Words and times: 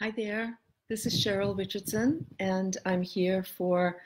Hi 0.00 0.10
there. 0.10 0.58
This 0.88 1.06
is 1.06 1.24
Cheryl 1.24 1.56
Richardson, 1.56 2.26
and 2.40 2.76
I'm 2.84 3.00
here 3.00 3.44
for 3.44 4.02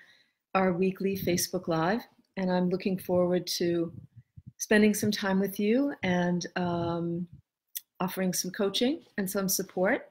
our 0.54 0.74
weekly 0.74 1.16
Facebook 1.16 1.66
Live. 1.66 2.03
And 2.37 2.53
I'm 2.53 2.68
looking 2.68 2.98
forward 2.98 3.46
to 3.56 3.90
spending 4.59 4.93
some 4.93 5.11
time 5.11 5.40
with 5.40 5.59
you 5.59 5.95
and 6.03 6.46
um, 6.56 7.27
offering 8.01 8.35
some 8.35 8.51
coaching 8.51 9.01
and 9.16 9.29
some 9.29 9.48
support. 9.48 10.11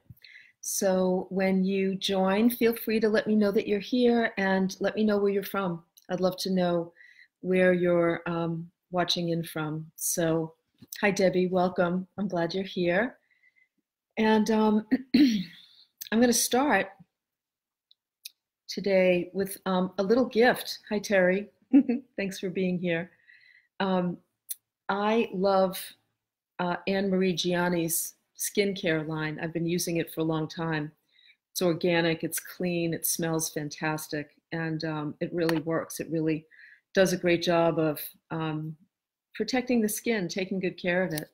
So 0.61 1.27
when 1.29 1.63
you 1.63 1.93
join, 1.93 2.49
feel 2.49 2.75
free 2.75 2.99
to 2.99 3.07
let 3.07 3.27
me 3.27 3.35
know 3.35 3.51
that 3.51 3.67
you're 3.67 3.79
here 3.79 4.33
and 4.39 4.75
let 4.79 4.95
me 4.95 5.03
know 5.03 5.19
where 5.19 5.31
you're 5.31 5.43
from. 5.43 5.83
I'd 6.09 6.21
love 6.21 6.37
to 6.37 6.49
know 6.49 6.91
where 7.41 7.71
you're 7.73 8.23
um, 8.25 8.67
watching 8.89 9.29
in 9.29 9.43
from. 9.43 9.85
So, 9.95 10.55
hi, 11.01 11.11
Debbie. 11.11 11.47
Welcome. 11.47 12.07
I'm 12.17 12.27
glad 12.27 12.55
you're 12.55 12.63
here. 12.63 13.19
And 14.17 14.49
um, 14.49 14.87
I'm 16.11 16.19
going 16.19 16.31
to 16.31 16.33
start 16.33 16.87
today 18.69 19.29
with 19.33 19.57
um, 19.65 19.91
a 19.97 20.03
little 20.03 20.25
gift. 20.25 20.79
Hi, 20.89 20.99
Terry. 20.99 21.49
Thanks 22.15 22.39
for 22.39 22.49
being 22.49 22.79
here. 22.79 23.11
Um, 23.81 24.17
I 24.87 25.29
love 25.33 25.77
uh, 26.59 26.77
Anne 26.87 27.09
Marie 27.09 27.33
Gianni's 27.33 28.13
skincare 28.37 29.05
line. 29.05 29.37
I've 29.41 29.51
been 29.51 29.65
using 29.65 29.97
it 29.97 30.13
for 30.13 30.21
a 30.21 30.25
long 30.25 30.47
time. 30.47 30.93
It's 31.51 31.61
organic, 31.61 32.23
it's 32.23 32.39
clean, 32.39 32.93
it 32.93 33.05
smells 33.05 33.49
fantastic, 33.49 34.29
and 34.51 34.85
um, 34.85 35.15
it 35.19 35.33
really 35.33 35.59
works. 35.59 35.99
It 35.99 36.09
really 36.09 36.45
does 36.93 37.11
a 37.11 37.17
great 37.17 37.41
job 37.41 37.79
of 37.79 37.99
um, 38.31 38.77
protecting 39.35 39.81
the 39.81 39.89
skin, 39.89 40.29
taking 40.29 40.59
good 40.59 40.81
care 40.81 41.03
of 41.03 41.13
it. 41.13 41.29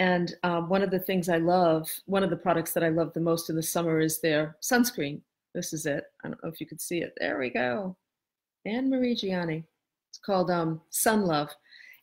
And 0.00 0.34
um, 0.42 0.68
one 0.68 0.82
of 0.82 0.90
the 0.90 0.98
things 0.98 1.28
I 1.28 1.38
love, 1.38 1.88
one 2.06 2.24
of 2.24 2.30
the 2.30 2.36
products 2.36 2.72
that 2.72 2.82
I 2.82 2.88
love 2.88 3.12
the 3.12 3.20
most 3.20 3.48
in 3.48 3.56
the 3.56 3.62
summer 3.62 4.00
is 4.00 4.20
their 4.20 4.56
sunscreen. 4.60 5.20
This 5.54 5.72
is 5.72 5.86
it. 5.86 6.04
I 6.24 6.28
don't 6.28 6.42
know 6.42 6.50
if 6.50 6.60
you 6.60 6.66
could 6.66 6.80
see 6.80 6.98
it. 6.98 7.14
There 7.20 7.38
we 7.38 7.50
go. 7.50 7.96
Anne 8.66 8.90
Marie 8.90 9.14
Gianni. 9.14 9.64
It's 10.10 10.18
called 10.18 10.50
um, 10.50 10.80
Sun 10.90 11.26
Love. 11.26 11.50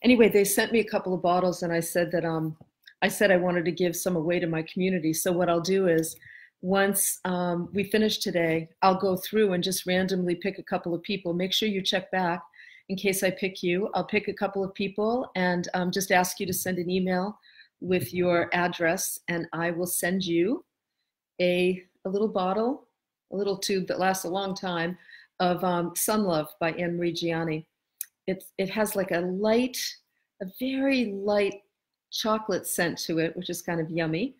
Anyway, 0.03 0.29
they 0.29 0.45
sent 0.45 0.71
me 0.71 0.79
a 0.79 0.89
couple 0.89 1.13
of 1.13 1.21
bottles, 1.21 1.63
and 1.63 1.71
I 1.71 1.79
said 1.79 2.11
that 2.11 2.25
um, 2.25 2.57
I 3.01 3.07
said 3.07 3.29
I 3.29 3.37
wanted 3.37 3.65
to 3.65 3.71
give 3.71 3.95
some 3.95 4.15
away 4.15 4.39
to 4.39 4.47
my 4.47 4.61
community. 4.63 5.13
So 5.13 5.31
what 5.31 5.49
I'll 5.49 5.61
do 5.61 5.87
is, 5.87 6.15
once 6.61 7.19
um, 7.25 7.69
we 7.73 7.83
finish 7.83 8.19
today, 8.19 8.69
I'll 8.81 8.99
go 8.99 9.17
through 9.17 9.53
and 9.53 9.63
just 9.63 9.85
randomly 9.85 10.35
pick 10.35 10.59
a 10.59 10.63
couple 10.63 10.93
of 10.93 11.01
people. 11.01 11.33
Make 11.33 11.53
sure 11.53 11.67
you 11.67 11.81
check 11.81 12.11
back 12.11 12.41
in 12.89 12.95
case 12.95 13.23
I 13.23 13.31
pick 13.31 13.63
you. 13.63 13.89
I'll 13.95 14.05
pick 14.05 14.27
a 14.27 14.33
couple 14.33 14.63
of 14.63 14.73
people 14.75 15.31
and 15.35 15.67
um, 15.73 15.91
just 15.91 16.11
ask 16.11 16.39
you 16.39 16.45
to 16.45 16.53
send 16.53 16.77
an 16.77 16.89
email 16.89 17.37
with 17.81 18.13
your 18.13 18.49
address, 18.53 19.19
and 19.27 19.47
I 19.51 19.71
will 19.71 19.87
send 19.87 20.23
you 20.23 20.63
a, 21.41 21.83
a 22.05 22.09
little 22.09 22.27
bottle, 22.27 22.87
a 23.33 23.35
little 23.35 23.57
tube 23.57 23.87
that 23.87 23.99
lasts 23.99 24.25
a 24.25 24.29
long 24.29 24.55
time 24.55 24.97
of 25.39 25.63
um, 25.63 25.93
Sun 25.95 26.23
Love 26.23 26.47
by 26.59 26.71
Anne 26.73 26.95
Marie 26.95 27.11
Gianni. 27.11 27.67
It, 28.27 28.43
it 28.59 28.69
has 28.69 28.95
like 28.95 29.11
a 29.11 29.19
light, 29.21 29.77
a 30.41 30.45
very 30.59 31.05
light 31.05 31.55
chocolate 32.11 32.67
scent 32.67 32.99
to 32.99 33.17
it, 33.17 33.35
which 33.35 33.49
is 33.49 33.61
kind 33.61 33.81
of 33.81 33.89
yummy. 33.89 34.35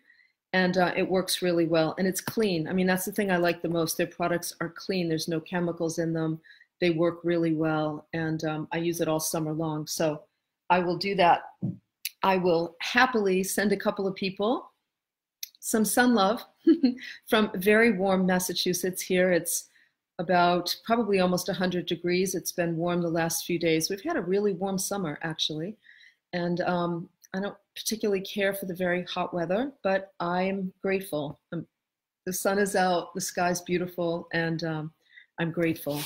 And 0.52 0.76
uh, 0.78 0.92
it 0.96 1.08
works 1.08 1.42
really 1.42 1.66
well. 1.66 1.94
And 1.98 2.06
it's 2.06 2.20
clean. 2.20 2.68
I 2.68 2.72
mean, 2.72 2.86
that's 2.86 3.06
the 3.06 3.12
thing 3.12 3.30
I 3.30 3.38
like 3.38 3.62
the 3.62 3.68
most. 3.68 3.96
Their 3.96 4.06
products 4.06 4.54
are 4.60 4.68
clean, 4.68 5.08
there's 5.08 5.28
no 5.28 5.40
chemicals 5.40 5.98
in 5.98 6.12
them. 6.12 6.40
They 6.80 6.90
work 6.90 7.20
really 7.24 7.54
well. 7.54 8.06
And 8.12 8.44
um, 8.44 8.68
I 8.70 8.78
use 8.78 9.00
it 9.00 9.08
all 9.08 9.20
summer 9.20 9.52
long. 9.52 9.86
So 9.86 10.22
I 10.70 10.78
will 10.78 10.96
do 10.96 11.14
that 11.16 11.42
I 12.22 12.36
will 12.36 12.76
happily 12.80 13.42
send 13.42 13.72
a 13.72 13.76
couple 13.76 14.06
of 14.06 14.14
people 14.14 14.72
some 15.64 15.84
sun 15.84 16.12
love 16.12 16.44
from 17.28 17.50
very 17.54 17.92
warm 17.92 18.26
Massachusetts 18.26 19.00
here. 19.00 19.30
It's 19.30 19.68
about 20.18 20.74
probably 20.84 21.20
almost 21.20 21.46
100 21.46 21.86
degrees. 21.86 22.34
It's 22.34 22.50
been 22.50 22.76
warm 22.76 23.00
the 23.00 23.08
last 23.08 23.46
few 23.46 23.60
days. 23.60 23.88
We've 23.88 24.02
had 24.02 24.16
a 24.16 24.22
really 24.22 24.54
warm 24.54 24.76
summer, 24.76 25.20
actually. 25.22 25.76
And 26.32 26.60
um, 26.62 27.08
I 27.32 27.38
don't 27.38 27.56
particularly 27.76 28.22
care 28.22 28.52
for 28.52 28.66
the 28.66 28.74
very 28.74 29.04
hot 29.04 29.32
weather, 29.32 29.70
but 29.84 30.12
I'm 30.18 30.72
grateful. 30.82 31.38
I'm, 31.52 31.64
the 32.26 32.32
sun 32.32 32.58
is 32.58 32.74
out, 32.74 33.14
the 33.14 33.20
sky's 33.20 33.60
beautiful, 33.60 34.28
and 34.32 34.64
um, 34.64 34.92
I'm 35.38 35.52
grateful. 35.52 36.00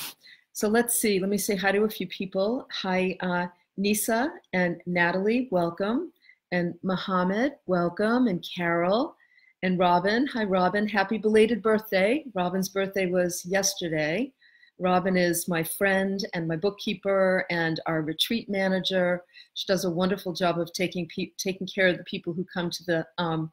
So 0.53 0.67
let's 0.67 0.99
see. 0.99 1.19
Let 1.19 1.29
me 1.29 1.37
say 1.39 1.55
hi 1.55 1.71
to 1.71 1.83
a 1.83 1.89
few 1.89 2.07
people. 2.07 2.67
Hi, 2.71 3.17
uh, 3.21 3.47
Nisa 3.75 4.33
and 4.53 4.81
Natalie, 4.85 5.47
welcome. 5.51 6.11
And 6.51 6.75
Mohammed, 6.83 7.53
welcome. 7.65 8.27
And 8.27 8.45
Carol 8.55 9.15
and 9.63 9.77
Robin. 9.77 10.27
Hi, 10.27 10.43
Robin. 10.43 10.87
Happy 10.87 11.17
belated 11.17 11.61
birthday. 11.61 12.23
Robin's 12.33 12.69
birthday 12.69 13.07
was 13.07 13.45
yesterday. 13.45 14.31
Robin 14.79 15.17
is 15.17 15.47
my 15.47 15.63
friend 15.63 16.19
and 16.33 16.47
my 16.47 16.55
bookkeeper 16.55 17.45
and 17.49 17.79
our 17.87 18.01
retreat 18.01 18.47
manager. 18.47 19.23
She 19.55 19.65
does 19.67 19.85
a 19.85 19.89
wonderful 19.89 20.33
job 20.33 20.59
of 20.59 20.71
taking 20.71 21.09
taking 21.37 21.67
care 21.67 21.87
of 21.87 21.97
the 21.97 22.03
people 22.03 22.31
who 22.31 22.45
come 22.45 22.69
to 22.69 22.83
the 22.85 23.07
um, 23.17 23.51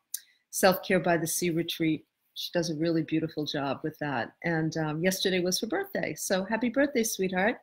Self 0.50 0.82
Care 0.82 1.00
by 1.00 1.16
the 1.16 1.26
Sea 1.26 1.50
retreat. 1.50 2.05
She 2.34 2.50
does 2.53 2.71
a 2.71 2.76
really 2.76 3.03
beautiful 3.03 3.47
job 3.47 3.81
with 3.82 3.99
that. 4.00 4.34
And 4.44 4.76
um, 4.76 5.03
yesterday 5.03 5.41
was 5.41 5.61
her 5.61 5.66
birthday. 5.66 6.15
So 6.15 6.44
happy 6.44 6.69
birthday, 6.69 7.05
sweetheart. 7.05 7.56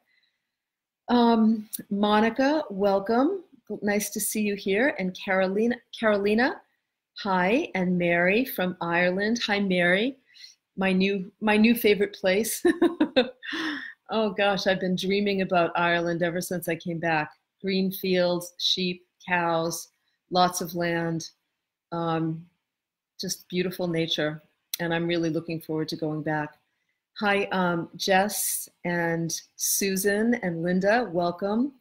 Um, 1.08 1.70
Monica, 1.90 2.64
welcome. 2.70 3.44
Nice 3.82 4.10
to 4.12 4.20
see 4.20 4.42
you 4.42 4.56
here. 4.56 4.96
And 5.00 5.18
Carolina, 5.18 5.76
Carolina, 5.98 6.62
hi. 7.20 7.70
And 7.76 7.98
Mary 7.98 8.46
from 8.46 8.76
Ireland. 8.82 9.40
Hi, 9.46 9.60
Mary. 9.60 10.18
My 10.78 10.92
new 10.92 11.32
my 11.42 11.58
new 11.58 11.76
favorite 11.76 12.14
place. 12.14 12.64
oh 14.10 14.32
gosh, 14.32 14.68
I've 14.68 14.80
been 14.80 14.96
dreaming 14.96 15.42
about 15.42 15.72
Ireland 15.76 16.24
ever 16.24 16.42
since 16.42 16.68
I 16.68 16.76
came 16.76 17.00
back. 17.00 17.32
Green 17.62 17.92
fields, 17.92 18.54
sheep, 18.58 19.06
cows, 19.28 19.90
lots 20.32 20.62
of 20.62 20.76
land, 20.76 21.30
um, 21.92 22.46
just 23.20 23.48
beautiful 23.50 23.88
nature. 23.88 24.42
And 24.80 24.94
I'm 24.94 25.06
really 25.06 25.30
looking 25.30 25.62
forward 25.62 25.90
to 25.90 25.96
going 25.96 26.24
back. 26.24 26.56
Hi, 27.20 27.44
um, 27.52 27.90
Jess 27.96 28.68
and 28.86 29.32
Susan 29.56 30.36
and 30.36 30.64
Linda, 30.64 31.10
welcome. 31.12 31.74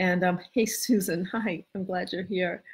And 0.00 0.24
um, 0.24 0.40
hey, 0.54 0.66
Susan, 0.66 1.24
hi, 1.26 1.64
I'm 1.76 1.84
glad 1.84 2.12
you're 2.12 2.24
here. 2.24 2.64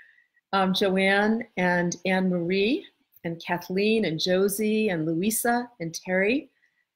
Um, 0.54 0.72
Joanne 0.72 1.44
and 1.59 1.97
Anne 2.06 2.31
Marie 2.31 2.87
and 3.25 3.42
Kathleen 3.44 4.06
and 4.06 4.19
Josie 4.19 4.88
and 4.88 5.04
Louisa 5.04 5.69
and 5.81 5.92
Terry 5.92 6.48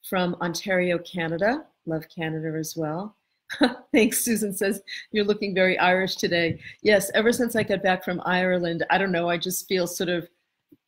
from 0.08 0.36
Ontario, 0.40 0.98
Canada. 0.98 1.66
Love 1.84 2.04
Canada 2.08 2.56
as 2.56 2.74
well. 2.76 3.16
Thanks, 3.92 4.24
Susan 4.24 4.54
says, 4.54 4.80
you're 5.10 5.24
looking 5.24 5.52
very 5.52 5.76
Irish 5.78 6.14
today. 6.14 6.60
Yes, 6.82 7.10
ever 7.14 7.32
since 7.32 7.56
I 7.56 7.64
got 7.64 7.82
back 7.82 8.04
from 8.04 8.22
Ireland, 8.24 8.86
I 8.90 8.96
don't 8.96 9.10
know, 9.10 9.28
I 9.28 9.36
just 9.36 9.66
feel 9.66 9.88
sort 9.88 10.08
of 10.08 10.28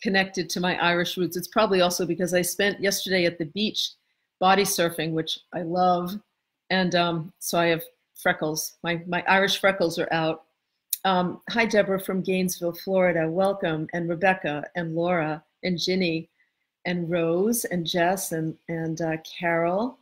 connected 0.00 0.48
to 0.50 0.60
my 0.60 0.80
Irish 0.80 1.16
roots. 1.16 1.36
It's 1.36 1.48
probably 1.48 1.80
also 1.80 2.06
because 2.06 2.32
I 2.32 2.42
spent 2.42 2.80
yesterday 2.80 3.24
at 3.26 3.38
the 3.38 3.46
beach 3.46 3.90
body 4.38 4.62
surfing, 4.62 5.10
which 5.12 5.40
I 5.52 5.62
love. 5.62 6.12
And 6.70 6.94
um, 6.94 7.32
so 7.40 7.58
I 7.58 7.66
have 7.66 7.82
freckles. 8.22 8.76
My, 8.82 9.02
my 9.06 9.24
Irish 9.26 9.60
freckles 9.60 9.98
are 9.98 10.08
out. 10.12 10.44
Um, 11.04 11.40
hi, 11.50 11.66
Deborah 11.66 12.00
from 12.00 12.22
Gainesville, 12.22 12.74
Florida. 12.74 13.28
Welcome. 13.28 13.88
And 13.92 14.08
Rebecca 14.08 14.64
and 14.76 14.94
Laura 14.94 15.42
and 15.64 15.78
Ginny 15.78 16.28
and 16.84 17.10
Rose 17.10 17.64
and 17.66 17.86
Jess 17.86 18.32
and, 18.32 18.56
and 18.68 19.00
uh, 19.00 19.16
Carol. 19.18 19.98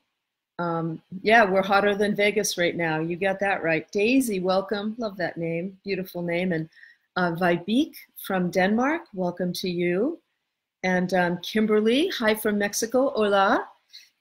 Um, 0.59 1.01
yeah, 1.23 1.45
we're 1.45 1.63
hotter 1.63 1.95
than 1.95 2.15
Vegas 2.15 2.59
right 2.59 2.77
now. 2.77 3.01
You 3.01 3.17
got 3.17 3.41
that 3.41 3.63
right. 3.63 3.91
Daisy, 3.93 4.41
welcome. 4.41 4.95
Love 4.99 5.17
that 5.17 5.39
name. 5.39 5.79
Beautiful 5.85 6.21
name. 6.21 6.53
And 6.53 6.69
uh, 7.17 7.35
from 8.27 8.51
Denmark, 8.51 9.03
welcome 9.15 9.55
to 9.55 9.71
you. 9.71 10.21
And 10.83 11.15
um, 11.15 11.39
Kimberly, 11.43 12.09
hi 12.09 12.35
from 12.35 12.59
Mexico. 12.59 13.11
Hola. 13.11 13.67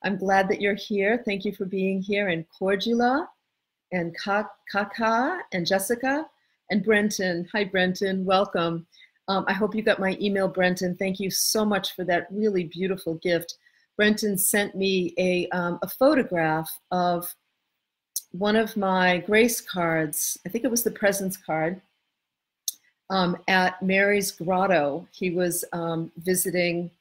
I'm 0.04 0.18
glad 0.18 0.48
that 0.48 0.62
you're 0.62 0.76
here. 0.76 1.22
Thank 1.26 1.44
you 1.44 1.54
for 1.54 1.66
being 1.66 2.02
here. 2.02 2.30
And 2.30 2.46
Cordula 2.50 3.28
and 3.92 4.16
Kaka 4.18 5.40
and 5.52 5.66
Jessica 5.66 6.26
and 6.70 6.84
Brenton. 6.84 7.48
Hi, 7.54 7.64
Brenton. 7.64 8.26
Welcome. 8.26 8.86
Um, 9.28 9.46
I 9.48 9.54
hope 9.54 9.76
you 9.76 9.82
got 9.82 10.00
my 10.00 10.18
email, 10.20 10.48
Brenton. 10.48 10.96
Thank 10.96 11.20
you 11.20 11.30
so 11.30 11.64
much 11.64 11.96
for 11.96 12.04
that 12.06 12.28
really 12.32 12.64
beautiful 12.64 13.16
gift. 13.16 13.56
Brenton 13.96 14.38
sent 14.38 14.76
me 14.76 15.14
a, 15.18 15.48
um, 15.50 15.80
a 15.82 15.88
photograph 15.88 16.72
of 16.92 17.34
one 18.32 18.56
of 18.56 18.78
my 18.78 19.20
grace 19.20 19.62
cards. 19.62 20.38
I 20.46 20.50
think 20.50 20.64
it 20.64 20.72
was 20.72 20.84
the 20.84 20.92
presence 20.92 21.36
card 21.38 21.82
um, 23.10 23.38
at 23.48 23.82
Mary's 23.82 24.32
Grotto. 24.32 25.08
He 25.12 25.32
was 25.32 25.66
um, 25.74 26.12
visiting 26.18 26.92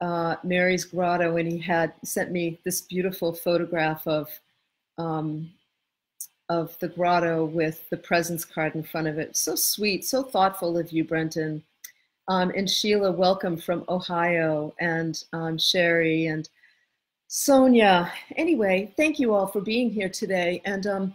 uh, 0.00 0.36
Mary's 0.42 0.84
Grotto, 0.84 1.36
and 1.36 1.50
he 1.50 1.58
had 1.58 1.92
sent 2.04 2.30
me 2.30 2.60
this 2.64 2.82
beautiful 2.82 3.32
photograph 3.32 4.06
of 4.06 4.28
um, 4.98 5.50
of 6.48 6.78
the 6.78 6.88
grotto 6.88 7.44
with 7.44 7.88
the 7.90 7.96
presence 7.96 8.44
card 8.44 8.74
in 8.74 8.82
front 8.82 9.08
of 9.08 9.18
it. 9.18 9.36
So 9.36 9.54
sweet, 9.54 10.04
so 10.04 10.22
thoughtful 10.22 10.78
of 10.78 10.92
you, 10.92 11.04
Brenton. 11.04 11.62
Um, 12.28 12.52
and 12.56 12.68
Sheila, 12.68 13.12
welcome 13.12 13.56
from 13.56 13.84
Ohio, 13.88 14.74
and 14.80 15.22
um, 15.32 15.58
Sherry 15.58 16.26
and 16.26 16.48
Sonia. 17.28 18.12
Anyway, 18.36 18.92
thank 18.96 19.18
you 19.18 19.34
all 19.34 19.46
for 19.46 19.60
being 19.60 19.90
here 19.90 20.08
today. 20.08 20.60
And, 20.64 20.86
um, 20.86 21.14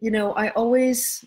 you 0.00 0.10
know, 0.10 0.32
I 0.34 0.50
always 0.50 1.24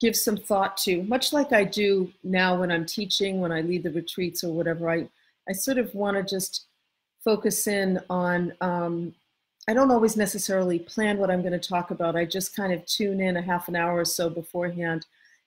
give 0.00 0.16
some 0.16 0.36
thought 0.36 0.76
to, 0.78 1.02
much 1.04 1.32
like 1.32 1.52
I 1.52 1.64
do 1.64 2.12
now 2.22 2.58
when 2.58 2.70
I'm 2.70 2.84
teaching, 2.84 3.40
when 3.40 3.52
I 3.52 3.60
lead 3.60 3.82
the 3.82 3.92
retreats 3.92 4.42
or 4.42 4.52
whatever, 4.52 4.90
I, 4.90 5.08
I 5.48 5.52
sort 5.52 5.78
of 5.78 5.94
want 5.94 6.16
to 6.16 6.22
just 6.22 6.66
focus 7.22 7.66
in 7.66 8.00
on, 8.10 8.52
um, 8.60 9.14
I 9.66 9.72
don't 9.72 9.90
always 9.90 10.16
necessarily 10.16 10.78
plan 10.78 11.18
what 11.18 11.30
I'm 11.30 11.40
going 11.40 11.58
to 11.58 11.68
talk 11.68 11.90
about. 11.90 12.16
I 12.16 12.24
just 12.26 12.54
kind 12.54 12.72
of 12.72 12.84
tune 12.84 13.20
in 13.20 13.38
a 13.38 13.42
half 13.42 13.68
an 13.68 13.76
hour 13.76 13.98
or 13.98 14.04
so 14.04 14.28
beforehand 14.28 15.06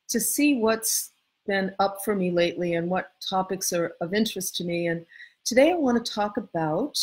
to 0.10 0.20
see 0.20 0.58
what's 0.58 1.12
been 1.46 1.74
up 1.80 2.04
for 2.04 2.16
me 2.16 2.32
lately 2.32 2.74
and 2.74 2.90
what 2.90 3.12
topics 3.22 3.72
are 3.74 3.94
of 4.02 4.14
interest 4.14 4.56
to 4.58 4.64
me. 4.64 4.88
And 4.88 5.06
today 5.46 5.72
I 5.72 5.76
want 5.76 6.04
to 6.04 6.12
talk 6.12 6.38
about 6.38 6.98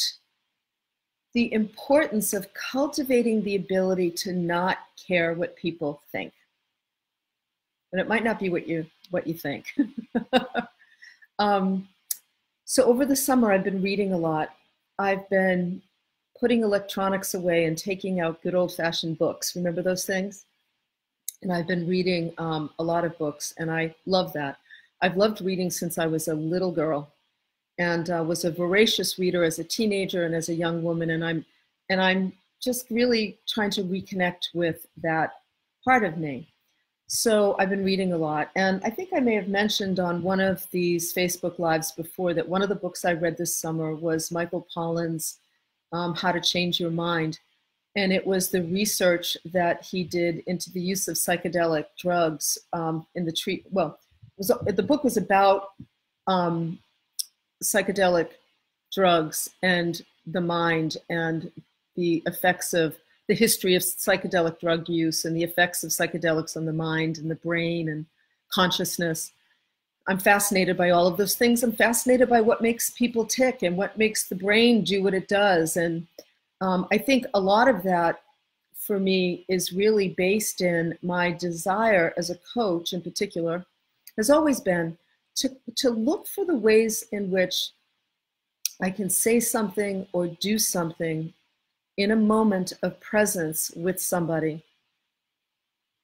the 1.34 1.52
importance 1.52 2.32
of 2.32 2.52
cultivating 2.54 3.42
the 3.42 3.56
ability 3.56 4.10
to 4.10 4.32
not 4.32 4.78
care 5.06 5.34
what 5.34 5.56
people 5.56 6.00
think. 6.10 6.32
And 7.92 8.00
it 8.00 8.08
might 8.08 8.24
not 8.24 8.40
be 8.40 8.48
what 8.48 8.66
you 8.66 8.86
what 9.10 9.26
you 9.26 9.34
think. 9.34 9.66
um, 11.38 11.88
so 12.64 12.84
over 12.84 13.06
the 13.06 13.14
summer, 13.14 13.52
I've 13.52 13.62
been 13.62 13.82
reading 13.82 14.12
a 14.12 14.18
lot. 14.18 14.50
I've 14.98 15.28
been 15.28 15.82
putting 16.38 16.62
electronics 16.62 17.34
away 17.34 17.64
and 17.64 17.76
taking 17.78 18.20
out 18.20 18.42
good 18.42 18.54
old-fashioned 18.54 19.18
books. 19.18 19.54
Remember 19.56 19.82
those 19.82 20.04
things? 20.04 20.46
and 21.44 21.52
I've 21.52 21.66
been 21.66 21.86
reading 21.86 22.32
um, 22.38 22.70
a 22.78 22.82
lot 22.82 23.04
of 23.04 23.16
books, 23.18 23.54
and 23.58 23.70
I 23.70 23.94
love 24.06 24.32
that. 24.32 24.56
I've 25.02 25.16
loved 25.16 25.42
reading 25.42 25.70
since 25.70 25.98
I 25.98 26.06
was 26.06 26.26
a 26.26 26.34
little 26.34 26.72
girl, 26.72 27.12
and 27.78 28.10
uh, 28.10 28.24
was 28.26 28.44
a 28.44 28.50
voracious 28.50 29.18
reader 29.18 29.44
as 29.44 29.58
a 29.58 29.64
teenager 29.64 30.24
and 30.24 30.34
as 30.34 30.48
a 30.48 30.54
young 30.54 30.82
woman, 30.82 31.10
and 31.10 31.24
I'm 31.24 31.44
and 31.90 32.00
I'm 32.00 32.32
just 32.62 32.86
really 32.90 33.38
trying 33.46 33.70
to 33.72 33.84
reconnect 33.84 34.54
with 34.54 34.86
that 35.02 35.34
part 35.84 36.02
of 36.02 36.16
me. 36.16 36.48
So 37.08 37.54
I've 37.58 37.68
been 37.68 37.84
reading 37.84 38.14
a 38.14 38.18
lot, 38.18 38.50
and 38.56 38.80
I 38.82 38.88
think 38.88 39.10
I 39.14 39.20
may 39.20 39.34
have 39.34 39.48
mentioned 39.48 40.00
on 40.00 40.22
one 40.22 40.40
of 40.40 40.66
these 40.70 41.12
Facebook 41.12 41.58
lives 41.58 41.92
before 41.92 42.32
that 42.32 42.48
one 42.48 42.62
of 42.62 42.70
the 42.70 42.74
books 42.74 43.04
I 43.04 43.12
read 43.12 43.36
this 43.36 43.54
summer 43.54 43.94
was 43.94 44.32
Michael 44.32 44.66
Pollan's 44.74 45.40
um, 45.94 46.14
How 46.14 46.32
to 46.32 46.40
Change 46.40 46.80
Your 46.80 46.90
Mind 46.90 47.38
and 47.96 48.12
it 48.12 48.26
was 48.26 48.48
the 48.48 48.62
research 48.62 49.36
that 49.44 49.84
he 49.84 50.02
did 50.02 50.42
into 50.46 50.70
the 50.72 50.80
use 50.80 51.06
of 51.06 51.16
psychedelic 51.16 51.86
drugs 51.98 52.58
um, 52.72 53.06
in 53.14 53.24
the 53.24 53.32
treat. 53.32 53.64
Well, 53.70 53.98
was, 54.36 54.50
the 54.66 54.82
book 54.82 55.04
was 55.04 55.16
about 55.16 55.68
um, 56.26 56.78
psychedelic 57.62 58.30
drugs 58.92 59.48
and 59.62 60.02
the 60.26 60.40
mind 60.40 60.96
and 61.08 61.52
the 61.94 62.22
effects 62.26 62.74
of 62.74 62.96
the 63.28 63.34
history 63.34 63.76
of 63.76 63.82
psychedelic 63.82 64.58
drug 64.58 64.88
use 64.88 65.24
and 65.24 65.36
the 65.36 65.44
effects 65.44 65.84
of 65.84 65.90
psychedelics 65.90 66.56
on 66.56 66.64
the 66.64 66.72
mind 66.72 67.18
and 67.18 67.30
the 67.30 67.36
brain 67.36 67.88
and 67.88 68.06
consciousness. 68.52 69.30
I'm 70.06 70.18
fascinated 70.18 70.76
by 70.76 70.90
all 70.90 71.06
of 71.06 71.16
those 71.16 71.34
things. 71.34 71.62
I'm 71.62 71.72
fascinated 71.72 72.28
by 72.28 72.40
what 72.40 72.60
makes 72.60 72.90
people 72.90 73.24
tick 73.24 73.62
and 73.62 73.76
what 73.76 73.96
makes 73.96 74.28
the 74.28 74.34
brain 74.34 74.84
do 74.84 75.02
what 75.02 75.14
it 75.14 75.28
does. 75.28 75.76
And 75.76 76.06
um, 76.60 76.86
I 76.92 76.98
think 76.98 77.24
a 77.32 77.40
lot 77.40 77.68
of 77.68 77.82
that 77.84 78.20
for 78.74 78.98
me 78.98 79.46
is 79.48 79.72
really 79.72 80.10
based 80.10 80.60
in 80.60 80.98
my 81.02 81.32
desire 81.32 82.12
as 82.18 82.28
a 82.28 82.38
coach 82.52 82.92
in 82.92 83.00
particular 83.00 83.64
has 84.16 84.30
always 84.30 84.60
been 84.60 84.96
to, 85.36 85.50
to 85.76 85.90
look 85.90 86.26
for 86.26 86.44
the 86.44 86.54
ways 86.54 87.04
in 87.10 87.30
which 87.30 87.70
I 88.80 88.90
can 88.90 89.08
say 89.08 89.40
something 89.40 90.06
or 90.12 90.26
do 90.26 90.58
something 90.58 91.32
in 91.96 92.10
a 92.10 92.16
moment 92.16 92.72
of 92.82 93.00
presence 93.00 93.70
with 93.74 94.00
somebody 94.00 94.62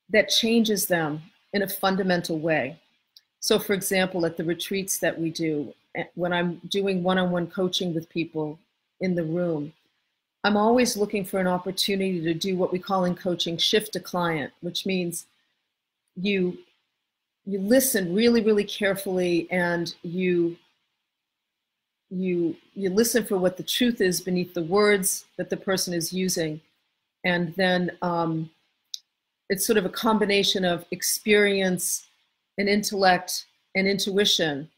that 0.08 0.28
changes 0.28 0.86
them 0.86 1.22
in 1.52 1.62
a 1.62 1.68
fundamental 1.68 2.38
way. 2.38 2.78
So, 3.40 3.58
for 3.58 3.72
example, 3.72 4.26
at 4.26 4.36
the 4.36 4.44
retreats 4.44 4.98
that 4.98 5.18
we 5.18 5.30
do, 5.30 5.74
eh, 5.96 6.04
when 6.14 6.32
I'm 6.32 6.60
doing 6.68 7.02
one 7.02 7.18
on 7.18 7.30
one 7.30 7.46
coaching 7.46 7.94
with 7.94 8.08
people 8.10 8.58
in 9.00 9.14
the 9.14 9.24
room, 9.24 9.72
I'm 10.44 10.56
always 10.56 10.96
looking 10.96 11.24
for 11.24 11.40
an 11.40 11.46
opportunity 11.46 12.20
to 12.22 12.34
do 12.34 12.56
what 12.56 12.72
we 12.72 12.78
call 12.78 13.04
in 13.04 13.14
coaching 13.14 13.56
shift 13.56 13.96
a 13.96 14.00
client, 14.00 14.52
which 14.60 14.86
means 14.86 15.26
you 16.16 16.58
you 17.46 17.58
listen 17.58 18.14
really 18.14 18.42
really 18.42 18.64
carefully 18.64 19.48
and 19.50 19.94
you 20.02 20.56
you 22.10 22.56
you 22.74 22.90
listen 22.90 23.24
for 23.24 23.38
what 23.38 23.56
the 23.56 23.62
truth 23.62 24.00
is 24.00 24.20
beneath 24.20 24.52
the 24.52 24.62
words 24.62 25.26
that 25.36 25.48
the 25.48 25.56
person 25.56 25.94
is 25.94 26.12
using. 26.12 26.60
And 27.24 27.54
then 27.56 27.92
um, 28.02 28.50
it's 29.48 29.66
sort 29.66 29.78
of 29.78 29.84
a 29.84 29.90
combination 29.90 30.64
of 30.64 30.84
experience 30.90 32.06
and 32.60 32.68
intellect 32.68 33.46
and 33.74 33.88
intuition 33.88 34.68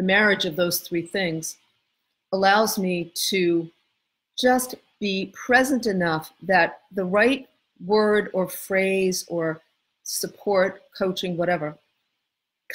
the 0.00 0.06
marriage 0.06 0.46
of 0.46 0.56
those 0.56 0.80
three 0.80 1.02
things 1.02 1.58
allows 2.32 2.78
me 2.78 3.12
to 3.14 3.68
just 4.38 4.74
be 4.98 5.30
present 5.34 5.86
enough 5.86 6.32
that 6.42 6.80
the 6.92 7.04
right 7.04 7.46
word 7.84 8.30
or 8.32 8.48
phrase 8.48 9.26
or 9.28 9.60
support, 10.04 10.82
coaching, 10.96 11.36
whatever, 11.36 11.76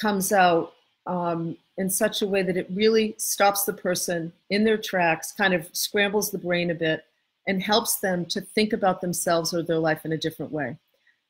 comes 0.00 0.30
out 0.32 0.74
um, 1.08 1.56
in 1.78 1.90
such 1.90 2.22
a 2.22 2.26
way 2.28 2.42
that 2.42 2.56
it 2.56 2.68
really 2.70 3.16
stops 3.18 3.64
the 3.64 3.72
person 3.72 4.32
in 4.50 4.62
their 4.62 4.78
tracks, 4.78 5.32
kind 5.32 5.52
of 5.52 5.68
scrambles 5.72 6.30
the 6.30 6.38
brain 6.38 6.70
a 6.70 6.74
bit, 6.74 7.04
and 7.48 7.60
helps 7.60 7.96
them 7.96 8.24
to 8.26 8.40
think 8.40 8.72
about 8.72 9.00
themselves 9.00 9.52
or 9.52 9.64
their 9.64 9.78
life 9.78 10.04
in 10.04 10.12
a 10.12 10.18
different 10.18 10.52
way. 10.52 10.76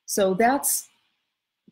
So 0.04 0.34
that's 0.34 0.88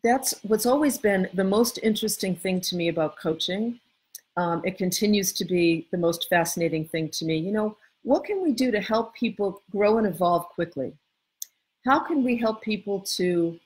that's 0.04 0.34
what's 0.42 0.66
always 0.66 0.98
been 0.98 1.28
the 1.32 1.42
most 1.42 1.78
interesting 1.82 2.36
thing 2.36 2.60
to 2.60 2.76
me 2.76 2.88
about 2.88 3.16
coaching. 3.16 3.80
Um, 4.36 4.60
it 4.64 4.76
continues 4.76 5.32
to 5.32 5.44
be 5.46 5.88
the 5.90 5.96
most 5.96 6.28
fascinating 6.28 6.84
thing 6.84 7.08
to 7.08 7.24
me. 7.24 7.38
You 7.38 7.52
know, 7.52 7.76
what 8.02 8.24
can 8.24 8.42
we 8.42 8.52
do 8.52 8.70
to 8.70 8.80
help 8.80 9.14
people 9.14 9.62
grow 9.72 9.96
and 9.96 10.06
evolve 10.06 10.46
quickly? 10.50 10.92
How 11.86 11.98
can 12.00 12.22
we 12.22 12.36
help 12.36 12.60
people 12.60 13.00
to 13.16 13.58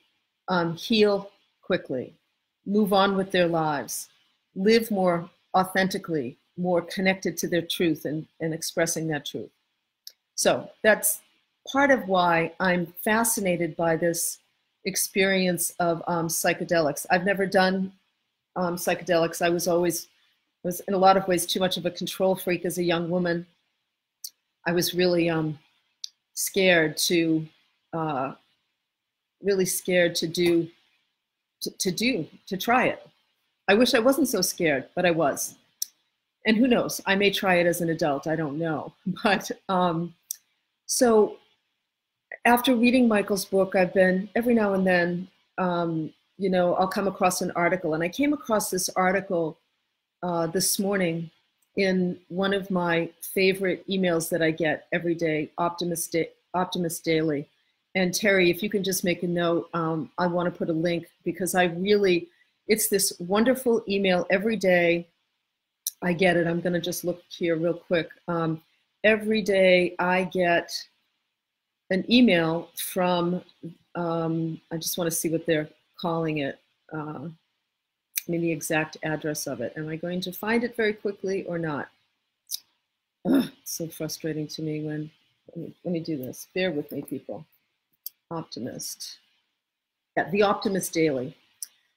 um, 0.47 0.75
heal 0.77 1.29
quickly, 1.61 2.13
move 2.65 2.93
on 2.93 3.17
with 3.17 3.31
their 3.31 3.47
lives, 3.47 4.07
live 4.55 4.89
more 4.89 5.29
authentically, 5.57 6.37
more 6.57 6.81
connected 6.81 7.37
to 7.37 7.47
their 7.49 7.61
truth 7.61 8.05
and, 8.05 8.25
and 8.39 8.53
expressing 8.53 9.07
that 9.07 9.25
truth? 9.25 9.51
So 10.35 10.69
that's 10.83 11.19
part 11.69 11.91
of 11.91 12.07
why 12.07 12.53
I'm 12.61 12.93
fascinated 13.03 13.75
by 13.75 13.97
this 13.97 14.39
experience 14.89 15.71
of 15.79 16.03
um, 16.07 16.27
psychedelics. 16.27 17.05
I've 17.09 17.25
never 17.25 17.45
done 17.45 17.93
um, 18.57 18.75
psychedelics. 18.75 19.41
I 19.41 19.49
was 19.49 19.67
always 19.67 20.07
was 20.63 20.81
in 20.81 20.93
a 20.93 20.97
lot 20.97 21.15
of 21.15 21.25
ways 21.25 21.45
too 21.45 21.61
much 21.61 21.77
of 21.77 21.85
a 21.85 21.91
control 21.91 22.35
freak 22.35 22.65
as 22.65 22.77
a 22.77 22.83
young 22.83 23.09
woman 23.09 23.45
I 24.69 24.71
was 24.71 24.93
really 24.93 25.31
um, 25.31 25.57
scared 26.35 26.95
to, 26.97 27.43
uh, 27.91 28.33
really 29.41 29.65
scared 29.65 30.13
to 30.15 30.27
do, 30.27 30.67
to, 31.61 31.71
to 31.71 31.91
do, 31.91 32.27
to 32.45 32.55
try 32.55 32.85
it. 32.85 33.03
I 33.67 33.73
wish 33.73 33.95
I 33.95 33.99
wasn't 33.99 34.27
so 34.27 34.41
scared, 34.41 34.85
but 34.93 35.07
I 35.07 35.11
was. 35.11 35.55
And 36.45 36.55
who 36.55 36.67
knows? 36.67 37.01
I 37.07 37.15
may 37.15 37.31
try 37.31 37.55
it 37.55 37.65
as 37.65 37.81
an 37.81 37.89
adult. 37.89 38.27
I 38.27 38.35
don't 38.35 38.59
know. 38.59 38.93
But 39.23 39.49
um, 39.69 40.13
so 40.85 41.37
after 42.45 42.75
reading 42.75 43.07
Michael's 43.07 43.45
book, 43.45 43.75
I've 43.75 43.93
been 43.93 44.29
every 44.35 44.53
now 44.53 44.73
and 44.73 44.85
then, 44.85 45.27
um, 45.57 46.13
you 46.37 46.49
know, 46.49 46.75
I'll 46.75 46.87
come 46.87 47.07
across 47.07 47.41
an 47.41 47.51
article. 47.55 47.93
And 47.93 48.03
I 48.03 48.09
came 48.09 48.33
across 48.33 48.69
this 48.69 48.89
article 48.89 49.57
uh, 50.23 50.47
this 50.47 50.79
morning 50.79 51.29
in 51.75 52.19
one 52.29 52.53
of 52.53 52.71
my 52.71 53.09
favorite 53.21 53.87
emails 53.87 54.29
that 54.29 54.41
I 54.41 54.51
get 54.51 54.87
every 54.91 55.15
day, 55.15 55.51
Optimist, 55.57 56.11
da- 56.11 56.31
Optimist 56.53 57.03
Daily. 57.03 57.47
And 57.95 58.13
Terry, 58.13 58.49
if 58.49 58.61
you 58.61 58.69
can 58.69 58.83
just 58.83 59.03
make 59.03 59.23
a 59.23 59.27
note, 59.27 59.69
um, 59.73 60.11
I 60.17 60.27
want 60.27 60.51
to 60.51 60.57
put 60.57 60.69
a 60.69 60.73
link 60.73 61.07
because 61.23 61.55
I 61.55 61.65
really, 61.65 62.27
it's 62.67 62.87
this 62.87 63.13
wonderful 63.19 63.83
email 63.87 64.25
every 64.29 64.55
day. 64.55 65.07
I 66.01 66.13
get 66.13 66.37
it. 66.37 66.47
I'm 66.47 66.61
going 66.61 66.73
to 66.73 66.79
just 66.79 67.03
look 67.03 67.21
here 67.29 67.57
real 67.57 67.73
quick. 67.73 68.09
Um, 68.27 68.61
every 69.03 69.41
day 69.41 69.95
I 69.99 70.23
get 70.25 70.71
an 71.89 72.05
email 72.11 72.69
from, 72.75 73.41
um, 73.95 74.59
I 74.71 74.77
just 74.77 74.97
want 74.97 75.09
to 75.09 75.15
see 75.15 75.29
what 75.29 75.45
they're 75.45 75.69
calling 75.99 76.39
it. 76.39 76.59
Uh, 76.93 77.29
mean, 78.29 78.41
the 78.41 78.51
exact 78.51 78.97
address 79.03 79.47
of 79.47 79.59
it. 79.59 79.73
Am 79.75 79.89
I 79.89 79.95
going 79.95 80.21
to 80.21 80.31
find 80.31 80.63
it 80.63 80.75
very 80.75 80.93
quickly 80.93 81.43
or 81.45 81.57
not? 81.57 81.89
Ugh, 83.25 83.49
so 83.63 83.87
frustrating 83.87 84.47
to 84.47 84.61
me 84.61 84.81
when, 84.81 85.11
let 85.47 85.57
me, 85.57 85.73
let 85.83 85.91
me 85.91 85.99
do 85.99 86.17
this. 86.17 86.47
Bear 86.53 86.71
with 86.71 86.91
me, 86.91 87.01
people. 87.01 87.45
Optimist. 88.31 89.17
Yeah, 90.15 90.29
the 90.29 90.43
Optimist 90.43 90.93
Daily. 90.93 91.35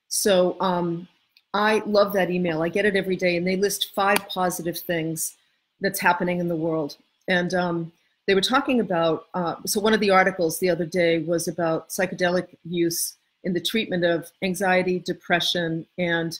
So 0.08 0.56
um, 0.60 1.06
I 1.54 1.82
love 1.86 2.12
that 2.14 2.30
email. 2.30 2.62
I 2.62 2.68
get 2.68 2.86
it 2.86 2.96
every 2.96 3.16
day, 3.16 3.36
and 3.36 3.46
they 3.46 3.56
list 3.56 3.92
five 3.94 4.26
positive 4.28 4.78
things 4.78 5.36
that's 5.80 6.00
happening 6.00 6.40
in 6.40 6.48
the 6.48 6.56
world. 6.56 6.96
And 7.28 7.54
um, 7.54 7.92
they 8.26 8.34
were 8.34 8.40
talking 8.40 8.80
about, 8.80 9.26
uh, 9.34 9.56
so 9.66 9.80
one 9.80 9.94
of 9.94 10.00
the 10.00 10.10
articles 10.10 10.58
the 10.58 10.70
other 10.70 10.86
day 10.86 11.18
was 11.18 11.48
about 11.48 11.88
psychedelic 11.88 12.56
use 12.64 13.16
in 13.44 13.52
the 13.52 13.60
treatment 13.60 14.04
of 14.04 14.30
anxiety, 14.42 15.00
depression, 15.00 15.86
and 15.98 16.38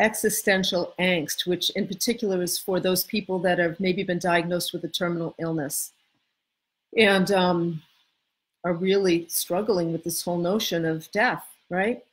existential 0.00 0.92
angst, 0.98 1.46
which 1.46 1.70
in 1.70 1.86
particular 1.86 2.42
is 2.42 2.58
for 2.58 2.80
those 2.80 3.04
people 3.04 3.38
that 3.38 3.58
have 3.58 3.78
maybe 3.78 4.02
been 4.02 4.18
diagnosed 4.18 4.72
with 4.72 4.82
a 4.82 4.88
terminal 4.88 5.34
illness 5.38 5.92
and 6.96 7.30
um, 7.30 7.82
are 8.64 8.74
really 8.74 9.26
struggling 9.28 9.92
with 9.92 10.02
this 10.02 10.22
whole 10.22 10.38
notion 10.38 10.84
of 10.84 11.10
death, 11.12 11.46
right? 11.70 12.04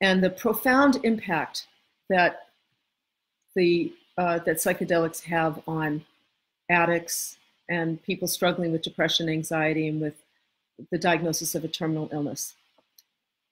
And 0.00 0.22
the 0.22 0.30
profound 0.30 1.00
impact 1.02 1.66
that 2.08 2.48
the 3.54 3.92
uh, 4.18 4.38
that 4.40 4.56
psychedelics 4.56 5.22
have 5.22 5.62
on 5.66 6.04
addicts 6.68 7.38
and 7.68 8.02
people 8.02 8.28
struggling 8.28 8.72
with 8.72 8.82
depression, 8.82 9.28
anxiety, 9.28 9.88
and 9.88 10.00
with 10.00 10.14
the 10.90 10.98
diagnosis 10.98 11.54
of 11.54 11.64
a 11.64 11.68
terminal 11.68 12.08
illness. 12.12 12.54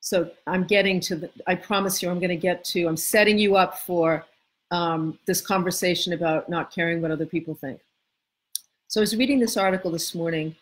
So 0.00 0.30
I'm 0.46 0.64
getting 0.64 0.98
to 1.00 1.16
the, 1.16 1.30
I 1.46 1.54
promise 1.54 2.02
you, 2.02 2.10
I'm 2.10 2.18
going 2.18 2.30
to 2.30 2.36
get 2.36 2.64
to, 2.66 2.86
I'm 2.86 2.96
setting 2.96 3.38
you 3.38 3.56
up 3.56 3.78
for 3.78 4.24
um, 4.70 5.18
this 5.26 5.40
conversation 5.40 6.12
about 6.12 6.48
not 6.48 6.72
caring 6.72 7.02
what 7.02 7.10
other 7.10 7.26
people 7.26 7.54
think. 7.54 7.80
So 8.88 9.00
I 9.00 9.02
was 9.02 9.16
reading 9.16 9.38
this 9.38 9.56
article 9.56 9.90
this 9.90 10.14
morning 10.14 10.56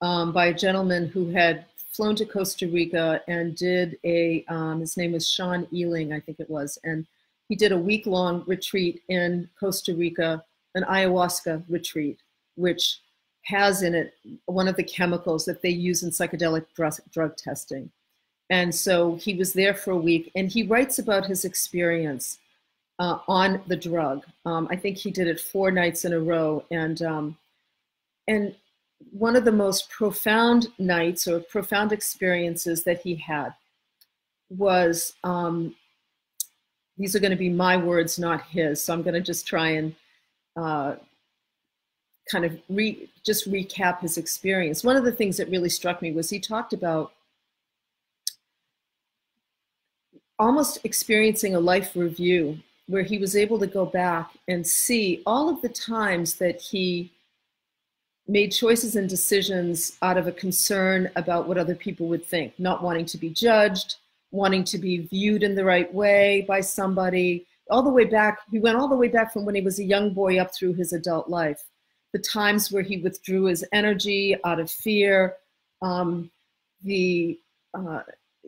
um, 0.00 0.32
by 0.32 0.46
a 0.46 0.54
gentleman 0.54 1.08
who 1.08 1.30
had 1.30 1.66
flown 1.92 2.16
to 2.16 2.24
Costa 2.24 2.66
Rica 2.66 3.20
and 3.28 3.56
did 3.56 3.98
a, 4.04 4.44
um, 4.48 4.80
his 4.80 4.96
name 4.96 5.12
was 5.12 5.28
Sean 5.28 5.66
Ealing, 5.72 6.12
I 6.12 6.20
think 6.20 6.40
it 6.40 6.50
was, 6.50 6.78
and 6.84 7.06
he 7.48 7.54
did 7.54 7.72
a 7.72 7.78
week 7.78 8.06
long 8.06 8.42
retreat 8.46 9.02
in 9.08 9.48
Costa 9.58 9.94
Rica, 9.94 10.42
an 10.74 10.84
ayahuasca 10.84 11.62
retreat, 11.68 12.18
which 12.56 12.98
has 13.44 13.82
in 13.82 13.94
it 13.94 14.14
one 14.46 14.68
of 14.68 14.76
the 14.76 14.82
chemicals 14.82 15.44
that 15.44 15.62
they 15.62 15.70
use 15.70 16.02
in 16.02 16.10
psychedelic 16.10 16.66
drug, 16.74 16.94
drug 17.12 17.36
testing. 17.36 17.90
And 18.50 18.74
so 18.74 19.16
he 19.16 19.34
was 19.34 19.52
there 19.52 19.74
for 19.74 19.92
a 19.92 19.96
week 19.96 20.30
and 20.34 20.50
he 20.50 20.62
writes 20.62 20.98
about 20.98 21.26
his 21.26 21.44
experience 21.44 22.38
uh, 22.98 23.18
on 23.28 23.62
the 23.66 23.76
drug. 23.76 24.24
Um, 24.44 24.68
I 24.70 24.76
think 24.76 24.96
he 24.96 25.10
did 25.10 25.28
it 25.28 25.40
four 25.40 25.70
nights 25.70 26.04
in 26.04 26.12
a 26.12 26.20
row. 26.20 26.64
And, 26.70 27.02
um, 27.02 27.36
and 28.28 28.54
one 29.10 29.36
of 29.36 29.44
the 29.44 29.52
most 29.52 29.90
profound 29.90 30.68
nights 30.78 31.26
or 31.26 31.40
profound 31.40 31.92
experiences 31.92 32.84
that 32.84 33.00
he 33.02 33.14
had 33.16 33.54
was 34.48 35.14
um, 35.24 35.74
these 36.96 37.16
are 37.16 37.20
going 37.20 37.30
to 37.30 37.36
be 37.36 37.48
my 37.48 37.76
words, 37.76 38.18
not 38.18 38.42
his. 38.46 38.82
So 38.82 38.92
I'm 38.92 39.02
going 39.02 39.14
to 39.14 39.20
just 39.20 39.46
try 39.46 39.70
and 39.70 39.94
uh, 40.56 40.96
kind 42.30 42.44
of 42.44 42.58
re, 42.68 43.08
just 43.24 43.50
recap 43.50 44.00
his 44.00 44.16
experience. 44.16 44.84
One 44.84 44.96
of 44.96 45.04
the 45.04 45.12
things 45.12 45.36
that 45.36 45.50
really 45.50 45.68
struck 45.68 46.00
me 46.00 46.12
was 46.12 46.30
he 46.30 46.40
talked 46.40 46.72
about 46.72 47.12
almost 50.38 50.78
experiencing 50.84 51.54
a 51.54 51.60
life 51.60 51.94
review 51.94 52.58
where 52.86 53.02
he 53.02 53.18
was 53.18 53.36
able 53.36 53.58
to 53.58 53.66
go 53.66 53.86
back 53.86 54.30
and 54.48 54.66
see 54.66 55.22
all 55.26 55.48
of 55.48 55.62
the 55.62 55.68
times 55.68 56.34
that 56.36 56.60
he 56.60 57.10
made 58.26 58.48
choices 58.48 58.96
and 58.96 59.08
decisions 59.08 59.96
out 60.02 60.16
of 60.16 60.26
a 60.26 60.32
concern 60.32 61.10
about 61.16 61.46
what 61.46 61.58
other 61.58 61.74
people 61.74 62.08
would 62.08 62.24
think, 62.24 62.52
not 62.58 62.82
wanting 62.82 63.04
to 63.04 63.18
be 63.18 63.30
judged, 63.30 63.96
wanting 64.30 64.64
to 64.64 64.78
be 64.78 64.98
viewed 64.98 65.42
in 65.42 65.54
the 65.54 65.64
right 65.64 65.92
way 65.92 66.44
by 66.48 66.60
somebody, 66.60 67.46
all 67.70 67.82
the 67.82 67.90
way 67.90 68.04
back. 68.04 68.38
He 68.50 68.58
went 68.58 68.76
all 68.76 68.88
the 68.88 68.96
way 68.96 69.08
back 69.08 69.32
from 69.32 69.44
when 69.44 69.54
he 69.54 69.60
was 69.60 69.78
a 69.78 69.84
young 69.84 70.12
boy 70.12 70.38
up 70.38 70.54
through 70.54 70.74
his 70.74 70.92
adult 70.92 71.28
life. 71.28 71.62
The 72.14 72.20
times 72.20 72.72
where 72.72 72.82
he 72.82 72.96
withdrew 72.96 73.44
his 73.44 73.64
energy 73.72 74.36
out 74.44 74.60
of 74.60 74.70
fear, 74.70 75.34
um, 75.82 76.30
the 76.82 77.38
uh, 77.74 78.02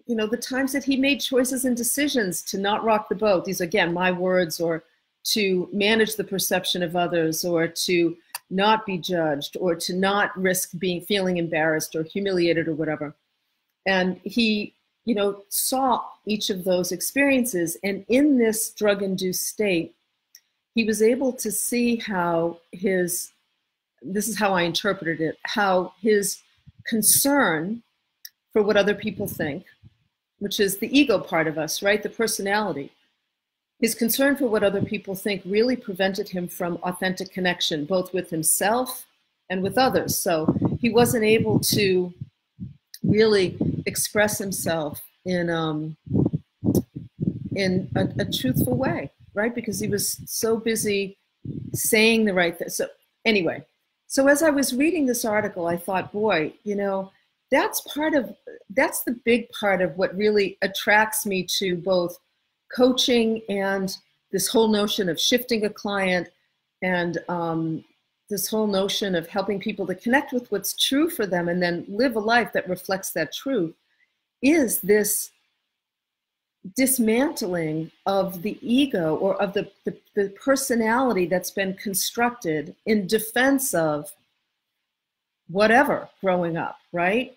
you 0.06 0.14
know, 0.14 0.26
the 0.26 0.37
times 0.37 0.73
that 0.73 0.85
he 0.85 0.96
made 0.96 1.20
choices 1.20 1.64
and 1.64 1.76
decisions 1.76 2.42
to 2.42 2.58
not 2.58 2.85
rock 2.85 3.08
the 3.08 3.14
boat. 3.14 3.44
These, 3.44 3.61
again, 3.61 3.92
my 3.92 4.12
words, 4.12 4.61
or 4.61 4.85
to 5.35 5.68
manage 5.73 6.14
the 6.14 6.25
perception 6.25 6.82
of 6.82 6.94
others, 6.94 7.44
or 7.44 7.66
to 7.66 8.16
not 8.50 8.87
be 8.87 8.99
judged, 8.99 9.56
or 9.58 9.75
to 9.75 9.96
not 9.96 10.37
risk 10.38 10.70
being 10.78 11.00
feeling 11.00 11.38
embarrassed 11.38 11.96
or 11.96 12.04
humiliated 12.04 12.68
or 12.68 12.75
whatever. 12.75 13.16
And 13.87 14.20
he, 14.23 14.75
you 15.04 15.14
know, 15.16 15.42
saw 15.49 16.04
each 16.25 16.50
of 16.50 16.62
those 16.62 16.92
experiences. 16.92 17.76
And 17.82 18.04
in 18.08 18.38
this 18.38 18.70
drug 18.70 19.02
induced 19.02 19.49
state, 19.49 19.94
he 20.76 20.85
was 20.85 21.02
able 21.02 21.32
to 21.32 21.50
see 21.50 21.96
how 21.96 22.58
his, 22.70 23.32
this 24.12 24.28
is 24.28 24.38
how 24.38 24.52
I 24.54 24.62
interpreted 24.62 25.20
it, 25.20 25.38
how 25.42 25.92
his 26.00 26.42
concern 26.86 27.82
for 28.52 28.62
what 28.62 28.76
other 28.76 28.94
people 28.94 29.26
think 29.26 29.64
which 30.38 30.60
is 30.60 30.78
the 30.78 30.98
ego 30.98 31.18
part 31.18 31.46
of 31.46 31.58
us, 31.58 31.82
right? 31.82 32.02
The 32.02 32.08
personality. 32.08 32.92
His 33.80 33.94
concern 33.94 34.36
for 34.36 34.48
what 34.48 34.62
other 34.62 34.82
people 34.82 35.14
think 35.14 35.42
really 35.44 35.76
prevented 35.76 36.28
him 36.28 36.48
from 36.48 36.78
authentic 36.82 37.30
connection, 37.30 37.84
both 37.84 38.12
with 38.12 38.30
himself 38.30 39.06
and 39.50 39.62
with 39.62 39.76
others. 39.76 40.18
So 40.18 40.54
he 40.80 40.90
wasn't 40.90 41.25
able 41.25 41.60
to 41.60 42.12
really 43.02 43.56
express 43.86 44.38
himself 44.38 45.02
in 45.25 45.50
um, 45.50 45.96
in 47.54 47.90
a, 47.96 48.08
a 48.20 48.25
truthful 48.30 48.76
way, 48.76 49.10
right? 49.34 49.54
Because 49.54 49.80
he 49.80 49.88
was 49.88 50.20
so 50.26 50.56
busy 50.56 51.18
saying 51.72 52.25
the 52.25 52.34
right 52.34 52.58
thing. 52.58 52.68
So 52.68 52.88
anyway, 53.25 53.64
so 54.06 54.28
as 54.28 54.42
I 54.42 54.50
was 54.50 54.75
reading 54.75 55.06
this 55.06 55.25
article, 55.25 55.66
I 55.66 55.76
thought, 55.76 56.12
boy, 56.12 56.52
you 56.64 56.76
know, 56.76 57.10
that's 57.50 57.80
part 57.82 58.14
of 58.14 58.34
that's 58.70 59.04
the 59.04 59.18
big 59.25 59.48
part 59.50 59.80
of 59.80 59.96
what 59.96 60.16
really 60.16 60.58
attracts 60.62 61.26
me 61.26 61.44
to 61.58 61.76
both 61.76 62.18
coaching 62.75 63.40
and 63.48 63.96
this 64.32 64.48
whole 64.48 64.68
notion 64.68 65.08
of 65.08 65.20
shifting 65.20 65.64
a 65.64 65.70
client 65.70 66.28
and 66.82 67.18
um, 67.28 67.84
this 68.28 68.48
whole 68.48 68.66
notion 68.66 69.14
of 69.14 69.28
helping 69.28 69.60
people 69.60 69.86
to 69.86 69.94
connect 69.94 70.32
with 70.32 70.50
what's 70.50 70.75
true 70.76 71.08
for 71.08 71.26
them 71.26 71.48
and 71.48 71.62
then 71.62 71.84
live 71.88 72.16
a 72.16 72.20
life 72.20 72.52
that 72.52 72.68
reflects 72.68 73.12
that 73.12 73.32
truth 73.32 73.75
is 74.42 74.80
this 74.80 75.30
dismantling 76.75 77.90
of 78.06 78.42
the 78.42 78.58
ego 78.61 79.16
or 79.16 79.40
of 79.40 79.52
the, 79.52 79.70
the, 79.85 79.96
the 80.14 80.28
personality 80.30 81.26
that's 81.26 81.50
been 81.50 81.75
constructed 81.75 82.75
in 82.87 83.06
defense 83.06 83.75
of 83.75 84.12
whatever 85.49 86.08
growing 86.20 86.56
up, 86.56 86.78
right? 86.92 87.37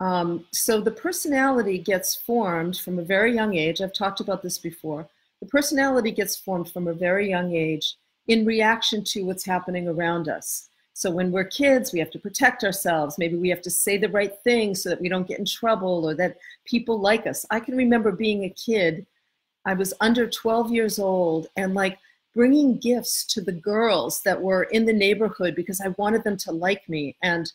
Um, 0.00 0.46
so 0.50 0.80
the 0.80 0.90
personality 0.90 1.78
gets 1.78 2.14
formed 2.14 2.78
from 2.78 2.98
a 2.98 3.04
very 3.04 3.34
young 3.34 3.54
age. 3.54 3.80
I've 3.80 3.92
talked 3.92 4.20
about 4.20 4.42
this 4.42 4.58
before. 4.58 5.08
The 5.40 5.46
personality 5.46 6.10
gets 6.10 6.36
formed 6.36 6.70
from 6.70 6.88
a 6.88 6.94
very 6.94 7.28
young 7.28 7.54
age 7.54 7.96
in 8.26 8.44
reaction 8.44 9.04
to 9.04 9.22
what's 9.22 9.44
happening 9.44 9.86
around 9.86 10.28
us. 10.28 10.68
So 10.94 11.10
when 11.10 11.32
we're 11.32 11.44
kids, 11.44 11.92
we 11.92 11.98
have 11.98 12.10
to 12.12 12.20
protect 12.20 12.62
ourselves. 12.62 13.18
Maybe 13.18 13.36
we 13.36 13.48
have 13.48 13.62
to 13.62 13.70
say 13.70 13.98
the 13.98 14.08
right 14.08 14.32
thing 14.44 14.76
so 14.76 14.88
that 14.88 15.00
we 15.00 15.08
don't 15.08 15.26
get 15.26 15.40
in 15.40 15.44
trouble 15.44 16.08
or 16.08 16.14
that 16.14 16.38
people 16.64 17.00
like 17.00 17.26
us. 17.26 17.44
I 17.50 17.58
can 17.58 17.76
remember 17.76 18.12
being 18.12 18.44
a 18.44 18.50
kid. 18.50 19.04
I 19.66 19.74
was 19.74 19.92
under 20.00 20.28
12 20.28 20.70
years 20.70 21.00
old 21.00 21.48
and 21.56 21.74
like 21.74 21.98
bringing 22.32 22.78
gifts 22.78 23.24
to 23.26 23.40
the 23.40 23.52
girls 23.52 24.22
that 24.22 24.40
were 24.40 24.64
in 24.64 24.84
the 24.84 24.92
neighborhood 24.92 25.56
because 25.56 25.80
I 25.80 25.88
wanted 25.98 26.22
them 26.22 26.36
to 26.38 26.52
like 26.52 26.88
me. 26.88 27.16
And 27.22 27.52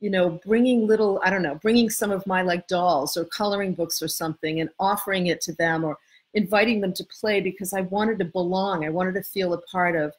you 0.00 0.10
know, 0.10 0.40
bringing 0.44 0.86
little, 0.86 1.20
I 1.24 1.30
don't 1.30 1.42
know, 1.42 1.54
bringing 1.62 1.88
some 1.88 2.10
of 2.10 2.26
my 2.26 2.42
like 2.42 2.66
dolls 2.66 3.16
or 3.16 3.24
coloring 3.24 3.72
books 3.72 4.02
or 4.02 4.08
something 4.08 4.60
and 4.60 4.68
offering 4.80 5.28
it 5.28 5.40
to 5.42 5.54
them 5.54 5.84
or 5.84 5.96
inviting 6.34 6.80
them 6.80 6.92
to 6.94 7.04
play 7.04 7.40
because 7.40 7.72
I 7.72 7.82
wanted 7.82 8.18
to 8.18 8.24
belong. 8.26 8.84
I 8.84 8.90
wanted 8.90 9.14
to 9.14 9.22
feel 9.22 9.54
a 9.54 9.62
part 9.62 9.96
of 9.96 10.12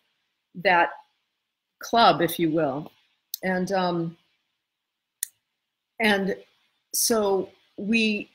that 0.56 0.92
club, 1.84 2.22
if 2.22 2.40
you 2.40 2.50
will. 2.52 2.92
And, 3.44 3.72
um, 3.72 4.18
and 6.00 6.36
so 6.94 7.50
we, 7.78 8.30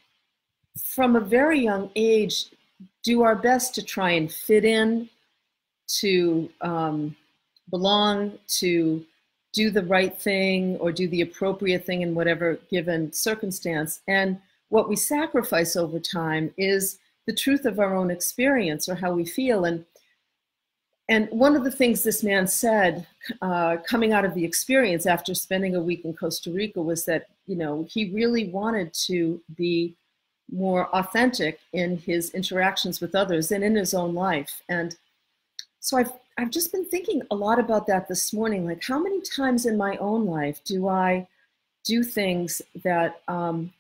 from 0.95 1.17
a 1.17 1.21
very 1.21 1.61
young 1.61 1.91
age, 1.97 2.47
do 3.03 3.23
our 3.23 3.35
best 3.35 3.75
to 3.75 3.83
try 3.83 4.11
and 4.13 4.31
fit 4.31 4.65
in, 4.65 5.09
to 6.01 6.51
um, 6.61 7.17
belong, 7.71 8.39
to 8.47 9.05
do 9.53 9.71
the 9.71 9.85
right 9.85 10.21
thing 10.21 10.77
or 10.77 10.93
do 10.93 11.09
the 11.09 11.23
appropriate 11.23 11.85
thing 11.85 12.03
in 12.03 12.15
whatever 12.15 12.59
given 12.71 13.13
circumstance. 13.13 14.01
And 14.07 14.39
what 14.69 14.89
we 14.89 14.97
sacrifice 14.97 15.75
over 15.75 15.99
time 15.99 16.53
is 16.59 16.99
the 17.27 17.35
truth 17.35 17.65
of 17.65 17.79
our 17.79 17.97
own 17.97 18.11
experience 18.11 18.89
or 18.89 18.95
how 18.95 19.13
we 19.13 19.25
feel. 19.25 19.65
And 19.65 19.85
and 21.09 21.29
one 21.31 21.57
of 21.57 21.65
the 21.65 21.71
things 21.71 22.03
this 22.03 22.23
man 22.23 22.47
said, 22.47 23.07
uh, 23.41 23.79
coming 23.89 24.13
out 24.13 24.27
of 24.27 24.35
the 24.35 24.45
experience 24.45 25.07
after 25.07 25.35
spending 25.35 25.75
a 25.75 25.81
week 25.81 26.05
in 26.05 26.13
Costa 26.15 26.51
Rica, 26.51 26.83
was 26.83 27.05
that 27.07 27.29
you 27.47 27.57
know 27.57 27.87
he 27.91 28.11
really 28.11 28.49
wanted 28.49 28.93
to 29.07 29.41
be 29.57 29.95
more 30.51 30.89
authentic 30.95 31.61
in 31.73 31.99
his 31.99 32.31
interactions 32.31 33.01
with 33.01 33.15
others 33.15 33.53
and 33.53 33.63
in 33.63 33.75
his 33.75 33.95
own 33.95 34.15
life. 34.15 34.63
And 34.69 34.97
so 35.81 35.97
I've 35.97 36.13
I've 36.39 36.51
just 36.51 36.73
been 36.73 36.85
thinking 36.85 37.23
a 37.31 37.35
lot 37.35 37.59
about 37.59 37.87
that 37.87 38.07
this 38.07 38.33
morning. 38.33 38.67
Like, 38.67 38.83
how 38.85 38.99
many 38.99 39.21
times 39.23 39.67
in 39.67 39.77
my 39.77 39.97
own 39.97 40.27
life 40.27 40.63
do 40.65 40.89
I 40.89 41.27
do 41.85 42.05
things 42.05 42.61
that 42.85 43.23
um, 43.29 43.73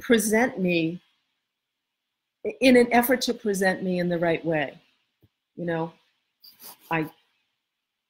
present 0.00 0.60
me 0.60 1.00
in 2.60 2.76
an 2.76 2.92
effort 2.92 3.22
to 3.22 3.34
present 3.34 3.82
me 3.82 3.98
in 3.98 4.08
the 4.08 4.18
right 4.18 4.44
way? 4.44 4.78
You 5.56 5.64
know, 5.64 5.92
I 6.90 7.08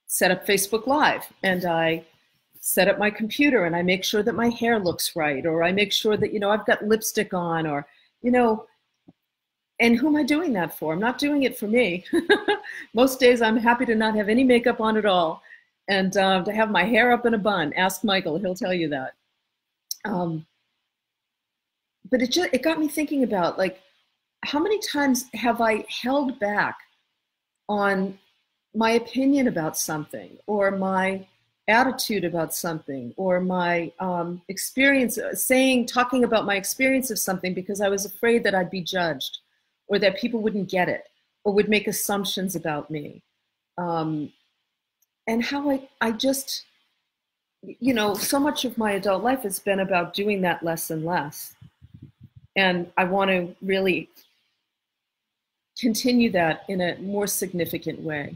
set 0.06 0.30
up 0.30 0.46
Facebook 0.46 0.86
Live 0.86 1.24
and 1.42 1.64
I 1.64 2.04
set 2.58 2.88
up 2.88 2.98
my 2.98 3.10
computer 3.10 3.64
and 3.64 3.76
I 3.76 3.82
make 3.82 4.02
sure 4.02 4.22
that 4.22 4.34
my 4.34 4.48
hair 4.48 4.78
looks 4.78 5.14
right, 5.14 5.46
or 5.46 5.62
I 5.62 5.72
make 5.72 5.92
sure 5.92 6.16
that, 6.16 6.32
you 6.32 6.40
know, 6.40 6.50
I've 6.50 6.66
got 6.66 6.84
lipstick 6.84 7.32
on, 7.32 7.66
or, 7.66 7.86
you 8.22 8.30
know, 8.30 8.66
and 9.78 9.96
who 9.96 10.08
am 10.08 10.16
I 10.16 10.22
doing 10.22 10.52
that 10.54 10.76
for? 10.76 10.92
I'm 10.92 10.98
not 10.98 11.18
doing 11.18 11.42
it 11.42 11.58
for 11.58 11.68
me. 11.68 12.04
Most 12.94 13.20
days 13.20 13.42
I'm 13.42 13.56
happy 13.56 13.84
to 13.86 13.94
not 13.94 14.16
have 14.16 14.28
any 14.28 14.42
makeup 14.42 14.80
on 14.80 14.96
at 14.96 15.04
all 15.04 15.42
and 15.88 16.16
uh, 16.16 16.42
to 16.42 16.52
have 16.52 16.70
my 16.70 16.82
hair 16.82 17.12
up 17.12 17.26
in 17.26 17.34
a 17.34 17.38
bun. 17.38 17.72
Ask 17.74 18.02
Michael, 18.02 18.38
he'll 18.38 18.54
tell 18.54 18.74
you 18.74 18.88
that. 18.88 19.12
Um, 20.04 20.46
but 22.10 22.22
it 22.22 22.32
just, 22.32 22.48
it 22.52 22.62
got 22.62 22.80
me 22.80 22.88
thinking 22.88 23.22
about 23.22 23.58
like, 23.58 23.80
how 24.42 24.58
many 24.58 24.78
times 24.80 25.26
have 25.34 25.60
I 25.60 25.84
held 25.88 26.38
back 26.38 26.76
on 27.68 28.18
my 28.76 28.92
opinion 28.92 29.48
about 29.48 29.76
something 29.76 30.36
or 30.46 30.70
my 30.70 31.26
attitude 31.68 32.24
about 32.24 32.54
something 32.54 33.12
or 33.16 33.40
my 33.40 33.90
um, 33.98 34.40
experience 34.48 35.18
uh, 35.18 35.34
saying 35.34 35.84
talking 35.86 36.22
about 36.22 36.46
my 36.46 36.54
experience 36.54 37.10
of 37.10 37.18
something 37.18 37.52
because 37.54 37.80
i 37.80 37.88
was 37.88 38.04
afraid 38.04 38.44
that 38.44 38.54
i'd 38.54 38.70
be 38.70 38.80
judged 38.80 39.38
or 39.88 39.98
that 39.98 40.16
people 40.16 40.40
wouldn't 40.40 40.68
get 40.68 40.88
it 40.88 41.08
or 41.44 41.52
would 41.52 41.68
make 41.68 41.86
assumptions 41.86 42.56
about 42.56 42.90
me. 42.90 43.22
Um, 43.78 44.32
and 45.28 45.42
how 45.44 45.70
I, 45.70 45.88
I 46.00 46.12
just 46.12 46.64
you 47.62 47.94
know 47.94 48.14
so 48.14 48.38
much 48.38 48.64
of 48.64 48.78
my 48.78 48.92
adult 48.92 49.22
life 49.22 49.42
has 49.42 49.58
been 49.58 49.80
about 49.80 50.14
doing 50.14 50.40
that 50.42 50.62
less 50.62 50.90
and 50.90 51.04
less. 51.04 51.54
And 52.56 52.90
i 52.96 53.04
want 53.04 53.30
to 53.30 53.54
really 53.62 54.08
continue 55.78 56.30
that 56.30 56.64
in 56.68 56.80
a 56.80 56.96
more 56.98 57.26
significant 57.26 58.00
way 58.00 58.34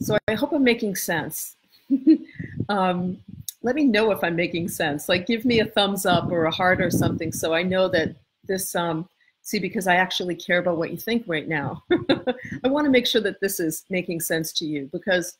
so 0.00 0.16
i 0.28 0.34
hope 0.34 0.52
i'm 0.52 0.64
making 0.64 0.94
sense 0.94 1.56
um, 2.68 3.18
let 3.62 3.74
me 3.74 3.84
know 3.84 4.10
if 4.10 4.22
I'm 4.22 4.36
making 4.36 4.68
sense. 4.68 5.08
Like, 5.08 5.26
give 5.26 5.44
me 5.44 5.60
a 5.60 5.66
thumbs 5.66 6.06
up 6.06 6.30
or 6.30 6.44
a 6.44 6.50
heart 6.50 6.80
or 6.80 6.90
something, 6.90 7.32
so 7.32 7.52
I 7.54 7.62
know 7.62 7.88
that 7.88 8.14
this. 8.44 8.74
Um, 8.74 9.08
see, 9.42 9.58
because 9.58 9.86
I 9.86 9.96
actually 9.96 10.34
care 10.34 10.58
about 10.58 10.76
what 10.76 10.90
you 10.90 10.96
think 10.96 11.24
right 11.26 11.48
now. 11.48 11.82
I 11.90 12.68
want 12.68 12.84
to 12.84 12.90
make 12.90 13.06
sure 13.06 13.22
that 13.22 13.40
this 13.40 13.60
is 13.60 13.84
making 13.88 14.20
sense 14.20 14.52
to 14.54 14.66
you 14.66 14.90
because 14.92 15.38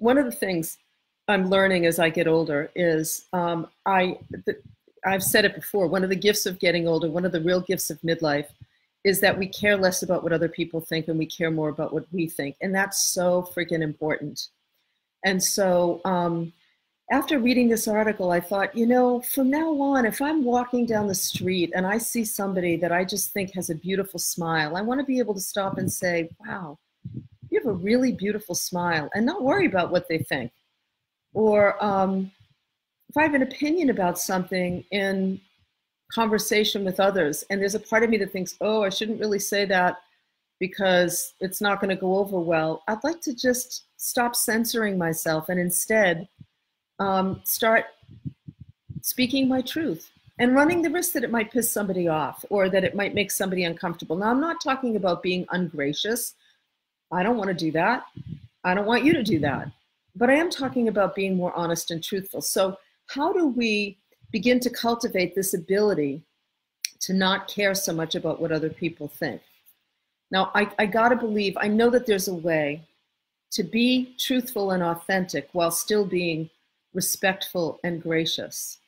one 0.00 0.18
of 0.18 0.24
the 0.24 0.32
things 0.32 0.76
I'm 1.28 1.48
learning 1.48 1.86
as 1.86 2.00
I 2.00 2.10
get 2.10 2.26
older 2.28 2.70
is 2.74 3.26
um, 3.32 3.68
I. 3.86 4.18
The, 4.44 4.56
I've 5.04 5.22
said 5.22 5.44
it 5.44 5.54
before. 5.54 5.86
One 5.86 6.02
of 6.02 6.10
the 6.10 6.16
gifts 6.16 6.44
of 6.44 6.58
getting 6.58 6.88
older, 6.88 7.08
one 7.08 7.24
of 7.24 7.30
the 7.30 7.40
real 7.40 7.60
gifts 7.60 7.88
of 7.88 8.00
midlife, 8.00 8.46
is 9.08 9.20
that 9.20 9.38
we 9.38 9.48
care 9.48 9.76
less 9.76 10.02
about 10.02 10.22
what 10.22 10.32
other 10.32 10.48
people 10.48 10.80
think 10.80 11.08
and 11.08 11.18
we 11.18 11.26
care 11.26 11.50
more 11.50 11.70
about 11.70 11.92
what 11.92 12.06
we 12.12 12.28
think, 12.28 12.56
and 12.60 12.74
that's 12.74 13.04
so 13.04 13.48
freaking 13.54 13.82
important. 13.82 14.48
And 15.24 15.42
so 15.42 16.00
um, 16.04 16.52
after 17.10 17.38
reading 17.38 17.68
this 17.68 17.88
article, 17.88 18.30
I 18.30 18.40
thought, 18.40 18.76
you 18.76 18.86
know, 18.86 19.22
from 19.22 19.50
now 19.50 19.70
on, 19.80 20.04
if 20.04 20.20
I'm 20.20 20.44
walking 20.44 20.84
down 20.84 21.06
the 21.06 21.14
street 21.14 21.72
and 21.74 21.86
I 21.86 21.98
see 21.98 22.24
somebody 22.24 22.76
that 22.76 22.92
I 22.92 23.04
just 23.04 23.32
think 23.32 23.54
has 23.54 23.70
a 23.70 23.74
beautiful 23.74 24.20
smile, 24.20 24.76
I 24.76 24.82
want 24.82 25.00
to 25.00 25.06
be 25.06 25.18
able 25.18 25.34
to 25.34 25.40
stop 25.40 25.78
and 25.78 25.90
say, 25.90 26.28
wow, 26.40 26.78
you 27.48 27.58
have 27.58 27.66
a 27.66 27.72
really 27.72 28.12
beautiful 28.12 28.54
smile 28.54 29.08
and 29.14 29.24
not 29.24 29.42
worry 29.42 29.66
about 29.66 29.90
what 29.90 30.06
they 30.08 30.18
think. 30.18 30.52
Or 31.32 31.82
um, 31.82 32.30
if 33.08 33.16
I 33.16 33.22
have 33.22 33.34
an 33.34 33.42
opinion 33.42 33.88
about 33.88 34.18
something 34.18 34.84
in 34.90 35.40
conversation 36.12 36.84
with 36.84 37.00
others, 37.00 37.44
and 37.50 37.60
there's 37.60 37.74
a 37.74 37.80
part 37.80 38.02
of 38.02 38.10
me 38.10 38.16
that 38.18 38.32
thinks, 38.32 38.56
oh, 38.60 38.82
I 38.82 38.88
shouldn't 38.88 39.20
really 39.20 39.38
say 39.38 39.64
that 39.66 39.98
because 40.58 41.34
it's 41.40 41.60
not 41.60 41.80
going 41.80 41.90
to 41.90 42.00
go 42.00 42.18
over 42.18 42.38
well, 42.38 42.82
I'd 42.88 43.04
like 43.04 43.20
to 43.22 43.34
just 43.34 43.84
stop 43.96 44.34
censoring 44.34 44.98
myself 44.98 45.48
and 45.48 45.60
instead 45.60 46.28
um, 46.98 47.40
start 47.44 47.86
speaking 49.02 49.48
my 49.48 49.60
truth 49.60 50.10
and 50.38 50.54
running 50.54 50.82
the 50.82 50.90
risk 50.90 51.12
that 51.12 51.24
it 51.24 51.30
might 51.30 51.52
piss 51.52 51.70
somebody 51.70 52.08
off 52.08 52.44
or 52.50 52.68
that 52.68 52.84
it 52.84 52.94
might 52.94 53.14
make 53.14 53.30
somebody 53.30 53.64
uncomfortable. 53.64 54.16
Now, 54.16 54.30
I'm 54.30 54.40
not 54.40 54.60
talking 54.62 54.96
about 54.96 55.22
being 55.22 55.46
ungracious. 55.50 56.34
I 57.12 57.22
don't 57.22 57.36
want 57.36 57.48
to 57.48 57.54
do 57.54 57.72
that. 57.72 58.04
I 58.64 58.74
don't 58.74 58.86
want 58.86 59.04
you 59.04 59.12
to 59.14 59.22
do 59.22 59.38
that. 59.40 59.70
But 60.14 60.30
I 60.30 60.34
am 60.34 60.50
talking 60.50 60.88
about 60.88 61.14
being 61.14 61.36
more 61.36 61.54
honest 61.54 61.90
and 61.90 62.02
truthful. 62.02 62.40
So, 62.40 62.76
how 63.06 63.32
do 63.32 63.46
we 63.46 63.96
begin 64.30 64.60
to 64.60 64.70
cultivate 64.70 65.34
this 65.34 65.54
ability 65.54 66.22
to 67.00 67.12
not 67.12 67.48
care 67.48 67.74
so 67.74 67.92
much 67.92 68.14
about 68.14 68.40
what 68.40 68.52
other 68.52 68.70
people 68.70 69.08
think? 69.08 69.40
Now, 70.30 70.50
I, 70.54 70.70
I 70.78 70.86
got 70.86 71.08
to 71.08 71.16
believe, 71.16 71.56
I 71.56 71.68
know 71.68 71.90
that 71.90 72.06
there's 72.06 72.28
a 72.28 72.34
way 72.34 72.82
to 73.52 73.62
be 73.62 74.14
truthful 74.18 74.72
and 74.72 74.82
authentic 74.82 75.48
while 75.52 75.70
still 75.70 76.04
being 76.04 76.50
respectful 76.92 77.80
and 77.84 78.02
gracious. 78.02 78.78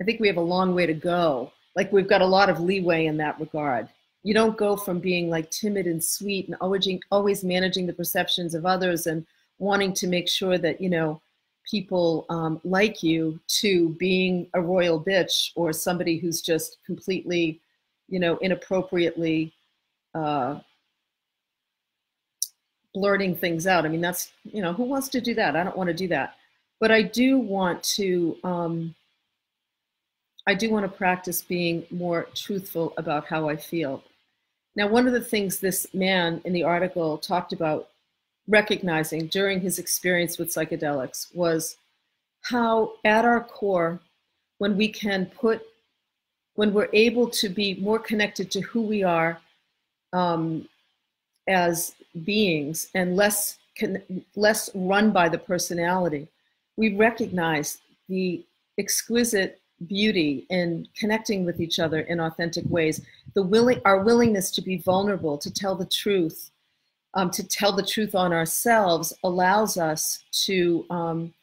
I 0.00 0.04
think 0.04 0.20
we 0.20 0.28
have 0.28 0.38
a 0.38 0.42
long 0.42 0.74
way 0.74 0.86
to 0.86 0.94
go. 0.94 1.52
Like 1.76 1.92
we've 1.92 2.08
got 2.08 2.22
a 2.22 2.26
lot 2.26 2.48
of 2.48 2.60
leeway 2.60 3.06
in 3.06 3.16
that 3.18 3.38
regard. 3.38 3.88
You 4.22 4.34
don't 4.34 4.56
go 4.56 4.76
from 4.76 4.98
being 4.98 5.28
like 5.28 5.50
timid 5.50 5.86
and 5.86 6.02
sweet 6.02 6.46
and 6.46 6.56
always, 6.60 6.88
always 7.10 7.44
managing 7.44 7.86
the 7.86 7.92
perceptions 7.92 8.54
of 8.54 8.66
others 8.66 9.06
and 9.06 9.26
wanting 9.58 9.92
to 9.94 10.06
make 10.06 10.28
sure 10.28 10.56
that, 10.58 10.80
you 10.80 10.88
know, 10.88 11.20
people 11.70 12.26
um, 12.30 12.60
like 12.64 13.02
you 13.02 13.38
to 13.46 13.90
being 13.90 14.48
a 14.54 14.60
royal 14.60 15.00
bitch 15.00 15.50
or 15.54 15.72
somebody 15.72 16.18
who's 16.18 16.42
just 16.42 16.78
completely, 16.84 17.60
you 18.08 18.18
know, 18.18 18.36
inappropriately 18.38 19.52
uh, 20.14 20.58
blurting 22.94 23.34
things 23.34 23.66
out. 23.66 23.84
I 23.84 23.88
mean, 23.88 24.00
that's, 24.00 24.32
you 24.44 24.62
know, 24.62 24.72
who 24.72 24.84
wants 24.84 25.08
to 25.10 25.20
do 25.20 25.34
that? 25.34 25.54
I 25.54 25.62
don't 25.62 25.76
want 25.76 25.88
to 25.88 25.94
do 25.94 26.08
that. 26.08 26.36
But 26.80 26.90
I 26.90 27.02
do 27.02 27.38
want 27.38 27.82
to, 27.84 28.36
um, 28.42 28.94
I 30.46 30.54
do 30.54 30.70
want 30.70 30.84
to 30.90 30.96
practice 30.96 31.42
being 31.42 31.86
more 31.90 32.26
truthful 32.34 32.94
about 32.96 33.26
how 33.26 33.48
I 33.48 33.56
feel. 33.56 34.02
Now, 34.74 34.88
one 34.88 35.06
of 35.06 35.12
the 35.12 35.20
things 35.20 35.58
this 35.58 35.86
man 35.92 36.40
in 36.44 36.52
the 36.52 36.62
article 36.62 37.18
talked 37.18 37.52
about 37.52 37.88
recognizing 38.50 39.28
during 39.28 39.60
his 39.60 39.78
experience 39.78 40.36
with 40.36 40.48
psychedelics 40.48 41.34
was 41.34 41.76
how, 42.42 42.92
at 43.04 43.24
our 43.24 43.42
core, 43.42 44.00
when 44.58 44.76
we 44.76 44.88
can 44.88 45.26
put, 45.26 45.62
when 46.54 46.74
we're 46.74 46.90
able 46.92 47.30
to 47.30 47.48
be 47.48 47.76
more 47.76 47.98
connected 47.98 48.50
to 48.50 48.60
who 48.60 48.82
we 48.82 49.02
are 49.02 49.40
um, 50.12 50.68
as 51.48 51.94
beings 52.24 52.88
and 52.94 53.16
less 53.16 53.58
can, 53.76 54.02
less 54.36 54.68
run 54.74 55.12
by 55.12 55.28
the 55.28 55.38
personality, 55.38 56.26
we 56.76 56.96
recognize 56.96 57.78
the 58.08 58.44
exquisite 58.78 59.60
beauty 59.86 60.44
in 60.50 60.86
connecting 60.96 61.44
with 61.44 61.60
each 61.60 61.78
other 61.78 62.00
in 62.00 62.20
authentic 62.20 62.64
ways. 62.68 63.00
The 63.34 63.42
willing, 63.42 63.80
our 63.84 64.02
willingness 64.02 64.50
to 64.52 64.62
be 64.62 64.76
vulnerable, 64.78 65.38
to 65.38 65.50
tell 65.50 65.74
the 65.74 65.86
truth, 65.86 66.50
um, 67.14 67.30
to 67.30 67.46
tell 67.46 67.72
the 67.72 67.82
truth 67.82 68.14
on 68.14 68.32
ourselves, 68.32 69.12
allows 69.24 69.76
us 69.76 70.22
to 70.44 70.86
um, 70.90 71.34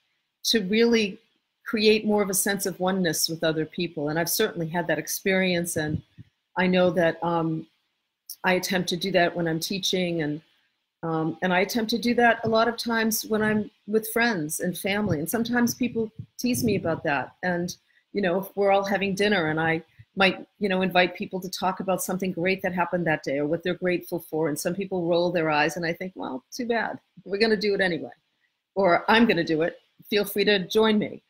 to 0.43 0.61
really 0.61 1.17
create 1.65 2.05
more 2.05 2.21
of 2.21 2.29
a 2.29 2.33
sense 2.33 2.65
of 2.65 2.79
oneness 2.79 3.27
with 3.27 3.43
other 3.43 3.65
people. 3.65 4.07
And 4.09 4.17
I've 4.17 4.29
certainly 4.29 4.67
had 4.67 4.87
that 4.87 4.99
experience, 4.99 5.75
and 5.75 6.01
I 6.57 6.67
know 6.67 6.89
that 6.91 7.21
um, 7.23 7.67
I 8.43 8.53
attempt 8.53 8.89
to 8.89 8.97
do 8.97 9.11
that 9.11 9.35
when 9.35 9.47
I'm 9.47 9.59
teaching 9.59 10.21
and 10.21 10.41
um, 11.03 11.37
and 11.41 11.53
I 11.53 11.59
attempt 11.59 11.91
to 11.91 11.97
do 11.97 12.15
that 12.15 12.39
a 12.43 12.49
lot 12.49 12.67
of 12.67 12.75
times 12.75 13.25
when 13.25 13.41
I'm 13.41 13.69
with 13.85 14.09
friends 14.09 14.59
and 14.59 14.77
family. 14.77 15.19
And 15.19 15.29
sometimes 15.29 15.75
people 15.75 16.11
tease 16.39 16.63
me 16.63 16.75
about 16.75 17.03
that. 17.03 17.35
And, 17.43 17.75
you 18.13 18.21
know, 18.21 18.39
if 18.39 18.47
we're 18.55 18.71
all 18.71 18.83
having 18.83 19.13
dinner 19.13 19.47
and 19.47 19.59
I 19.59 19.83
might, 20.17 20.45
you 20.59 20.67
know, 20.67 20.81
invite 20.81 21.15
people 21.15 21.39
to 21.39 21.49
talk 21.49 21.79
about 21.79 22.01
something 22.01 22.31
great 22.31 22.61
that 22.63 22.73
happened 22.73 23.05
that 23.05 23.23
day 23.23 23.37
or 23.37 23.45
what 23.45 23.63
they're 23.63 23.75
grateful 23.75 24.19
for. 24.19 24.49
And 24.49 24.59
some 24.59 24.73
people 24.73 25.07
roll 25.07 25.31
their 25.31 25.51
eyes 25.51 25.77
and 25.77 25.85
I 25.85 25.93
think, 25.93 26.11
well, 26.15 26.43
too 26.51 26.67
bad. 26.67 26.99
We're 27.23 27.37
going 27.37 27.51
to 27.51 27.57
do 27.57 27.75
it 27.75 27.81
anyway. 27.81 28.09
Or 28.73 29.05
I'm 29.07 29.25
going 29.25 29.37
to 29.37 29.43
do 29.43 29.61
it. 29.61 29.77
Feel 30.09 30.25
free 30.25 30.43
to 30.45 30.67
join 30.67 30.97
me. 30.97 31.21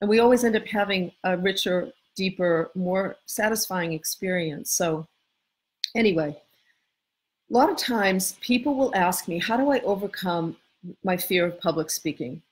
And 0.00 0.08
we 0.08 0.20
always 0.20 0.44
end 0.44 0.54
up 0.54 0.66
having 0.66 1.10
a 1.24 1.36
richer, 1.36 1.90
deeper, 2.14 2.70
more 2.76 3.16
satisfying 3.26 3.92
experience. 3.92 4.70
So, 4.70 5.06
anyway, 5.96 6.36
a 7.50 7.52
lot 7.52 7.70
of 7.70 7.76
times 7.76 8.36
people 8.40 8.76
will 8.76 8.94
ask 8.94 9.26
me, 9.26 9.38
How 9.38 9.56
do 9.56 9.70
I 9.70 9.80
overcome 9.80 10.56
my 11.02 11.16
fear 11.16 11.46
of 11.46 11.60
public 11.60 11.90
speaking? 11.90 12.42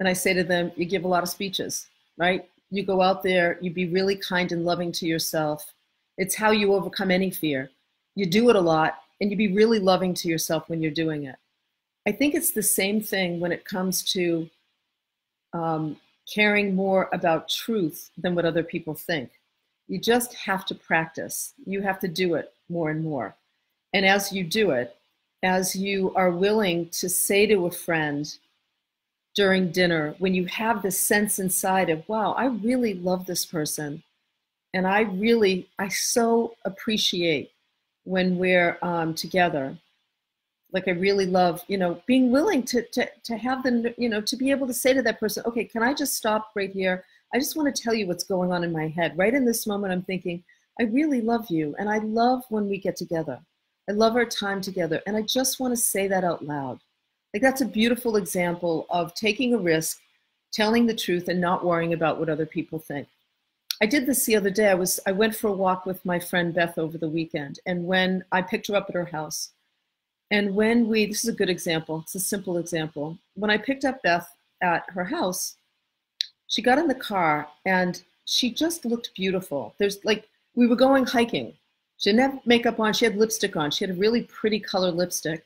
And 0.00 0.08
I 0.08 0.14
say 0.14 0.32
to 0.34 0.42
them, 0.42 0.72
You 0.76 0.84
give 0.86 1.04
a 1.04 1.08
lot 1.08 1.22
of 1.22 1.28
speeches, 1.28 1.86
right? 2.16 2.48
You 2.70 2.84
go 2.84 3.00
out 3.00 3.22
there, 3.22 3.58
you 3.60 3.72
be 3.72 3.88
really 3.88 4.16
kind 4.16 4.52
and 4.52 4.64
loving 4.64 4.92
to 4.92 5.06
yourself. 5.06 5.72
It's 6.16 6.34
how 6.34 6.50
you 6.50 6.74
overcome 6.74 7.10
any 7.10 7.30
fear. 7.30 7.70
You 8.14 8.26
do 8.26 8.50
it 8.50 8.56
a 8.56 8.60
lot, 8.60 8.98
and 9.20 9.30
you 9.30 9.36
be 9.36 9.52
really 9.52 9.78
loving 9.78 10.14
to 10.14 10.28
yourself 10.28 10.68
when 10.68 10.82
you're 10.82 10.90
doing 10.90 11.24
it. 11.24 11.36
I 12.06 12.12
think 12.12 12.34
it's 12.34 12.52
the 12.52 12.62
same 12.62 13.00
thing 13.00 13.40
when 13.40 13.52
it 13.52 13.64
comes 13.64 14.02
to 14.12 14.48
um, 15.52 15.96
caring 16.32 16.74
more 16.74 17.08
about 17.12 17.48
truth 17.48 18.10
than 18.18 18.34
what 18.34 18.44
other 18.44 18.62
people 18.62 18.94
think. 18.94 19.30
You 19.88 19.98
just 19.98 20.34
have 20.34 20.66
to 20.66 20.74
practice. 20.74 21.54
You 21.64 21.80
have 21.82 21.98
to 22.00 22.08
do 22.08 22.34
it 22.34 22.52
more 22.68 22.90
and 22.90 23.02
more. 23.02 23.34
And 23.94 24.04
as 24.04 24.32
you 24.32 24.44
do 24.44 24.72
it, 24.72 24.94
as 25.42 25.74
you 25.74 26.12
are 26.14 26.30
willing 26.30 26.88
to 26.90 27.08
say 27.08 27.46
to 27.46 27.66
a 27.66 27.70
friend 27.70 28.30
during 29.38 29.70
dinner, 29.70 30.16
when 30.18 30.34
you 30.34 30.46
have 30.46 30.82
this 30.82 30.98
sense 30.98 31.38
inside 31.38 31.90
of, 31.90 32.02
wow, 32.08 32.32
I 32.32 32.46
really 32.46 32.94
love 32.94 33.24
this 33.24 33.46
person. 33.46 34.02
And 34.74 34.84
I 34.84 35.02
really, 35.02 35.68
I 35.78 35.86
so 35.86 36.56
appreciate 36.64 37.52
when 38.02 38.36
we're 38.36 38.78
um, 38.82 39.14
together. 39.14 39.78
Like 40.72 40.88
I 40.88 40.90
really 40.90 41.24
love, 41.24 41.62
you 41.68 41.78
know, 41.78 42.02
being 42.04 42.32
willing 42.32 42.64
to, 42.64 42.82
to, 42.82 43.08
to 43.22 43.36
have 43.36 43.62
the, 43.62 43.94
you 43.96 44.08
know, 44.08 44.20
to 44.22 44.36
be 44.36 44.50
able 44.50 44.66
to 44.66 44.74
say 44.74 44.92
to 44.92 45.02
that 45.02 45.20
person, 45.20 45.44
okay, 45.46 45.62
can 45.62 45.84
I 45.84 45.94
just 45.94 46.16
stop 46.16 46.50
right 46.56 46.72
here? 46.72 47.04
I 47.32 47.38
just 47.38 47.54
want 47.54 47.72
to 47.72 47.80
tell 47.80 47.94
you 47.94 48.08
what's 48.08 48.24
going 48.24 48.50
on 48.50 48.64
in 48.64 48.72
my 48.72 48.88
head. 48.88 49.16
Right 49.16 49.32
in 49.32 49.44
this 49.44 49.68
moment, 49.68 49.92
I'm 49.92 50.02
thinking, 50.02 50.42
I 50.80 50.84
really 50.86 51.20
love 51.20 51.46
you. 51.48 51.76
And 51.78 51.88
I 51.88 51.98
love 51.98 52.42
when 52.48 52.68
we 52.68 52.78
get 52.78 52.96
together. 52.96 53.38
I 53.88 53.92
love 53.92 54.16
our 54.16 54.26
time 54.26 54.60
together. 54.60 55.00
And 55.06 55.16
I 55.16 55.22
just 55.22 55.60
want 55.60 55.76
to 55.76 55.80
say 55.80 56.08
that 56.08 56.24
out 56.24 56.44
loud. 56.44 56.80
Like 57.32 57.42
that's 57.42 57.60
a 57.60 57.66
beautiful 57.66 58.16
example 58.16 58.86
of 58.90 59.14
taking 59.14 59.54
a 59.54 59.58
risk, 59.58 60.00
telling 60.52 60.86
the 60.86 60.94
truth, 60.94 61.28
and 61.28 61.40
not 61.40 61.64
worrying 61.64 61.92
about 61.92 62.18
what 62.18 62.28
other 62.28 62.46
people 62.46 62.78
think. 62.78 63.08
I 63.80 63.86
did 63.86 64.06
this 64.06 64.24
the 64.24 64.36
other 64.36 64.50
day. 64.50 64.70
I 64.70 64.74
was 64.74 64.98
I 65.06 65.12
went 65.12 65.36
for 65.36 65.48
a 65.48 65.52
walk 65.52 65.86
with 65.86 66.04
my 66.04 66.18
friend 66.18 66.54
Beth 66.54 66.78
over 66.78 66.98
the 66.98 67.08
weekend, 67.08 67.60
and 67.66 67.86
when 67.86 68.24
I 68.32 68.42
picked 68.42 68.68
her 68.68 68.76
up 68.76 68.86
at 68.88 68.94
her 68.94 69.04
house, 69.04 69.50
and 70.30 70.54
when 70.54 70.88
we 70.88 71.06
this 71.06 71.22
is 71.22 71.28
a 71.28 71.36
good 71.36 71.50
example. 71.50 72.00
It's 72.04 72.14
a 72.14 72.20
simple 72.20 72.58
example. 72.58 73.18
When 73.34 73.50
I 73.50 73.58
picked 73.58 73.84
up 73.84 74.02
Beth 74.02 74.28
at 74.62 74.84
her 74.90 75.04
house, 75.04 75.56
she 76.48 76.62
got 76.62 76.78
in 76.78 76.88
the 76.88 76.94
car 76.94 77.46
and 77.66 78.02
she 78.24 78.50
just 78.50 78.84
looked 78.84 79.14
beautiful. 79.14 79.74
There's 79.78 80.04
like 80.04 80.28
we 80.54 80.66
were 80.66 80.76
going 80.76 81.06
hiking. 81.06 81.54
She 81.98 82.10
didn't 82.10 82.30
have 82.30 82.46
makeup 82.46 82.80
on. 82.80 82.92
She 82.92 83.04
had 83.04 83.16
lipstick 83.16 83.56
on. 83.56 83.70
She 83.70 83.84
had 83.84 83.94
a 83.96 83.98
really 83.98 84.22
pretty 84.22 84.60
color 84.60 84.90
lipstick. 84.90 85.44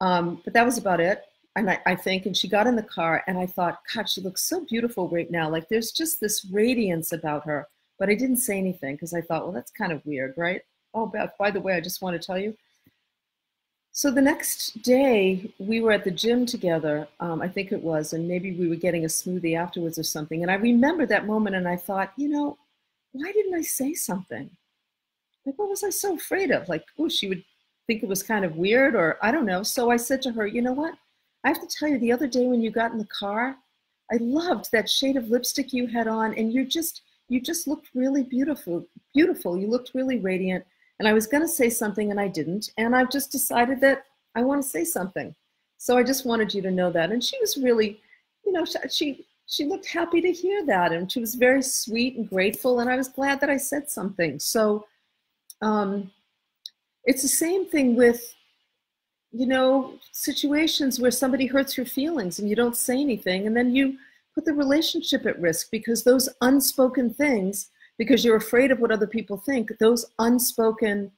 Um, 0.00 0.40
but 0.44 0.52
that 0.54 0.66
was 0.66 0.78
about 0.78 1.00
it. 1.00 1.24
And 1.56 1.70
I, 1.70 1.80
I, 1.86 1.94
think, 1.94 2.26
and 2.26 2.36
she 2.36 2.48
got 2.48 2.66
in 2.66 2.74
the 2.74 2.82
car, 2.82 3.22
and 3.28 3.38
I 3.38 3.46
thought, 3.46 3.78
God, 3.94 4.08
she 4.08 4.20
looks 4.20 4.42
so 4.42 4.64
beautiful 4.64 5.08
right 5.08 5.30
now. 5.30 5.48
Like 5.48 5.68
there's 5.68 5.92
just 5.92 6.20
this 6.20 6.44
radiance 6.50 7.12
about 7.12 7.44
her. 7.44 7.68
But 7.98 8.10
I 8.10 8.14
didn't 8.14 8.38
say 8.38 8.58
anything 8.58 8.96
because 8.96 9.14
I 9.14 9.20
thought, 9.20 9.44
well, 9.44 9.52
that's 9.52 9.70
kind 9.70 9.92
of 9.92 10.04
weird, 10.04 10.34
right? 10.36 10.62
Oh, 10.94 11.06
Beth, 11.06 11.32
by 11.38 11.50
the 11.50 11.60
way, 11.60 11.74
I 11.74 11.80
just 11.80 12.02
want 12.02 12.20
to 12.20 12.26
tell 12.26 12.38
you. 12.38 12.56
So 13.92 14.10
the 14.10 14.20
next 14.20 14.82
day, 14.82 15.52
we 15.60 15.80
were 15.80 15.92
at 15.92 16.02
the 16.02 16.10
gym 16.10 16.46
together, 16.46 17.06
um, 17.20 17.40
I 17.40 17.46
think 17.46 17.70
it 17.70 17.80
was, 17.80 18.12
and 18.12 18.26
maybe 18.26 18.50
we 18.50 18.68
were 18.68 18.74
getting 18.74 19.04
a 19.04 19.08
smoothie 19.08 19.56
afterwards 19.56 20.00
or 20.00 20.02
something. 20.02 20.42
And 20.42 20.50
I 20.50 20.54
remember 20.54 21.06
that 21.06 21.26
moment, 21.26 21.54
and 21.54 21.68
I 21.68 21.76
thought, 21.76 22.12
you 22.16 22.28
know, 22.28 22.58
why 23.12 23.30
didn't 23.30 23.54
I 23.54 23.62
say 23.62 23.94
something? 23.94 24.50
Like, 25.46 25.56
what 25.56 25.68
was 25.68 25.84
I 25.84 25.90
so 25.90 26.16
afraid 26.16 26.50
of? 26.50 26.68
Like, 26.68 26.84
oh, 26.98 27.08
she 27.08 27.28
would 27.28 27.44
think 27.86 28.02
it 28.02 28.08
was 28.08 28.22
kind 28.22 28.44
of 28.44 28.56
weird 28.56 28.94
or 28.94 29.18
I 29.22 29.30
don't 29.30 29.46
know. 29.46 29.62
So 29.62 29.90
I 29.90 29.96
said 29.96 30.22
to 30.22 30.32
her, 30.32 30.46
you 30.46 30.62
know 30.62 30.72
what? 30.72 30.94
I 31.44 31.48
have 31.48 31.60
to 31.60 31.66
tell 31.66 31.88
you, 31.88 31.98
the 31.98 32.12
other 32.12 32.26
day 32.26 32.46
when 32.46 32.62
you 32.62 32.70
got 32.70 32.92
in 32.92 32.98
the 32.98 33.06
car, 33.06 33.56
I 34.10 34.16
loved 34.20 34.70
that 34.72 34.88
shade 34.88 35.16
of 35.16 35.28
lipstick 35.28 35.72
you 35.72 35.86
had 35.86 36.08
on, 36.08 36.34
and 36.34 36.52
you 36.52 36.64
just 36.64 37.02
you 37.28 37.40
just 37.40 37.66
looked 37.66 37.88
really 37.94 38.22
beautiful. 38.22 38.86
Beautiful. 39.14 39.58
You 39.58 39.68
looked 39.68 39.92
really 39.94 40.18
radiant. 40.18 40.64
And 40.98 41.08
I 41.08 41.12
was 41.12 41.26
going 41.26 41.42
to 41.42 41.48
say 41.48 41.70
something 41.70 42.10
and 42.10 42.20
I 42.20 42.28
didn't. 42.28 42.70
And 42.76 42.94
I've 42.94 43.10
just 43.10 43.32
decided 43.32 43.80
that 43.80 44.04
I 44.34 44.42
want 44.42 44.62
to 44.62 44.68
say 44.68 44.84
something. 44.84 45.34
So 45.78 45.96
I 45.96 46.02
just 46.02 46.24
wanted 46.24 46.54
you 46.54 46.62
to 46.62 46.70
know 46.70 46.90
that. 46.92 47.10
And 47.10 47.22
she 47.22 47.38
was 47.40 47.56
really, 47.56 48.00
you 48.44 48.52
know, 48.52 48.64
she 48.90 49.26
she 49.46 49.66
looked 49.66 49.86
happy 49.86 50.22
to 50.22 50.32
hear 50.32 50.64
that, 50.64 50.92
and 50.92 51.10
she 51.12 51.20
was 51.20 51.34
very 51.34 51.62
sweet 51.62 52.16
and 52.16 52.28
grateful. 52.28 52.80
And 52.80 52.88
I 52.88 52.96
was 52.96 53.08
glad 53.08 53.40
that 53.40 53.50
I 53.50 53.58
said 53.58 53.90
something. 53.90 54.38
So 54.38 54.86
um, 55.60 56.10
it's 57.04 57.22
the 57.22 57.28
same 57.28 57.66
thing 57.66 57.96
with, 57.96 58.34
you 59.32 59.46
know, 59.46 59.98
situations 60.12 61.00
where 61.00 61.10
somebody 61.10 61.46
hurts 61.46 61.76
your 61.76 61.86
feelings 61.86 62.38
and 62.38 62.48
you 62.48 62.56
don't 62.56 62.76
say 62.76 63.00
anything, 63.00 63.46
and 63.46 63.56
then 63.56 63.74
you 63.74 63.96
put 64.34 64.44
the 64.44 64.54
relationship 64.54 65.26
at 65.26 65.40
risk 65.40 65.70
because 65.70 66.02
those 66.02 66.28
unspoken 66.40 67.12
things, 67.12 67.70
because 67.98 68.24
you're 68.24 68.36
afraid 68.36 68.70
of 68.70 68.80
what 68.80 68.90
other 68.90 69.06
people 69.06 69.36
think, 69.36 69.70
those 69.78 70.06
unspoken 70.18 71.10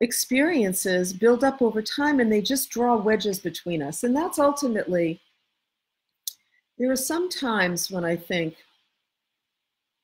experiences 0.00 1.12
build 1.12 1.42
up 1.42 1.60
over 1.60 1.82
time 1.82 2.20
and 2.20 2.30
they 2.30 2.40
just 2.40 2.70
draw 2.70 2.96
wedges 2.96 3.40
between 3.40 3.82
us. 3.82 4.04
And 4.04 4.16
that's 4.16 4.38
ultimately, 4.38 5.20
there 6.78 6.92
are 6.92 6.96
some 6.96 7.28
times 7.28 7.90
when 7.90 8.04
I 8.04 8.14
think, 8.14 8.56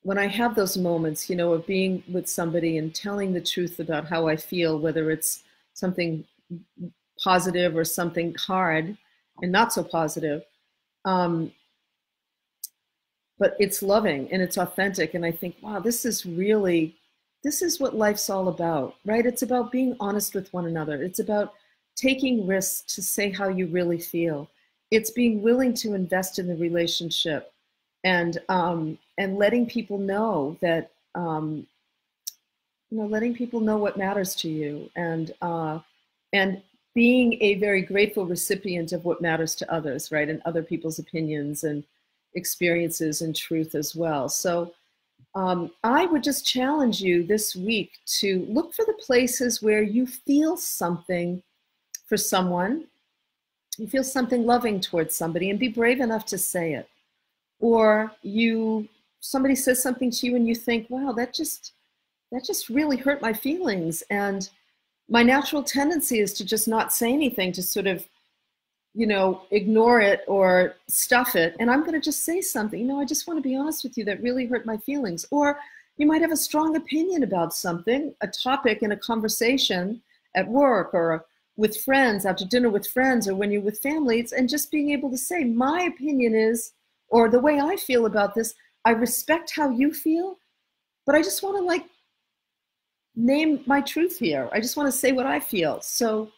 when 0.04 0.18
I 0.18 0.26
have 0.26 0.54
those 0.54 0.76
moments, 0.76 1.30
you 1.30 1.34
know, 1.34 1.54
of 1.54 1.66
being 1.66 2.04
with 2.12 2.28
somebody 2.28 2.76
and 2.76 2.94
telling 2.94 3.32
the 3.32 3.40
truth 3.40 3.80
about 3.80 4.06
how 4.06 4.28
I 4.28 4.36
feel, 4.36 4.78
whether 4.78 5.10
it's 5.10 5.42
something 5.72 6.24
positive 7.18 7.74
or 7.74 7.84
something 7.84 8.34
hard 8.34 8.98
and 9.40 9.50
not 9.50 9.72
so 9.72 9.82
positive, 9.82 10.44
um, 11.06 11.50
but 13.38 13.56
it's 13.58 13.82
loving 13.82 14.30
and 14.30 14.42
it's 14.42 14.58
authentic. 14.58 15.14
And 15.14 15.24
I 15.24 15.32
think, 15.32 15.56
wow, 15.62 15.80
this 15.80 16.04
is 16.04 16.26
really, 16.26 16.94
this 17.42 17.62
is 17.62 17.80
what 17.80 17.96
life's 17.96 18.28
all 18.28 18.48
about, 18.48 18.96
right? 19.06 19.24
It's 19.24 19.42
about 19.42 19.72
being 19.72 19.96
honest 20.00 20.34
with 20.34 20.52
one 20.52 20.66
another. 20.66 21.02
It's 21.02 21.18
about 21.18 21.54
taking 21.96 22.46
risks 22.46 22.94
to 22.94 23.02
say 23.02 23.30
how 23.30 23.48
you 23.48 23.68
really 23.68 23.98
feel. 23.98 24.50
It's 24.90 25.10
being 25.10 25.40
willing 25.40 25.72
to 25.74 25.94
invest 25.94 26.38
in 26.38 26.46
the 26.46 26.56
relationship 26.56 27.53
and 28.04 28.38
um, 28.48 28.98
and 29.18 29.38
letting 29.38 29.66
people 29.66 29.98
know 29.98 30.56
that 30.60 30.92
um, 31.14 31.66
you 32.90 32.98
know 32.98 33.06
letting 33.06 33.34
people 33.34 33.60
know 33.60 33.78
what 33.78 33.96
matters 33.96 34.34
to 34.36 34.48
you 34.48 34.88
and 34.94 35.32
uh, 35.42 35.78
and 36.32 36.62
being 36.94 37.36
a 37.42 37.54
very 37.56 37.82
grateful 37.82 38.24
recipient 38.24 38.92
of 38.92 39.04
what 39.04 39.20
matters 39.20 39.56
to 39.56 39.72
others 39.72 40.12
right 40.12 40.28
and 40.28 40.40
other 40.44 40.62
people's 40.62 40.98
opinions 40.98 41.64
and 41.64 41.82
experiences 42.34 43.22
and 43.22 43.34
truth 43.34 43.74
as 43.74 43.96
well. 43.96 44.28
So 44.28 44.72
um, 45.36 45.72
i 45.82 46.06
would 46.06 46.22
just 46.22 46.46
challenge 46.46 47.00
you 47.00 47.24
this 47.24 47.56
week 47.56 47.92
to 48.06 48.46
look 48.48 48.72
for 48.72 48.84
the 48.84 49.00
places 49.00 49.60
where 49.60 49.82
you 49.82 50.06
feel 50.06 50.56
something 50.56 51.42
for 52.06 52.16
someone. 52.16 52.84
You 53.78 53.88
feel 53.88 54.04
something 54.04 54.46
loving 54.46 54.78
towards 54.78 55.16
somebody 55.16 55.50
and 55.50 55.58
be 55.58 55.66
brave 55.66 56.00
enough 56.00 56.26
to 56.26 56.38
say 56.38 56.74
it 56.74 56.88
or 57.64 58.12
you 58.20 58.86
somebody 59.20 59.54
says 59.54 59.82
something 59.82 60.10
to 60.10 60.26
you 60.26 60.36
and 60.36 60.46
you 60.46 60.54
think, 60.54 60.86
wow, 60.90 61.12
that 61.12 61.32
just 61.32 61.72
that 62.30 62.44
just 62.44 62.68
really 62.68 62.98
hurt 62.98 63.22
my 63.22 63.32
feelings. 63.32 64.02
And 64.10 64.50
my 65.08 65.22
natural 65.22 65.62
tendency 65.62 66.18
is 66.20 66.34
to 66.34 66.44
just 66.44 66.68
not 66.68 66.92
say 66.92 67.10
anything, 67.10 67.52
to 67.52 67.62
sort 67.62 67.86
of, 67.86 68.06
you 68.92 69.06
know, 69.06 69.42
ignore 69.50 70.02
it 70.02 70.24
or 70.28 70.74
stuff 70.88 71.36
it. 71.36 71.56
And 71.58 71.70
I'm 71.70 71.80
going 71.80 71.94
to 71.94 72.00
just 72.00 72.24
say 72.24 72.42
something. 72.42 72.78
You 72.78 72.86
know, 72.86 73.00
I 73.00 73.06
just 73.06 73.26
want 73.26 73.38
to 73.38 73.48
be 73.48 73.56
honest 73.56 73.82
with 73.82 73.96
you 73.96 74.04
that 74.04 74.22
really 74.22 74.44
hurt 74.44 74.66
my 74.66 74.76
feelings. 74.76 75.24
Or 75.30 75.58
you 75.96 76.06
might 76.06 76.20
have 76.20 76.32
a 76.32 76.36
strong 76.36 76.76
opinion 76.76 77.22
about 77.22 77.54
something, 77.54 78.14
a 78.20 78.28
topic 78.28 78.82
in 78.82 78.92
a 78.92 78.96
conversation 78.96 80.02
at 80.34 80.46
work 80.46 80.92
or 80.92 81.24
with 81.56 81.80
friends, 81.80 82.26
after 82.26 82.44
dinner 82.44 82.68
with 82.68 82.86
friends, 82.86 83.26
or 83.26 83.34
when 83.34 83.50
you're 83.50 83.62
with 83.62 83.78
families, 83.78 84.32
and 84.32 84.50
just 84.50 84.70
being 84.70 84.90
able 84.90 85.10
to 85.10 85.16
say, 85.16 85.44
my 85.44 85.82
opinion 85.82 86.34
is, 86.34 86.72
or 87.14 87.28
the 87.28 87.38
way 87.38 87.60
I 87.60 87.76
feel 87.76 88.06
about 88.06 88.34
this, 88.34 88.56
I 88.84 88.90
respect 88.90 89.52
how 89.54 89.70
you 89.70 89.94
feel, 89.94 90.36
but 91.06 91.14
I 91.14 91.22
just 91.22 91.44
want 91.44 91.56
to 91.56 91.62
like 91.62 91.84
name 93.14 93.60
my 93.66 93.80
truth 93.80 94.18
here. 94.18 94.48
I 94.52 94.58
just 94.58 94.76
want 94.76 94.88
to 94.88 94.98
say 94.98 95.12
what 95.12 95.24
I 95.24 95.38
feel. 95.38 95.80
So 95.80 96.32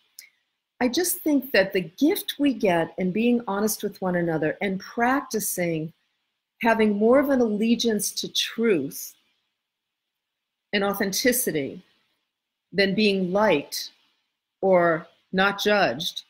I 0.79 0.89
just 0.89 1.21
think 1.21 1.51
that 1.53 1.73
the 1.73 1.81
gift 1.81 2.35
we 2.39 2.53
get 2.53 2.93
in 2.99 3.11
being 3.11 3.41
honest 3.49 3.83
with 3.83 4.03
one 4.03 4.17
another 4.17 4.59
and 4.61 4.79
practicing 4.79 5.95
having 6.61 6.95
more 6.95 7.21
of 7.21 7.31
an 7.31 7.41
allegiance 7.41 8.13
to 8.13 8.31
truth 8.31 9.15
and 10.75 10.85
authenticity 10.85 11.83
than 12.71 12.95
being 12.95 13.33
liked 13.33 13.93
or 14.61 15.07
not 15.33 15.59
judged, 15.59 16.25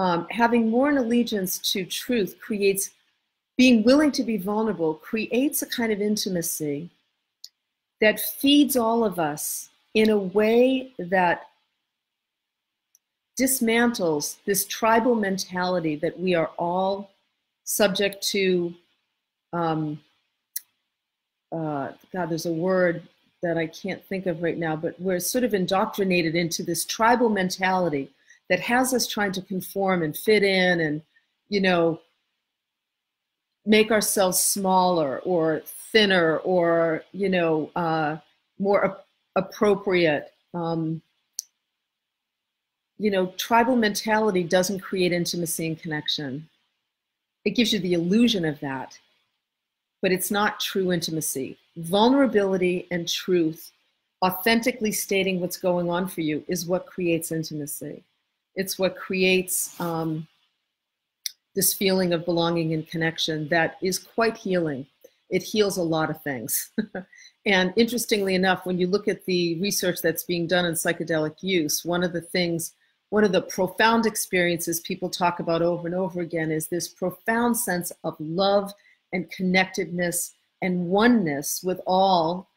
um, 0.00 0.26
having 0.30 0.68
more 0.68 0.90
an 0.90 0.98
allegiance 0.98 1.58
to 1.70 1.84
truth 1.84 2.40
creates 2.40 2.90
being 3.56 3.82
willing 3.82 4.12
to 4.12 4.22
be 4.22 4.36
vulnerable 4.36 4.94
creates 4.94 5.62
a 5.62 5.66
kind 5.66 5.92
of 5.92 6.00
intimacy 6.00 6.90
that 8.00 8.20
feeds 8.20 8.76
all 8.76 9.04
of 9.04 9.18
us 9.18 9.70
in 9.94 10.10
a 10.10 10.18
way 10.18 10.92
that 10.98 11.48
dismantles 13.38 14.36
this 14.44 14.64
tribal 14.66 15.14
mentality 15.14 15.96
that 15.96 16.18
we 16.18 16.34
are 16.34 16.50
all 16.58 17.10
subject 17.64 18.22
to 18.22 18.74
um, 19.52 19.98
uh, 21.52 21.90
god 22.12 22.28
there's 22.28 22.46
a 22.46 22.52
word 22.52 23.02
that 23.42 23.58
I 23.58 23.66
can't 23.66 24.04
think 24.06 24.26
of 24.26 24.42
right 24.42 24.58
now, 24.58 24.76
but 24.76 25.00
we're 25.00 25.20
sort 25.20 25.44
of 25.44 25.54
indoctrinated 25.54 26.34
into 26.34 26.62
this 26.62 26.84
tribal 26.84 27.28
mentality 27.28 28.10
that 28.48 28.60
has 28.60 28.94
us 28.94 29.06
trying 29.06 29.32
to 29.32 29.42
conform 29.42 30.02
and 30.02 30.16
fit 30.16 30.42
in 30.42 30.80
and, 30.80 31.02
you 31.48 31.60
know, 31.60 32.00
make 33.66 33.90
ourselves 33.90 34.40
smaller 34.40 35.18
or 35.24 35.62
thinner 35.92 36.38
or, 36.38 37.02
you 37.12 37.28
know, 37.28 37.70
uh, 37.74 38.16
more 38.58 38.86
ap- 38.86 39.06
appropriate. 39.34 40.32
Um, 40.54 41.02
you 42.98 43.10
know, 43.10 43.26
tribal 43.36 43.76
mentality 43.76 44.42
doesn't 44.42 44.80
create 44.80 45.12
intimacy 45.12 45.66
and 45.66 45.78
connection. 45.78 46.48
It 47.44 47.50
gives 47.50 47.72
you 47.72 47.78
the 47.80 47.92
illusion 47.92 48.44
of 48.44 48.58
that, 48.60 48.98
but 50.00 50.12
it's 50.12 50.30
not 50.30 50.60
true 50.60 50.92
intimacy. 50.92 51.58
Vulnerability 51.76 52.86
and 52.90 53.06
truth, 53.06 53.72
authentically 54.24 54.92
stating 54.92 55.40
what's 55.40 55.58
going 55.58 55.90
on 55.90 56.08
for 56.08 56.22
you, 56.22 56.42
is 56.48 56.66
what 56.66 56.86
creates 56.86 57.32
intimacy. 57.32 58.02
It's 58.54 58.78
what 58.78 58.96
creates 58.96 59.78
um, 59.78 60.26
this 61.56 61.74
feeling 61.74 62.12
of 62.12 62.24
belonging 62.24 62.72
and 62.72 62.86
connection 62.86 63.48
that 63.48 63.78
is 63.82 63.98
quite 63.98 64.36
healing. 64.36 64.86
It 65.30 65.42
heals 65.42 65.76
a 65.76 65.82
lot 65.82 66.10
of 66.10 66.22
things. 66.22 66.70
and 67.46 67.72
interestingly 67.74 68.36
enough, 68.36 68.64
when 68.64 68.78
you 68.78 68.86
look 68.86 69.08
at 69.08 69.24
the 69.24 69.60
research 69.60 70.00
that's 70.00 70.22
being 70.22 70.46
done 70.46 70.66
in 70.66 70.74
psychedelic 70.74 71.42
use, 71.42 71.84
one 71.84 72.04
of 72.04 72.12
the 72.12 72.20
things 72.20 72.74
one 73.10 73.24
of 73.24 73.32
the 73.32 73.42
profound 73.42 74.04
experiences 74.04 74.80
people 74.80 75.08
talk 75.08 75.38
about 75.38 75.62
over 75.62 75.86
and 75.86 75.94
over 75.94 76.20
again 76.20 76.50
is 76.50 76.66
this 76.66 76.88
profound 76.88 77.56
sense 77.56 77.92
of 78.02 78.16
love 78.18 78.72
and 79.12 79.30
connectedness 79.30 80.34
and 80.60 80.88
oneness 80.88 81.62
with 81.62 81.80
all 81.86 82.50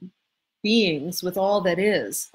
beings, 0.64 1.22
with 1.22 1.38
all 1.38 1.62
that 1.62 1.78
is. 1.78 2.32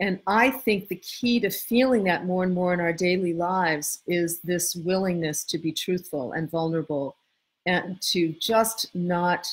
And 0.00 0.18
I 0.26 0.50
think 0.50 0.88
the 0.88 0.96
key 0.96 1.40
to 1.40 1.50
feeling 1.50 2.04
that 2.04 2.24
more 2.24 2.42
and 2.42 2.54
more 2.54 2.72
in 2.72 2.80
our 2.80 2.92
daily 2.92 3.34
lives 3.34 4.00
is 4.06 4.40
this 4.40 4.74
willingness 4.74 5.44
to 5.44 5.58
be 5.58 5.72
truthful 5.72 6.32
and 6.32 6.50
vulnerable 6.50 7.16
and 7.66 8.00
to 8.02 8.34
just 8.40 8.94
not 8.94 9.46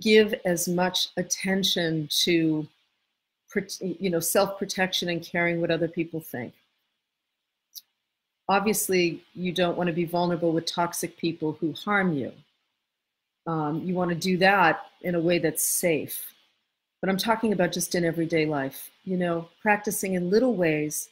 give 0.00 0.34
as 0.44 0.68
much 0.68 1.08
attention 1.16 2.08
to 2.24 2.66
you 3.80 4.08
know 4.08 4.20
self-protection 4.20 5.10
and 5.10 5.22
caring 5.22 5.60
what 5.60 5.70
other 5.70 5.88
people 5.88 6.20
think 6.20 6.54
obviously 8.48 9.22
you 9.34 9.52
don't 9.52 9.76
want 9.76 9.88
to 9.88 9.92
be 9.92 10.04
vulnerable 10.04 10.52
with 10.52 10.66
toxic 10.66 11.16
people 11.16 11.56
who 11.60 11.72
harm 11.72 12.12
you. 12.12 12.32
Um, 13.46 13.82
you 13.82 13.94
want 13.94 14.10
to 14.10 14.14
do 14.14 14.36
that 14.38 14.86
in 15.00 15.14
a 15.14 15.20
way 15.20 15.38
that's 15.38 15.64
safe. 15.64 16.31
But 17.02 17.10
I'm 17.10 17.18
talking 17.18 17.52
about 17.52 17.72
just 17.72 17.94
in 17.96 18.04
everyday 18.04 18.46
life, 18.46 18.90
you 19.04 19.16
know, 19.16 19.48
practicing 19.60 20.14
in 20.14 20.30
little 20.30 20.54
ways 20.54 21.08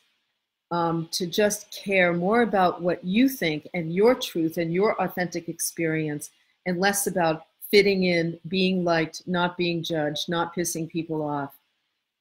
um, 0.71 1.09
to 1.11 1.27
just 1.27 1.71
care 1.73 2.13
more 2.13 2.43
about 2.43 2.81
what 2.81 3.05
you 3.05 3.29
think 3.29 3.69
and 3.75 3.93
your 3.93 4.15
truth 4.15 4.57
and 4.57 4.73
your 4.73 4.99
authentic 5.03 5.49
experience 5.49 6.31
and 6.65 6.79
less 6.79 7.09
about 7.09 7.47
fitting 7.71 8.05
in, 8.05 8.39
being 8.47 8.85
liked, 8.85 9.25
not 9.27 9.57
being 9.57 9.83
judged, 9.83 10.29
not 10.29 10.55
pissing 10.55 10.89
people 10.89 11.23
off. 11.23 11.57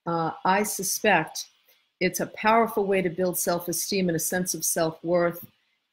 Uh, 0.08 0.32
I 0.44 0.64
suspect 0.64 1.46
it's 2.00 2.22
a 2.22 2.28
powerful 2.28 2.86
way 2.86 3.04
to 3.04 3.10
build 3.10 3.38
self-esteem 3.38 4.10
and 4.10 4.16
a 4.16 4.20
sense 4.20 4.56
of 4.56 4.66
self-worth 4.66 5.46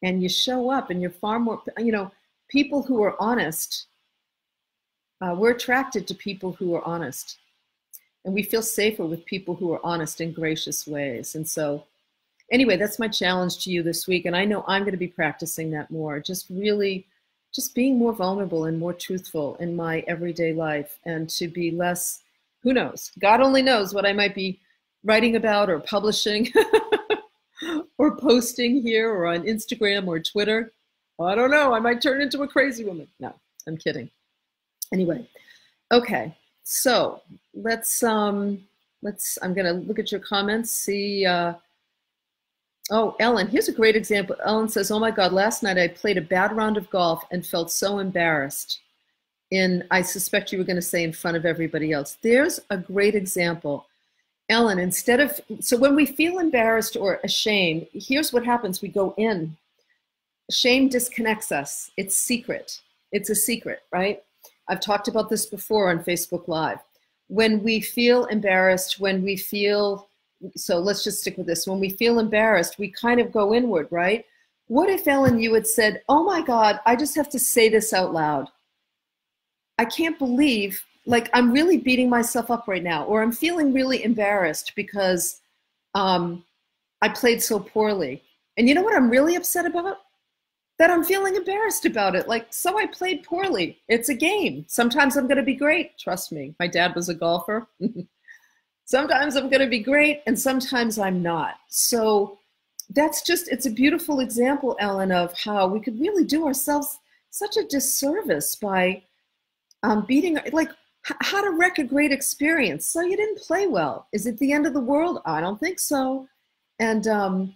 and 0.02 0.22
you 0.22 0.28
show 0.28 0.70
up 0.70 0.90
and 0.90 1.00
you're 1.00 1.10
far 1.10 1.38
more 1.38 1.60
you 1.78 1.92
know 1.92 2.10
people 2.48 2.82
who 2.82 3.02
are 3.02 3.20
honest 3.20 3.86
uh, 5.20 5.34
we're 5.36 5.52
attracted 5.52 6.06
to 6.06 6.14
people 6.14 6.52
who 6.52 6.74
are 6.74 6.84
honest 6.84 7.38
and 8.26 8.34
we 8.34 8.42
feel 8.42 8.60
safer 8.60 9.06
with 9.06 9.24
people 9.24 9.54
who 9.54 9.72
are 9.72 9.80
honest 9.82 10.20
in 10.20 10.32
gracious 10.32 10.86
ways 10.86 11.34
and 11.34 11.48
so 11.48 11.84
anyway 12.52 12.76
that's 12.76 12.98
my 12.98 13.08
challenge 13.08 13.64
to 13.64 13.70
you 13.70 13.82
this 13.82 14.06
week 14.06 14.26
and 14.26 14.36
i 14.36 14.44
know 14.44 14.62
i'm 14.68 14.82
going 14.82 14.92
to 14.92 14.98
be 14.98 15.08
practicing 15.08 15.70
that 15.70 15.90
more 15.90 16.20
just 16.20 16.46
really 16.50 17.06
just 17.54 17.74
being 17.74 17.98
more 17.98 18.12
vulnerable 18.12 18.66
and 18.66 18.78
more 18.78 18.92
truthful 18.92 19.56
in 19.56 19.74
my 19.74 20.00
everyday 20.06 20.52
life 20.52 20.98
and 21.06 21.30
to 21.30 21.48
be 21.48 21.70
less 21.70 22.22
who 22.62 22.74
knows 22.74 23.10
god 23.18 23.40
only 23.40 23.62
knows 23.62 23.94
what 23.94 24.04
i 24.04 24.12
might 24.12 24.34
be 24.34 24.60
writing 25.06 25.36
about 25.36 25.70
or 25.70 25.78
publishing 25.80 26.52
or 27.98 28.16
posting 28.16 28.82
here 28.82 29.10
or 29.10 29.26
on 29.26 29.42
Instagram 29.44 30.06
or 30.06 30.20
Twitter. 30.20 30.72
I 31.20 31.34
don't 31.34 31.50
know. 31.50 31.72
I 31.72 31.80
might 31.80 32.02
turn 32.02 32.20
into 32.20 32.42
a 32.42 32.48
crazy 32.48 32.84
woman. 32.84 33.08
No, 33.18 33.34
I'm 33.66 33.78
kidding. 33.78 34.10
Anyway, 34.92 35.26
okay. 35.92 36.36
So 36.68 37.22
let's 37.55 38.02
um 38.02 38.64
let's. 39.02 39.38
I'm 39.40 39.55
gonna 39.55 39.72
look 39.72 39.98
at 39.98 40.11
your 40.11 40.20
comments. 40.20 40.70
See. 40.70 41.24
Uh, 41.24 41.55
oh, 42.90 43.14
Ellen. 43.20 43.46
Here's 43.46 43.68
a 43.68 43.72
great 43.72 43.94
example. 43.94 44.35
Ellen 44.44 44.68
says, 44.68 44.90
"Oh 44.90 44.98
my 44.98 45.12
God! 45.12 45.33
Last 45.33 45.62
night 45.62 45.79
I 45.79 45.87
played 45.87 46.18
a 46.18 46.22
bad 46.22 46.57
round 46.57 46.76
of 46.76 46.90
golf 46.90 47.24
and 47.31 47.46
felt 47.46 47.70
so 47.70 47.98
embarrassed." 48.00 48.81
In 49.52 49.85
I 49.92 50.02
suspect 50.02 50.50
you 50.50 50.59
were 50.59 50.64
going 50.64 50.74
to 50.74 50.83
say 50.83 51.05
in 51.05 51.12
front 51.12 51.37
of 51.37 51.46
everybody 51.46 51.92
else. 51.92 52.18
There's 52.20 52.59
a 52.70 52.76
great 52.76 53.14
example 53.14 53.87
Ellen, 54.48 54.79
instead 54.79 55.18
of, 55.20 55.40
so 55.61 55.76
when 55.76 55.96
we 55.96 56.07
feel 56.07 56.38
embarrassed 56.38 56.96
or 56.96 57.18
ashamed, 57.24 57.88
here's 57.92 58.33
what 58.33 58.44
happens 58.44 58.81
we 58.81 58.88
go 58.88 59.12
in. 59.16 59.57
Shame 60.50 60.88
disconnects 60.88 61.50
us. 61.50 61.90
It's 61.96 62.16
secret. 62.16 62.81
It's 63.11 63.31
a 63.31 63.35
secret, 63.35 63.83
right? 63.90 64.22
I've 64.68 64.81
talked 64.81 65.09
about 65.09 65.29
this 65.29 65.46
before 65.46 65.90
on 65.90 66.02
Facebook 66.02 66.48
Live. 66.48 66.79
When 67.29 67.62
we 67.62 67.81
feel 67.81 68.24
embarrassed, 68.26 69.00
when 69.00 69.22
we 69.22 69.37
feel, 69.37 70.09
so 70.57 70.79
let's 70.79 71.05
just 71.05 71.20
stick 71.20 71.37
with 71.37 71.46
this. 71.46 71.66
When 71.66 71.81
we 71.81 71.90
feel 71.90 72.18
embarrassed, 72.18 72.79
we 72.79 72.90
kind 72.90 73.20
of 73.20 73.33
go 73.33 73.55
inward, 73.55 73.88
right? 73.90 74.24
What 74.68 74.88
if, 74.88 75.07
Ellen, 75.07 75.38
you 75.38 75.55
had 75.55 75.66
said, 75.66 76.02
Oh 76.09 76.24
my 76.24 76.42
God, 76.42 76.81
I 76.87 76.96
just 76.96 77.14
have 77.16 77.29
to 77.31 77.38
say 77.38 77.68
this 77.68 77.92
out 77.92 78.12
loud? 78.12 78.48
I 79.79 79.85
can't 79.85 80.18
believe 80.18 80.83
like 81.07 81.31
I'm 81.33 81.52
really 81.52 81.79
beating 81.79 82.11
myself 82.11 82.50
up 82.50 82.66
right 82.66 82.83
now, 82.83 83.05
or 83.05 83.22
I'm 83.22 83.33
feeling 83.33 83.72
really 83.72 84.02
embarrassed 84.05 84.72
because 84.74 85.40
um, 85.94 86.44
I 87.00 87.09
played 87.09 87.42
so 87.42 87.61
poorly. 87.61 88.22
And 88.57 88.68
you 88.68 88.74
know 88.74 88.83
what 88.83 88.96
I'm 88.96 89.11
really 89.11 89.37
upset 89.37 89.66
about? 89.66 89.98
That 90.78 90.90
I'm 90.90 91.04
feeling 91.04 91.36
embarrassed 91.36 91.86
about 91.86 92.14
it. 92.14 92.28
Like, 92.28 92.52
so 92.52 92.78
I 92.78 92.86
played 92.86 93.22
poorly. 93.22 93.80
It's 93.88 94.10
a 94.10 94.14
game. 94.14 94.66
Sometimes 94.68 95.16
I'm 95.16 95.26
going 95.26 95.38
to 95.38 95.42
be 95.42 95.54
great. 95.54 95.96
Trust 95.98 96.32
me. 96.32 96.54
My 96.60 96.66
dad 96.66 96.94
was 96.94 97.08
a 97.08 97.14
golfer. 97.14 97.66
sometimes 98.84 99.36
I'm 99.36 99.48
going 99.48 99.62
to 99.62 99.68
be 99.68 99.80
great, 99.80 100.22
and 100.26 100.38
sometimes 100.38 100.98
I'm 100.98 101.22
not. 101.22 101.54
So 101.68 102.38
that's 102.90 103.22
just, 103.22 103.48
it's 103.48 103.66
a 103.66 103.70
beautiful 103.70 104.20
example, 104.20 104.76
Ellen, 104.78 105.12
of 105.12 105.38
how 105.38 105.66
we 105.66 105.80
could 105.80 105.98
really 105.98 106.24
do 106.24 106.46
ourselves 106.46 106.98
such 107.30 107.56
a 107.56 107.64
disservice 107.64 108.54
by 108.56 109.02
um, 109.82 110.04
beating, 110.06 110.38
like, 110.52 110.70
how 111.20 111.40
to 111.40 111.50
wreck 111.50 111.78
a 111.78 111.84
great 111.84 112.12
experience. 112.12 112.86
So 112.86 113.00
you 113.00 113.16
didn't 113.16 113.38
play 113.38 113.66
well. 113.66 114.08
Is 114.12 114.26
it 114.26 114.38
the 114.38 114.52
end 114.52 114.66
of 114.66 114.74
the 114.74 114.80
world? 114.80 115.22
I 115.24 115.40
don't 115.40 115.58
think 115.58 115.78
so. 115.78 116.26
And 116.78 117.06
um, 117.06 117.54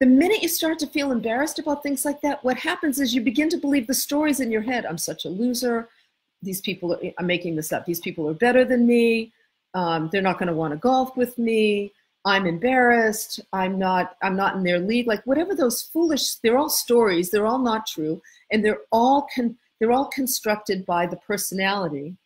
the 0.00 0.06
minute 0.06 0.42
you 0.42 0.48
start 0.48 0.78
to 0.80 0.86
feel 0.86 1.12
embarrassed 1.12 1.58
about 1.58 1.82
things 1.82 2.04
like 2.04 2.20
that, 2.22 2.42
what 2.42 2.56
happens 2.56 3.00
is 3.00 3.14
you 3.14 3.20
begin 3.20 3.48
to 3.50 3.58
believe 3.58 3.86
the 3.86 3.94
stories 3.94 4.40
in 4.40 4.50
your 4.50 4.62
head. 4.62 4.86
I'm 4.86 4.98
such 4.98 5.24
a 5.24 5.28
loser. 5.28 5.88
These 6.42 6.62
people, 6.62 6.94
are, 6.94 7.00
I'm 7.18 7.26
making 7.26 7.56
this 7.56 7.72
up. 7.72 7.84
These 7.84 8.00
people 8.00 8.28
are 8.28 8.34
better 8.34 8.64
than 8.64 8.86
me. 8.86 9.32
Um, 9.74 10.08
they're 10.10 10.22
not 10.22 10.38
going 10.38 10.48
to 10.48 10.54
want 10.54 10.72
to 10.72 10.78
golf 10.78 11.16
with 11.16 11.36
me. 11.38 11.92
I'm 12.24 12.46
embarrassed. 12.46 13.40
I'm 13.52 13.78
not. 13.78 14.16
I'm 14.22 14.36
not 14.36 14.56
in 14.56 14.62
their 14.62 14.78
league. 14.78 15.06
Like 15.06 15.24
whatever 15.26 15.54
those 15.54 15.82
foolish. 15.82 16.34
They're 16.36 16.58
all 16.58 16.68
stories. 16.68 17.30
They're 17.30 17.46
all 17.46 17.58
not 17.58 17.86
true, 17.86 18.20
and 18.50 18.62
they're 18.64 18.80
all 18.92 19.26
con, 19.34 19.56
They're 19.78 19.92
all 19.92 20.08
constructed 20.08 20.84
by 20.84 21.06
the 21.06 21.16
personality 21.16 22.16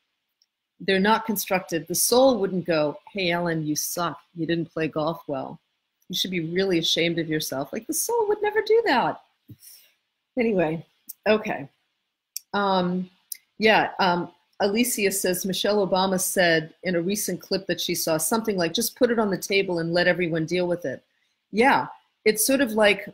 they're 0.81 1.01
not 1.01 1.27
constructed. 1.27 1.87
The 1.87 1.95
soul 1.95 2.39
wouldn't 2.39 2.67
go, 2.67 2.99
hey, 3.13 3.31
Ellen, 3.31 3.67
you 3.67 3.77
suck. 3.77 4.19
You 4.35 4.47
didn't 4.47 4.73
play 4.73 4.89
golf 4.89 5.23
well. 5.27 5.61
You 6.09 6.17
should 6.17 6.31
be 6.31 6.53
really 6.53 6.79
ashamed 6.79 7.19
of 7.19 7.29
yourself. 7.29 7.73
Like 7.73 7.87
the 7.87 7.95
soul 7.95 8.27
would 8.29 8.43
never 8.43 8.61
do 8.63 8.83
that. 8.87 9.21
Anyway, 10.39 10.85
okay. 11.27 11.69
Um, 12.53 13.11
yeah, 13.59 13.91
um, 13.99 14.31
Alicia 14.61 15.11
says 15.11 15.45
Michelle 15.45 15.87
Obama 15.87 16.21
said 16.21 16.75
in 16.83 16.97
a 16.97 17.01
recent 17.01 17.41
clip 17.41 17.67
that 17.67 17.81
she 17.81 17.95
saw 17.95 18.17
something 18.17 18.57
like, 18.57 18.73
just 18.73 18.97
put 18.97 19.11
it 19.11 19.19
on 19.19 19.31
the 19.31 19.39
table 19.39 19.79
and 19.79 19.93
let 19.93 20.07
everyone 20.07 20.47
deal 20.47 20.67
with 20.67 20.85
it. 20.85 21.03
Yeah, 21.51 21.87
it's 22.25 22.47
sort 22.47 22.61
of 22.61 22.73
like 22.73 23.09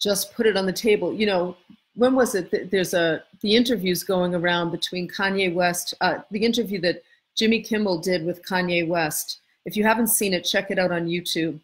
just 0.00 0.34
put 0.34 0.46
it 0.46 0.56
on 0.56 0.66
the 0.66 0.72
table. 0.72 1.14
You 1.14 1.26
know, 1.26 1.56
when 1.94 2.14
was 2.14 2.34
it? 2.34 2.70
There's 2.70 2.94
a 2.94 3.22
the 3.42 3.56
interviews 3.56 4.02
going 4.02 4.34
around 4.34 4.70
between 4.70 5.08
Kanye 5.08 5.52
West, 5.52 5.94
uh, 6.00 6.18
the 6.30 6.44
interview 6.44 6.80
that 6.80 7.02
Jimmy 7.36 7.60
Kimmel 7.62 7.98
did 7.98 8.24
with 8.24 8.44
Kanye 8.44 8.86
West. 8.86 9.39
If 9.64 9.76
you 9.76 9.84
haven't 9.84 10.08
seen 10.08 10.34
it, 10.34 10.44
check 10.44 10.70
it 10.70 10.78
out 10.78 10.92
on 10.92 11.06
YouTube. 11.06 11.60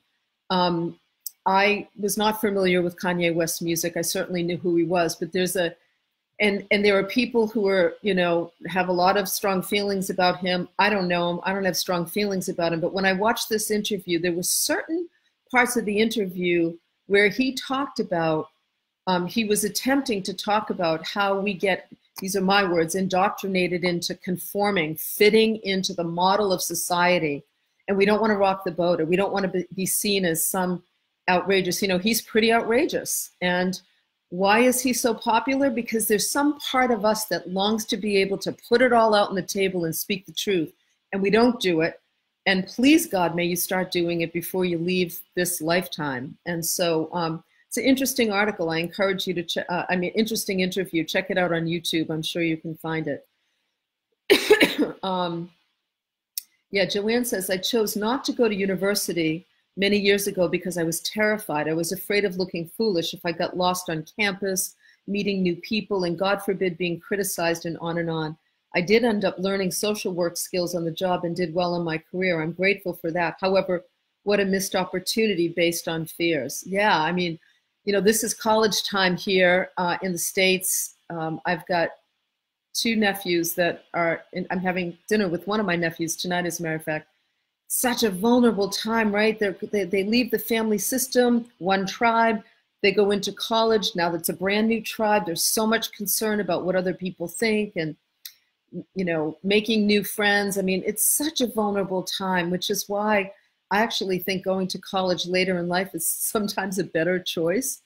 Um, 0.51 0.99
I 1.47 1.89
was 1.99 2.17
not 2.17 2.41
familiar 2.41 2.83
with 2.83 2.99
Kanye 2.99 3.35
West's 3.35 3.63
music. 3.63 3.97
I 3.97 4.03
certainly 4.03 4.43
knew 4.43 4.57
who 4.57 4.77
he 4.77 4.85
was, 4.85 5.17
but 5.17 5.33
there's 5.33 5.57
a 5.57 5.75
and 6.41 6.67
and 6.71 6.85
there 6.85 6.99
are 6.99 7.05
people 7.05 7.47
who 7.47 7.67
are 7.67 7.95
you 8.03 8.15
know 8.15 8.53
have 8.67 8.89
a 8.89 8.93
lot 8.93 9.17
of 9.17 9.29
strong 9.29 9.63
feelings 9.63 10.11
about 10.11 10.39
him 10.39 10.69
i 10.79 10.91
don't 10.91 11.09
know 11.09 11.31
him 11.31 11.41
i 11.45 11.53
don't 11.53 11.65
have 11.65 11.77
strong 11.77 12.05
feelings 12.05 12.49
about 12.49 12.73
him 12.73 12.81
but 12.81 12.93
when 12.93 13.07
i 13.07 13.13
watched 13.13 13.49
this 13.49 13.71
interview 13.71 14.19
there 14.19 14.33
were 14.33 14.43
certain 14.43 15.09
parts 15.51 15.77
of 15.77 15.85
the 15.85 15.99
interview 15.99 16.77
where 17.07 17.29
he 17.29 17.55
talked 17.55 18.01
about 18.01 18.49
um, 19.09 19.27
he 19.27 19.45
was 19.45 19.63
attempting 19.63 20.23
to 20.25 20.35
talk 20.35 20.71
about 20.71 21.07
how 21.07 21.39
we 21.39 21.55
get 21.55 21.89
these 22.21 22.37
are 22.37 22.43
my 22.43 22.65
words 22.65 22.95
indoctrinated 22.95 23.85
into 23.85 24.15
conforming 24.17 24.95
fitting 24.97 25.57
into 25.63 25.95
the 25.95 26.05
model 26.05 26.53
of 26.53 26.61
society 26.61 27.43
and 27.89 27.97
we 27.97 28.05
don't 28.05 28.21
want 28.21 28.31
to 28.31 28.37
rock 28.37 28.65
the 28.65 28.71
boat 28.71 29.01
or 29.01 29.05
we 29.05 29.17
don't 29.17 29.33
want 29.33 29.51
to 29.51 29.65
be 29.75 29.87
seen 29.87 30.25
as 30.25 30.47
some 30.47 30.83
outrageous 31.29 31.83
you 31.83 31.89
know 31.89 31.99
he's 31.99 32.23
pretty 32.23 32.53
outrageous 32.53 33.31
and 33.41 33.81
why 34.31 34.61
is 34.61 34.81
he 34.81 34.93
so 34.93 35.15
popular? 35.15 35.71
Because 35.71 36.09
there's 36.09 36.31
some 36.31 36.59
part 36.59 36.91
of 36.91 37.05
us 37.05 37.27
that 37.27 37.49
longs 37.49 37.85
to 37.87 37.97
be 37.97 38.17
able 38.17 38.39
to 38.39 38.57
put 38.69 38.83
it 38.83 38.93
all 38.93 39.15
out 39.15 39.29
on 39.29 39.35
the 39.35 39.43
table 39.43 39.85
and 39.85 39.95
speak 39.95 40.27
the 40.27 40.33
truth, 40.33 40.73
and 41.13 41.23
we 41.23 41.31
don't 41.31 41.61
do 41.61 41.83
it. 41.83 42.01
And 42.47 42.67
please, 42.67 43.07
God, 43.07 43.35
may 43.35 43.45
you 43.45 43.57
start 43.57 43.91
doing 43.91 44.21
it 44.21 44.33
before 44.33 44.65
you 44.65 44.79
leave 44.79 45.21
this 45.35 45.61
lifetime. 45.61 46.39
And 46.47 46.65
so 46.65 47.09
um, 47.13 47.43
it's 47.67 47.77
an 47.77 47.85
interesting 47.85 48.31
article. 48.31 48.71
I 48.71 48.79
encourage 48.79 49.27
you 49.27 49.35
to 49.35 49.43
check, 49.43 49.67
uh, 49.69 49.85
I 49.89 49.97
mean, 49.97 50.13
interesting 50.15 50.61
interview. 50.61 51.03
Check 51.03 51.31
it 51.31 51.39
out 51.39 51.53
on 51.53 51.65
YouTube. 51.65 52.11
I'm 52.11 52.23
sure 52.23 52.43
you 52.43 52.57
can 52.57 52.77
find 52.77 53.09
it. 53.09 53.27
um, 55.03 55.51
yeah, 56.77 56.85
Joanne 56.85 57.25
says, 57.25 57.49
I 57.49 57.57
chose 57.57 57.97
not 57.97 58.23
to 58.25 58.35
go 58.35 58.49
to 58.49 58.55
university 58.55 59.47
many 59.79 59.97
years 59.97 60.27
ago 60.27 60.47
because 60.47 60.77
I 60.77 60.83
was 60.83 61.01
terrified. 61.01 61.69
I 61.69 61.73
was 61.73 61.91
afraid 61.91 62.27
of 62.27 62.37
looking 62.37 62.69
foolish 62.69 63.15
if 63.15 63.21
I 63.25 63.33
got 63.33 63.57
lost 63.57 63.89
on 63.89 64.05
campus, 64.19 64.75
meeting 65.07 65.43
new 65.43 65.57
people, 65.57 66.05
and 66.05 66.19
God 66.19 66.43
forbid 66.43 66.77
being 66.77 67.01
criticized 67.01 67.65
and 67.65 67.79
on 67.79 67.97
and 67.97 68.11
on. 68.11 68.37
I 68.75 68.83
did 68.83 69.05
end 69.05 69.25
up 69.25 69.39
learning 69.39 69.71
social 69.71 70.13
work 70.13 70.37
skills 70.37 70.75
on 70.75 70.85
the 70.85 70.91
job 70.91 71.25
and 71.25 71.35
did 71.35 71.55
well 71.55 71.77
in 71.77 71.83
my 71.83 71.97
career. 71.97 72.43
I'm 72.43 72.53
grateful 72.53 72.93
for 72.93 73.11
that. 73.13 73.39
However, 73.41 73.87
what 74.25 74.41
a 74.41 74.45
missed 74.45 74.77
opportunity 74.77 75.49
based 75.49 75.89
on 75.89 76.05
fears. 76.05 76.63
Yeah, 76.67 77.01
I 77.01 77.11
mean, 77.11 77.39
you 77.87 77.95
know, 77.95 78.03
this 78.03 78.23
is 78.23 78.35
college 78.35 78.83
time 78.83 79.17
here 79.17 79.71
uh, 79.79 79.97
in 80.03 80.13
the 80.13 80.19
States. 80.19 80.97
Um, 81.09 81.41
I've 81.47 81.67
got 81.69 81.89
two 82.81 82.97
nephews 82.97 83.55
that 83.55 83.85
are, 83.95 84.23
in, 84.33 84.47
I'm 84.51 84.61
having 84.61 84.97
dinner 85.09 85.29
with 85.29 85.47
one 85.47 85.61
of 85.61 85.67
my 85.67 85.77
nephews 85.77 86.17
tonight, 86.17 86.47
as 86.47 86.61
a 86.61 86.63
matter 86.63 86.77
of 86.77 86.85
fact 86.85 87.09
such 87.69 88.05
a 88.05 88.11
vulnerable 88.11 88.69
time, 88.69 89.13
right? 89.13 89.39
They're, 89.39 89.57
they 89.73 89.85
they 89.85 90.05
leave 90.05 90.31
the 90.31 90.39
family 90.39 90.79
system, 90.79 91.47
one 91.59 91.85
tribe, 91.85 92.43
they 92.83 92.93
go 92.93 93.11
into 93.11 93.33
college. 93.33 93.97
Now 93.97 94.11
that's 94.11 94.29
a 94.29 94.35
brand 94.35 94.69
new 94.69 94.83
tribe. 94.83 95.27
There's 95.27 95.45
so 95.45 95.67
much 95.67 95.93
concern 95.93 96.41
about 96.41 96.65
what 96.65 96.77
other 96.77 96.95
people 96.95 97.27
think 97.27 97.73
and, 97.77 97.97
you 98.95 99.05
know, 99.05 99.39
making 99.43 99.87
new 99.87 100.05
friends. 100.05 100.59
I 100.59 100.63
mean, 100.63 100.83
it's 100.87 101.07
such 101.07 101.41
a 101.41 101.47
vulnerable 101.47 102.05
time, 102.05 102.51
which 102.51 102.71
is 102.71 102.89
why 102.89 103.33
I 103.71 103.81
actually 103.81 104.21
think 104.21 104.45
going 104.45 104.69
to 104.69 104.79
college 104.79 105.27
later 105.27 105.59
in 105.59 105.69
life 105.69 105.95
is 105.95 106.07
sometimes 106.35 106.79
a 106.79 106.85
better 106.85 107.19
choice 107.19 107.83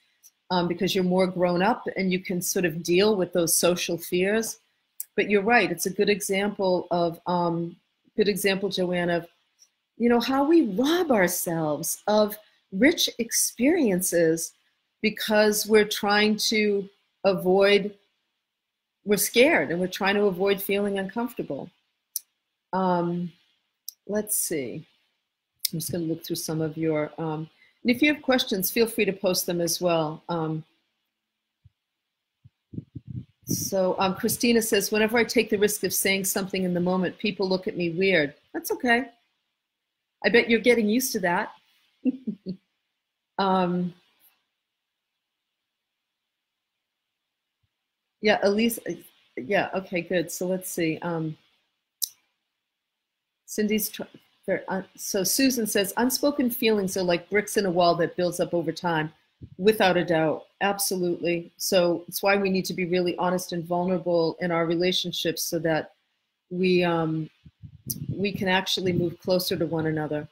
um, 0.50 0.68
because 0.68 0.94
you're 0.94 1.05
more 1.05 1.26
grown 1.26 1.62
up 1.62 1.85
and 1.96 2.12
you 2.12 2.18
can 2.18 2.42
sort 2.42 2.64
of 2.64 2.83
deal 2.83 3.16
with 3.16 3.33
those 3.33 3.57
social 3.57 3.96
fears. 3.96 4.59
But 5.16 5.28
you're 5.28 5.42
right. 5.42 5.70
It's 5.70 5.86
a 5.86 5.90
good 5.90 6.08
example 6.08 6.86
of, 6.90 7.20
um, 7.26 7.76
good 8.16 8.28
example, 8.28 8.68
Joanne, 8.68 9.10
of 9.10 9.26
you 10.00 10.08
know, 10.08 10.18
how 10.18 10.42
we 10.44 10.62
rob 10.62 11.12
ourselves 11.12 12.02
of 12.06 12.36
rich 12.72 13.10
experiences 13.18 14.54
because 15.02 15.66
we're 15.66 15.84
trying 15.84 16.36
to 16.36 16.88
avoid, 17.24 17.94
we're 19.04 19.18
scared 19.18 19.70
and 19.70 19.78
we're 19.78 19.86
trying 19.86 20.14
to 20.14 20.24
avoid 20.24 20.60
feeling 20.60 20.98
uncomfortable. 20.98 21.68
Um, 22.72 23.30
let's 24.06 24.36
see. 24.36 24.86
I'm 25.70 25.80
just 25.80 25.92
going 25.92 26.04
to 26.04 26.14
look 26.14 26.24
through 26.24 26.36
some 26.36 26.62
of 26.62 26.78
your, 26.78 27.12
um, 27.18 27.50
and 27.82 27.90
if 27.90 28.00
you 28.00 28.12
have 28.12 28.22
questions, 28.22 28.70
feel 28.70 28.86
free 28.86 29.04
to 29.04 29.12
post 29.12 29.44
them 29.44 29.60
as 29.60 29.82
well. 29.82 30.22
Um, 30.30 30.64
so 33.50 33.96
um, 33.98 34.14
Christina 34.14 34.62
says, 34.62 34.92
whenever 34.92 35.18
I 35.18 35.24
take 35.24 35.50
the 35.50 35.58
risk 35.58 35.82
of 35.82 35.92
saying 35.92 36.24
something 36.24 36.62
in 36.62 36.72
the 36.72 36.80
moment, 36.80 37.18
people 37.18 37.48
look 37.48 37.66
at 37.66 37.76
me 37.76 37.90
weird. 37.90 38.34
That's 38.54 38.70
okay. 38.70 39.06
I 40.24 40.28
bet 40.28 40.48
you're 40.48 40.60
getting 40.60 40.88
used 40.88 41.12
to 41.12 41.20
that. 41.20 41.50
um, 43.38 43.92
yeah, 48.20 48.38
Elise, 48.42 48.78
yeah, 49.36 49.70
okay, 49.74 50.02
good. 50.02 50.30
So 50.30 50.46
let's 50.46 50.70
see. 50.70 50.98
Um, 51.02 51.36
Cindy's, 53.46 53.90
uh, 54.68 54.82
so 54.96 55.24
Susan 55.24 55.66
says, 55.66 55.92
unspoken 55.96 56.50
feelings 56.50 56.96
are 56.96 57.02
like 57.02 57.28
bricks 57.30 57.56
in 57.56 57.66
a 57.66 57.70
wall 57.70 57.96
that 57.96 58.16
builds 58.16 58.38
up 58.38 58.54
over 58.54 58.70
time. 58.70 59.12
Without 59.58 59.96
a 59.96 60.04
doubt, 60.04 60.44
absolutely. 60.60 61.50
So 61.56 62.04
it's 62.08 62.22
why 62.22 62.36
we 62.36 62.50
need 62.50 62.64
to 62.66 62.74
be 62.74 62.84
really 62.84 63.16
honest 63.16 63.52
and 63.52 63.64
vulnerable 63.64 64.36
in 64.40 64.50
our 64.50 64.66
relationships 64.66 65.42
so 65.42 65.58
that 65.60 65.92
we 66.50 66.82
um, 66.84 67.30
we 68.14 68.32
can 68.32 68.48
actually 68.48 68.92
move 68.92 69.18
closer 69.20 69.56
to 69.56 69.66
one 69.66 69.86
another 69.86 70.28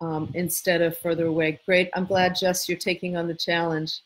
um, 0.00 0.30
instead 0.34 0.82
of 0.82 0.98
further 0.98 1.26
away. 1.26 1.60
Great. 1.66 1.90
I'm 1.94 2.06
glad, 2.06 2.34
Jess, 2.34 2.68
you're 2.68 2.78
taking 2.78 3.16
on 3.16 3.28
the 3.28 3.34
challenge. 3.34 4.00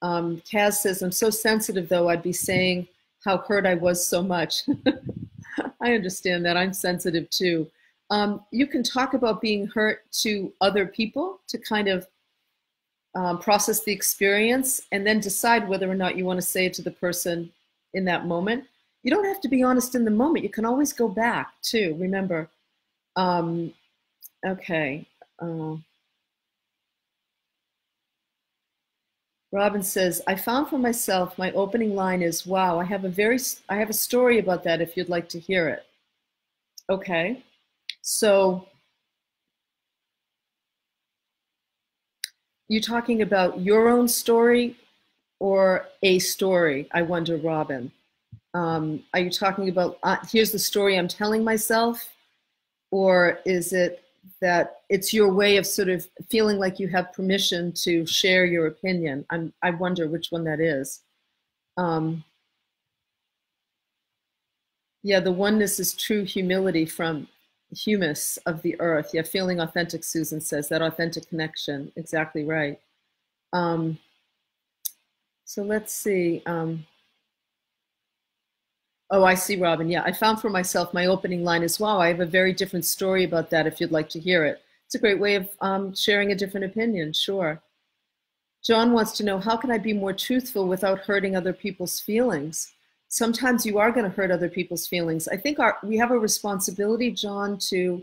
Um, 0.00 0.42
Kaz 0.50 0.74
says, 0.74 1.02
I'm 1.02 1.12
so 1.12 1.30
sensitive, 1.30 1.88
though, 1.88 2.08
I'd 2.08 2.22
be 2.22 2.32
saying 2.32 2.88
how 3.24 3.38
hurt 3.38 3.66
I 3.66 3.74
was 3.74 4.04
so 4.04 4.22
much. 4.22 4.62
I 5.80 5.94
understand 5.94 6.44
that. 6.44 6.56
I'm 6.56 6.72
sensitive 6.72 7.30
too. 7.30 7.70
Um, 8.10 8.42
you 8.50 8.66
can 8.66 8.82
talk 8.82 9.14
about 9.14 9.40
being 9.40 9.66
hurt 9.68 10.02
to 10.22 10.52
other 10.60 10.86
people 10.86 11.40
to 11.48 11.58
kind 11.58 11.88
of 11.88 12.06
um, 13.14 13.38
process 13.38 13.84
the 13.84 13.92
experience 13.92 14.82
and 14.92 15.06
then 15.06 15.20
decide 15.20 15.68
whether 15.68 15.90
or 15.90 15.94
not 15.94 16.16
you 16.16 16.24
want 16.24 16.38
to 16.38 16.46
say 16.46 16.66
it 16.66 16.74
to 16.74 16.82
the 16.82 16.90
person 16.90 17.50
in 17.94 18.04
that 18.06 18.26
moment 18.26 18.64
you 19.02 19.10
don't 19.10 19.24
have 19.24 19.40
to 19.40 19.48
be 19.48 19.62
honest 19.62 19.94
in 19.94 20.04
the 20.04 20.10
moment. 20.10 20.44
You 20.44 20.50
can 20.50 20.64
always 20.64 20.92
go 20.92 21.08
back 21.08 21.52
too. 21.62 21.96
Remember, 21.98 22.48
um, 23.16 23.72
okay. 24.46 25.06
Uh, 25.40 25.76
Robin 29.50 29.82
says, 29.82 30.22
I 30.26 30.36
found 30.36 30.68
for 30.68 30.78
myself, 30.78 31.36
my 31.36 31.50
opening 31.52 31.94
line 31.94 32.22
is, 32.22 32.46
wow, 32.46 32.78
I 32.78 32.84
have 32.84 33.04
a 33.04 33.08
very, 33.08 33.38
I 33.68 33.76
have 33.76 33.90
a 33.90 33.94
story 33.94 34.38
about 34.38 34.64
that 34.64 34.80
if 34.80 34.96
you'd 34.96 35.10
like 35.10 35.28
to 35.30 35.40
hear 35.40 35.68
it. 35.68 35.84
Okay. 36.88 37.44
So 38.02 38.66
you 42.72 42.80
talking 42.80 43.20
about 43.20 43.60
your 43.60 43.88
own 43.88 44.08
story 44.08 44.76
or 45.38 45.86
a 46.02 46.18
story? 46.18 46.88
I 46.92 47.02
wonder, 47.02 47.36
Robin. 47.36 47.92
Um, 48.54 49.02
are 49.12 49.20
you 49.20 49.30
talking 49.30 49.68
about, 49.68 49.98
uh, 50.02 50.16
here's 50.30 50.52
the 50.52 50.58
story 50.58 50.98
I'm 50.98 51.06
telling 51.06 51.44
myself? 51.44 52.08
Or 52.90 53.40
is 53.44 53.74
it 53.74 54.02
that 54.40 54.80
it's 54.88 55.12
your 55.12 55.32
way 55.34 55.58
of 55.58 55.66
sort 55.66 55.90
of 55.90 56.08
feeling 56.30 56.58
like 56.58 56.78
you 56.78 56.88
have 56.88 57.12
permission 57.12 57.72
to 57.84 58.06
share 58.06 58.46
your 58.46 58.68
opinion? 58.68 59.26
I'm, 59.28 59.52
I 59.62 59.70
wonder 59.70 60.08
which 60.08 60.28
one 60.30 60.44
that 60.44 60.60
is. 60.60 61.00
Um, 61.76 62.24
yeah, 65.02 65.20
the 65.20 65.32
oneness 65.32 65.78
is 65.78 65.92
true 65.92 66.24
humility 66.24 66.86
from 66.86 67.28
humus 67.72 68.38
of 68.46 68.62
the 68.62 68.78
earth. 68.80 69.10
Yeah, 69.12 69.22
feeling 69.22 69.60
authentic, 69.60 70.04
Susan 70.04 70.40
says, 70.40 70.68
that 70.68 70.82
authentic 70.82 71.28
connection. 71.28 71.92
Exactly 71.96 72.44
right. 72.44 72.78
Um, 73.52 73.98
so 75.44 75.62
let's 75.62 75.92
see. 75.92 76.42
Um, 76.46 76.86
Oh, 79.14 79.24
I 79.24 79.34
see, 79.34 79.56
Robin. 79.56 79.90
Yeah, 79.90 80.02
I 80.04 80.12
found 80.12 80.40
for 80.40 80.48
myself 80.48 80.94
my 80.94 81.04
opening 81.04 81.44
line 81.44 81.62
is, 81.62 81.78
wow, 81.78 82.00
I 82.00 82.08
have 82.08 82.20
a 82.20 82.26
very 82.26 82.54
different 82.54 82.86
story 82.86 83.24
about 83.24 83.50
that 83.50 83.66
if 83.66 83.78
you'd 83.78 83.92
like 83.92 84.08
to 84.08 84.18
hear 84.18 84.46
it. 84.46 84.62
It's 84.86 84.94
a 84.94 84.98
great 84.98 85.20
way 85.20 85.34
of 85.34 85.50
um, 85.60 85.94
sharing 85.94 86.32
a 86.32 86.34
different 86.34 86.64
opinion, 86.64 87.12
sure. 87.12 87.62
John 88.64 88.92
wants 88.94 89.12
to 89.18 89.24
know, 89.24 89.38
how 89.38 89.58
can 89.58 89.70
I 89.70 89.76
be 89.76 89.92
more 89.92 90.14
truthful 90.14 90.66
without 90.66 91.00
hurting 91.00 91.36
other 91.36 91.52
people's 91.52 92.00
feelings? 92.00 92.72
Sometimes 93.12 93.66
you 93.66 93.76
are 93.76 93.92
going 93.92 94.08
to 94.08 94.16
hurt 94.16 94.30
other 94.30 94.48
people's 94.48 94.86
feelings. 94.86 95.28
I 95.28 95.36
think 95.36 95.58
our, 95.58 95.76
we 95.82 95.98
have 95.98 96.12
a 96.12 96.18
responsibility, 96.18 97.10
John, 97.10 97.58
to, 97.68 98.02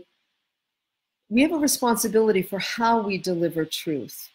we 1.28 1.42
have 1.42 1.50
a 1.50 1.56
responsibility 1.58 2.42
for 2.42 2.60
how 2.60 3.00
we 3.00 3.18
deliver 3.18 3.64
truth. 3.64 4.28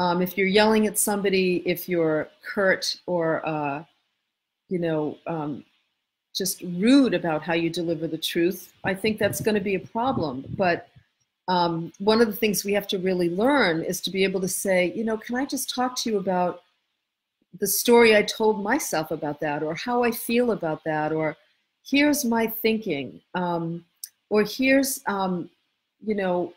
Um, 0.00 0.20
if 0.20 0.36
you're 0.36 0.48
yelling 0.48 0.88
at 0.88 0.98
somebody, 0.98 1.62
if 1.64 1.88
you're 1.88 2.28
curt 2.44 2.96
or 3.06 3.46
uh, 3.46 3.84
you 4.68 4.80
know, 4.80 5.16
um, 5.28 5.64
just 6.34 6.62
rude 6.62 7.14
about 7.14 7.42
how 7.42 7.52
you 7.52 7.70
deliver 7.70 8.08
the 8.08 8.18
truth, 8.18 8.72
I 8.82 8.94
think 8.94 9.18
that's 9.18 9.40
going 9.40 9.54
to 9.54 9.60
be 9.60 9.76
a 9.76 9.80
problem. 9.80 10.44
But 10.56 10.88
um, 11.46 11.92
one 11.98 12.20
of 12.20 12.26
the 12.26 12.32
things 12.32 12.64
we 12.64 12.72
have 12.72 12.88
to 12.88 12.98
really 12.98 13.30
learn 13.30 13.84
is 13.84 14.00
to 14.00 14.10
be 14.10 14.24
able 14.24 14.40
to 14.40 14.48
say, 14.48 14.92
you 14.96 15.04
know, 15.04 15.16
can 15.16 15.36
I 15.36 15.44
just 15.44 15.72
talk 15.72 15.94
to 15.98 16.10
you 16.10 16.16
about 16.16 16.62
the 17.60 17.66
story 17.66 18.16
I 18.16 18.22
told 18.22 18.62
myself 18.62 19.10
about 19.10 19.40
that, 19.40 19.62
or 19.62 19.74
how 19.74 20.02
I 20.02 20.10
feel 20.10 20.52
about 20.52 20.82
that, 20.84 21.12
or 21.12 21.36
here's 21.84 22.24
my 22.24 22.46
thinking, 22.46 23.20
um, 23.34 23.84
or 24.30 24.44
here's, 24.44 25.00
um, 25.06 25.50
you 26.00 26.14
know, 26.14 26.52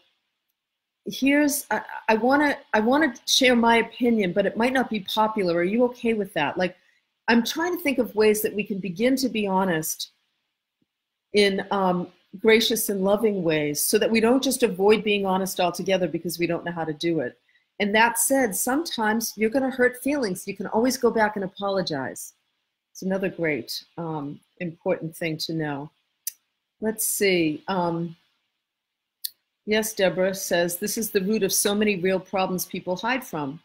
here's 1.05 1.67
I 2.09 2.15
want 2.15 2.41
to 2.41 2.57
I 2.73 2.79
want 2.79 3.15
to 3.15 3.21
share 3.31 3.55
my 3.55 3.77
opinion, 3.77 4.33
but 4.33 4.45
it 4.45 4.57
might 4.57 4.73
not 4.73 4.89
be 4.89 5.01
popular. 5.01 5.55
Are 5.57 5.63
you 5.63 5.83
okay 5.85 6.13
with 6.13 6.33
that? 6.33 6.57
Like, 6.57 6.75
I'm 7.27 7.43
trying 7.43 7.75
to 7.75 7.83
think 7.83 7.97
of 7.97 8.15
ways 8.15 8.41
that 8.41 8.55
we 8.55 8.63
can 8.63 8.79
begin 8.79 9.15
to 9.17 9.29
be 9.29 9.45
honest 9.45 10.11
in 11.33 11.65
um, 11.71 12.07
gracious 12.39 12.89
and 12.89 13.03
loving 13.03 13.43
ways, 13.43 13.81
so 13.81 13.99
that 13.99 14.09
we 14.09 14.19
don't 14.19 14.43
just 14.43 14.63
avoid 14.63 15.03
being 15.03 15.25
honest 15.25 15.59
altogether 15.59 16.07
because 16.07 16.39
we 16.39 16.47
don't 16.47 16.65
know 16.65 16.71
how 16.71 16.85
to 16.85 16.93
do 16.93 17.19
it. 17.19 17.37
And 17.79 17.93
that 17.93 18.17
said, 18.17 18.55
sometimes 18.55 19.33
you're 19.35 19.49
going 19.49 19.69
to 19.69 19.75
hurt 19.75 20.01
feelings. 20.01 20.47
You 20.47 20.55
can 20.55 20.67
always 20.67 20.97
go 20.97 21.11
back 21.11 21.35
and 21.35 21.43
apologize. 21.43 22.33
It's 22.91 23.01
another 23.01 23.29
great 23.29 23.83
um, 23.97 24.39
important 24.59 25.15
thing 25.15 25.37
to 25.39 25.53
know. 25.53 25.91
Let's 26.79 27.05
see. 27.05 27.63
Um, 27.67 28.15
yes, 29.65 29.93
Deborah 29.93 30.33
says 30.33 30.77
this 30.77 30.97
is 30.97 31.11
the 31.11 31.21
root 31.21 31.43
of 31.43 31.51
so 31.51 31.75
many 31.75 31.97
real 31.97 32.19
problems 32.19 32.65
people 32.65 32.95
hide 32.95 33.25
from. 33.25 33.59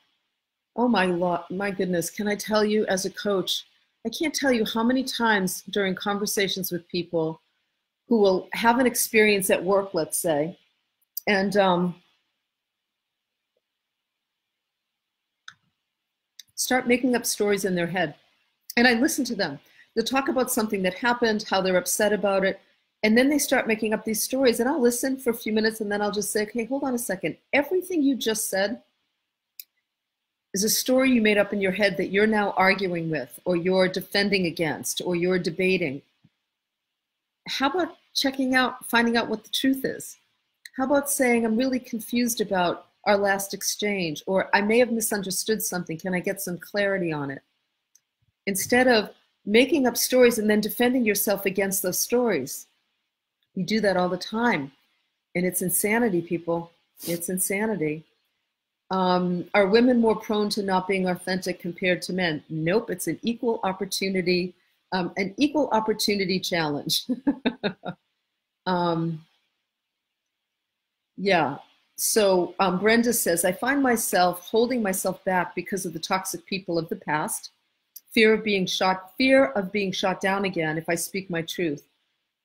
Oh 0.76 0.88
my 0.88 1.06
lo- 1.06 1.44
my 1.50 1.70
goodness! 1.70 2.10
Can 2.10 2.28
I 2.28 2.36
tell 2.36 2.64
you, 2.64 2.86
as 2.86 3.04
a 3.04 3.10
coach, 3.10 3.66
I 4.06 4.08
can't 4.08 4.34
tell 4.34 4.52
you 4.52 4.64
how 4.64 4.82
many 4.82 5.02
times 5.02 5.62
during 5.70 5.94
conversations 5.94 6.70
with 6.70 6.88
people 6.88 7.40
who 8.08 8.18
will 8.18 8.48
have 8.52 8.78
an 8.78 8.86
experience 8.86 9.50
at 9.50 9.62
work, 9.62 9.94
let's 9.94 10.18
say, 10.18 10.56
and 11.26 11.56
um, 11.56 11.94
start 16.60 16.86
making 16.86 17.16
up 17.16 17.24
stories 17.24 17.64
in 17.64 17.74
their 17.74 17.86
head. 17.86 18.14
And 18.76 18.86
I 18.86 18.92
listen 18.92 19.24
to 19.24 19.34
them. 19.34 19.58
They'll 19.94 20.04
talk 20.04 20.28
about 20.28 20.50
something 20.50 20.82
that 20.82 20.92
happened, 20.92 21.46
how 21.48 21.62
they're 21.62 21.78
upset 21.78 22.12
about 22.12 22.44
it. 22.44 22.60
And 23.02 23.16
then 23.16 23.30
they 23.30 23.38
start 23.38 23.66
making 23.66 23.94
up 23.94 24.04
these 24.04 24.22
stories. 24.22 24.60
And 24.60 24.68
I'll 24.68 24.80
listen 24.80 25.16
for 25.16 25.30
a 25.30 25.34
few 25.34 25.54
minutes 25.54 25.80
and 25.80 25.90
then 25.90 26.02
I'll 26.02 26.10
just 26.10 26.30
say, 26.30 26.42
okay, 26.42 26.66
hold 26.66 26.84
on 26.84 26.94
a 26.94 26.98
second. 26.98 27.38
Everything 27.54 28.02
you 28.02 28.14
just 28.14 28.50
said 28.50 28.82
is 30.52 30.62
a 30.62 30.68
story 30.68 31.10
you 31.10 31.22
made 31.22 31.38
up 31.38 31.54
in 31.54 31.62
your 31.62 31.72
head 31.72 31.96
that 31.96 32.10
you're 32.10 32.26
now 32.26 32.50
arguing 32.58 33.08
with, 33.08 33.40
or 33.46 33.56
you're 33.56 33.88
defending 33.88 34.44
against, 34.44 35.00
or 35.02 35.16
you're 35.16 35.38
debating. 35.38 36.02
How 37.48 37.70
about 37.70 37.96
checking 38.14 38.54
out, 38.54 38.84
finding 38.84 39.16
out 39.16 39.28
what 39.28 39.44
the 39.44 39.50
truth 39.50 39.86
is? 39.86 40.18
How 40.76 40.84
about 40.84 41.08
saying, 41.08 41.46
I'm 41.46 41.56
really 41.56 41.80
confused 41.80 42.42
about 42.42 42.89
our 43.10 43.18
last 43.18 43.54
exchange, 43.54 44.22
or 44.26 44.48
I 44.54 44.60
may 44.60 44.78
have 44.78 44.92
misunderstood 44.92 45.62
something. 45.62 45.98
Can 45.98 46.14
I 46.14 46.20
get 46.20 46.40
some 46.40 46.58
clarity 46.58 47.12
on 47.12 47.30
it? 47.30 47.42
Instead 48.46 48.88
of 48.88 49.10
making 49.44 49.86
up 49.86 49.96
stories 49.96 50.38
and 50.38 50.48
then 50.48 50.60
defending 50.60 51.04
yourself 51.04 51.46
against 51.46 51.82
those 51.82 51.98
stories. 51.98 52.66
You 53.54 53.64
do 53.64 53.80
that 53.80 53.96
all 53.96 54.08
the 54.08 54.16
time. 54.16 54.72
And 55.34 55.46
it's 55.46 55.62
insanity, 55.62 56.20
people. 56.20 56.70
It's 57.06 57.28
insanity. 57.28 58.04
Um, 58.90 59.46
are 59.54 59.66
women 59.66 60.00
more 60.00 60.16
prone 60.16 60.50
to 60.50 60.62
not 60.62 60.88
being 60.88 61.08
authentic 61.08 61.60
compared 61.60 62.02
to 62.02 62.12
men? 62.12 62.42
Nope, 62.48 62.90
it's 62.90 63.06
an 63.06 63.18
equal 63.22 63.60
opportunity, 63.62 64.54
um, 64.92 65.12
an 65.16 65.34
equal 65.36 65.68
opportunity 65.70 66.40
challenge. 66.40 67.06
um, 68.66 69.24
yeah, 71.16 71.58
so 72.00 72.54
um, 72.60 72.78
Brenda 72.78 73.12
says, 73.12 73.44
I 73.44 73.52
find 73.52 73.82
myself 73.82 74.48
holding 74.48 74.82
myself 74.82 75.22
back 75.26 75.54
because 75.54 75.84
of 75.84 75.92
the 75.92 75.98
toxic 75.98 76.46
people 76.46 76.78
of 76.78 76.88
the 76.88 76.96
past, 76.96 77.50
fear 78.14 78.32
of 78.32 78.42
being 78.42 78.64
shot, 78.64 79.12
fear 79.18 79.46
of 79.48 79.70
being 79.70 79.92
shot 79.92 80.18
down 80.18 80.46
again 80.46 80.78
if 80.78 80.88
I 80.88 80.94
speak 80.94 81.28
my 81.28 81.42
truth. 81.42 81.86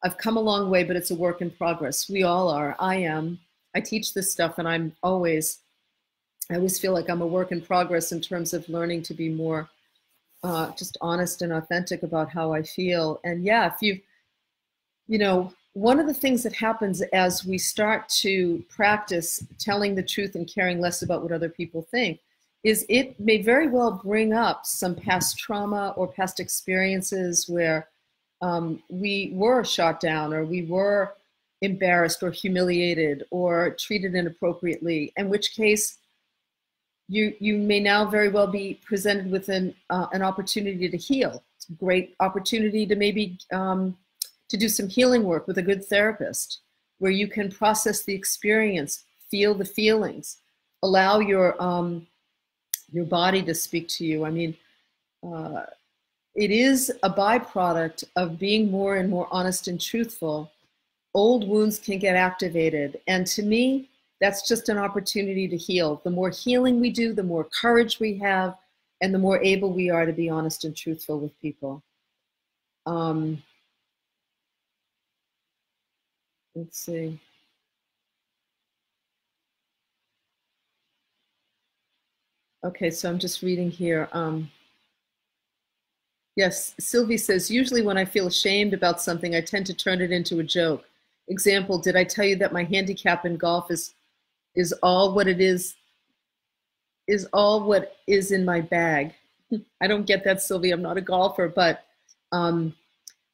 I've 0.03 0.17
come 0.17 0.35
a 0.35 0.41
long 0.41 0.69
way, 0.69 0.83
but 0.83 0.97
it's 0.97 1.11
a 1.11 1.15
work 1.15 1.41
in 1.41 1.49
progress. 1.49 2.09
We 2.09 2.23
all 2.23 2.49
are. 2.49 2.75
I 2.79 2.97
am. 2.97 3.39
I 3.73 3.79
teach 3.79 4.13
this 4.13 4.29
stuff, 4.29 4.57
and 4.57 4.67
I'm 4.67 4.93
always, 5.01 5.59
I 6.51 6.55
always 6.55 6.77
feel 6.77 6.91
like 6.91 7.09
I'm 7.09 7.21
a 7.21 7.25
work 7.25 7.53
in 7.53 7.61
progress 7.61 8.11
in 8.11 8.19
terms 8.19 8.53
of 8.53 8.67
learning 8.67 9.03
to 9.03 9.13
be 9.13 9.29
more 9.29 9.69
uh, 10.43 10.71
just 10.71 10.97
honest 10.99 11.41
and 11.43 11.53
authentic 11.53 12.03
about 12.03 12.29
how 12.29 12.51
I 12.51 12.61
feel. 12.61 13.21
And 13.23 13.45
yeah, 13.45 13.67
if 13.67 13.75
you've, 13.79 14.01
you 15.07 15.17
know, 15.17 15.53
one 15.75 15.99
of 15.99 16.07
the 16.07 16.13
things 16.13 16.41
that 16.41 16.53
happens 16.53 17.01
as 17.11 17.45
we 17.45 17.57
start 17.57 18.07
to 18.07 18.63
practice 18.69 19.45
telling 19.59 19.93
the 19.93 20.01
truth 20.01 20.35
and 20.35 20.47
caring 20.47 20.79
less 20.79 21.01
about 21.01 21.21
what 21.21 21.33
other 21.33 21.49
people 21.49 21.85
think 21.91 22.21
is 22.63 22.85
it 22.87 23.19
may 23.19 23.41
very 23.41 23.67
well 23.67 23.99
bring 24.01 24.31
up 24.31 24.65
some 24.65 24.95
past 24.95 25.37
trauma 25.37 25.93
or 25.97 26.07
past 26.07 26.39
experiences 26.39 27.49
where 27.49 27.89
um, 28.41 28.81
we 28.89 29.31
were 29.33 29.65
shot 29.65 29.99
down 29.99 30.33
or 30.33 30.45
we 30.45 30.63
were 30.63 31.13
embarrassed 31.61 32.23
or 32.23 32.31
humiliated 32.31 33.25
or 33.29 33.75
treated 33.77 34.15
inappropriately 34.15 35.11
in 35.17 35.27
which 35.27 35.55
case 35.55 35.97
you 37.09 37.35
you 37.39 37.57
may 37.57 37.81
now 37.81 38.05
very 38.05 38.29
well 38.29 38.47
be 38.47 38.79
presented 38.85 39.29
with 39.29 39.49
an, 39.49 39.75
uh, 39.89 40.07
an 40.13 40.21
opportunity 40.21 40.87
to 40.87 40.97
heal. 40.97 41.43
Great 41.77 42.15
opportunity 42.21 42.85
to 42.85 42.95
maybe 42.95 43.37
um, 43.51 43.97
to 44.55 44.59
do 44.59 44.69
some 44.69 44.87
healing 44.87 45.23
work 45.23 45.47
with 45.47 45.57
a 45.57 45.61
good 45.61 45.83
therapist 45.83 46.61
where 46.99 47.11
you 47.11 47.27
can 47.27 47.51
process 47.51 48.03
the 48.03 48.13
experience, 48.13 49.03
feel 49.29 49.53
the 49.53 49.65
feelings, 49.65 50.37
allow 50.81 51.19
your 51.19 51.61
um, 51.61 52.07
your 52.91 53.05
body 53.05 53.41
to 53.41 53.53
speak 53.53 53.89
to 53.89 54.05
you. 54.05 54.23
I 54.23 54.29
mean, 54.29 54.55
uh, 55.27 55.63
it 56.35 56.51
is 56.51 56.89
a 57.03 57.09
byproduct 57.09 58.05
of 58.15 58.39
being 58.39 58.71
more 58.71 58.95
and 58.95 59.09
more 59.09 59.27
honest 59.29 59.67
and 59.67 59.81
truthful. 59.81 60.49
Old 61.13 61.47
wounds 61.47 61.77
can 61.77 61.99
get 61.99 62.15
activated, 62.15 63.01
and 63.07 63.27
to 63.27 63.43
me, 63.43 63.89
that's 64.21 64.47
just 64.47 64.69
an 64.69 64.77
opportunity 64.77 65.49
to 65.49 65.57
heal. 65.57 66.01
The 66.05 66.11
more 66.11 66.29
healing 66.29 66.79
we 66.79 66.91
do, 66.91 67.11
the 67.11 67.23
more 67.23 67.49
courage 67.61 67.99
we 67.99 68.17
have, 68.19 68.55
and 69.01 69.13
the 69.13 69.19
more 69.19 69.43
able 69.43 69.73
we 69.73 69.89
are 69.89 70.05
to 70.05 70.13
be 70.13 70.29
honest 70.29 70.63
and 70.63 70.75
truthful 70.75 71.19
with 71.19 71.37
people. 71.41 71.83
Um, 72.85 73.41
Let's 76.55 76.79
see. 76.79 77.19
Okay, 82.63 82.89
so 82.89 83.09
I'm 83.09 83.19
just 83.19 83.43
reading 83.43 83.69
here. 83.69 84.07
Um, 84.11 84.49
yes, 86.35 86.73
Sylvie 86.79 87.17
says, 87.17 87.51
usually 87.51 87.81
when 87.81 87.97
I 87.97 88.05
feel 88.05 88.25
ashamed 88.27 88.73
about 88.73 89.01
something, 89.01 89.35
I 89.35 89.41
tend 89.41 89.65
to 89.67 89.73
turn 89.73 90.01
it 90.01 90.11
into 90.11 90.39
a 90.39 90.43
joke. 90.43 90.85
Example, 91.27 91.77
did 91.77 91.95
I 91.95 92.03
tell 92.05 92.25
you 92.25 92.37
that 92.37 92.53
my 92.53 92.63
handicap 92.63 93.25
in 93.25 93.37
golf 93.37 93.69
is 93.69 93.93
is 94.55 94.71
all 94.81 95.13
what 95.13 95.27
it 95.27 95.41
is 95.41 95.75
is 97.07 97.27
all 97.33 97.63
what 97.63 97.97
is 98.07 98.31
in 98.31 98.45
my 98.45 98.61
bag. 98.61 99.13
I 99.81 99.87
don't 99.87 100.07
get 100.07 100.23
that, 100.23 100.41
Sylvie. 100.41 100.71
I'm 100.71 100.81
not 100.81 100.97
a 100.97 101.01
golfer, 101.01 101.49
but 101.49 101.85
um, 102.31 102.73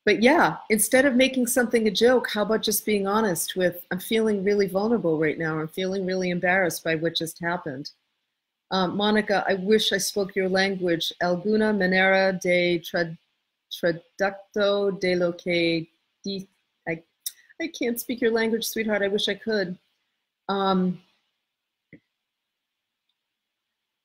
but 0.06 0.24
yeah, 0.24 0.58
instead 0.70 1.06
of 1.06 1.16
making 1.16 1.48
something 1.48 1.88
a 1.88 1.92
joke, 1.92 2.28
how 2.34 2.42
about 2.42 2.64
just 2.64 2.86
being 2.86 3.06
honest 3.06 3.56
with, 3.56 3.86
I'm 3.92 4.00
feeling 4.00 4.44
really 4.44 4.68
vulnerable 4.68 5.20
right 5.20 5.38
now. 5.38 5.60
I'm 5.60 5.68
feeling 5.68 6.06
really 6.06 6.32
embarrassed 6.32 6.84
by 6.84 6.96
what 6.96 7.16
just 7.16 7.40
happened. 7.40 7.92
Um, 8.72 8.98
Monica, 8.98 9.44
I 9.48 9.56
wish 9.56 9.92
I 9.92 9.98
spoke 9.98 10.36
your 10.36 10.50
language. 10.50 11.14
Alguna 11.22 11.78
manera 11.78 12.40
de 12.42 12.80
trad 12.80 13.18
traducto 13.72 15.00
de 15.00 15.16
lo 15.16 15.34
que 15.34 15.86
di 16.24 16.48
I, 16.88 17.04
I 17.62 17.68
can't 17.68 18.00
speak 18.00 18.22
your 18.22 18.32
language, 18.32 18.66
sweetheart. 18.66 19.04
I 19.04 19.08
wish 19.08 19.30
I 19.30 19.36
could. 19.36 19.78
Um, 20.50 21.00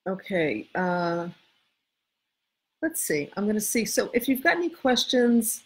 okay. 0.07 0.69
Uh, 0.75 1.29
let's 2.83 3.01
see. 3.01 3.31
I'm 3.37 3.45
going 3.45 3.55
to 3.55 3.61
see. 3.61 3.85
So 3.85 4.11
if 4.13 4.29
you've 4.29 4.43
got 4.43 4.57
any 4.57 4.69
questions, 4.69 5.63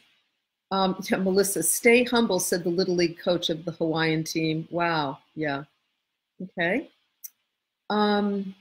um, 0.70 0.96
yeah, 1.10 1.18
Melissa, 1.18 1.62
stay 1.62 2.04
humble, 2.04 2.40
said 2.40 2.64
the 2.64 2.70
Little 2.70 2.96
League 2.96 3.18
coach 3.18 3.50
of 3.50 3.64
the 3.64 3.72
Hawaiian 3.72 4.24
team. 4.24 4.66
Wow. 4.70 5.18
Yeah. 5.34 5.64
Okay. 6.42 6.90
Um, 7.90 8.54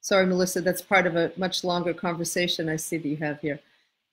sorry, 0.00 0.26
Melissa, 0.26 0.60
that's 0.60 0.82
part 0.82 1.06
of 1.06 1.16
a 1.16 1.32
much 1.36 1.64
longer 1.64 1.92
conversation 1.94 2.68
I 2.68 2.76
see 2.76 2.96
that 2.96 3.08
you 3.08 3.16
have 3.18 3.40
here. 3.40 3.60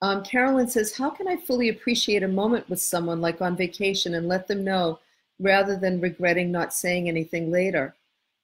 Um, 0.02 0.24
Carolyn 0.24 0.68
says, 0.68 0.96
How 0.96 1.10
can 1.10 1.28
I 1.28 1.38
fully 1.38 1.70
appreciate 1.70 2.24
a 2.24 2.28
moment 2.28 2.70
with 2.70 2.82
someone 2.82 3.22
like 3.22 3.42
on 3.42 3.56
vacation 3.56 4.16
and 4.16 4.28
let 4.28 4.48
them 4.48 4.64
know 4.64 5.00
rather 5.40 5.78
than 5.78 6.02
regretting 6.02 6.52
not 6.52 6.74
saying 6.74 7.08
anything 7.08 7.52
later? 7.52 7.96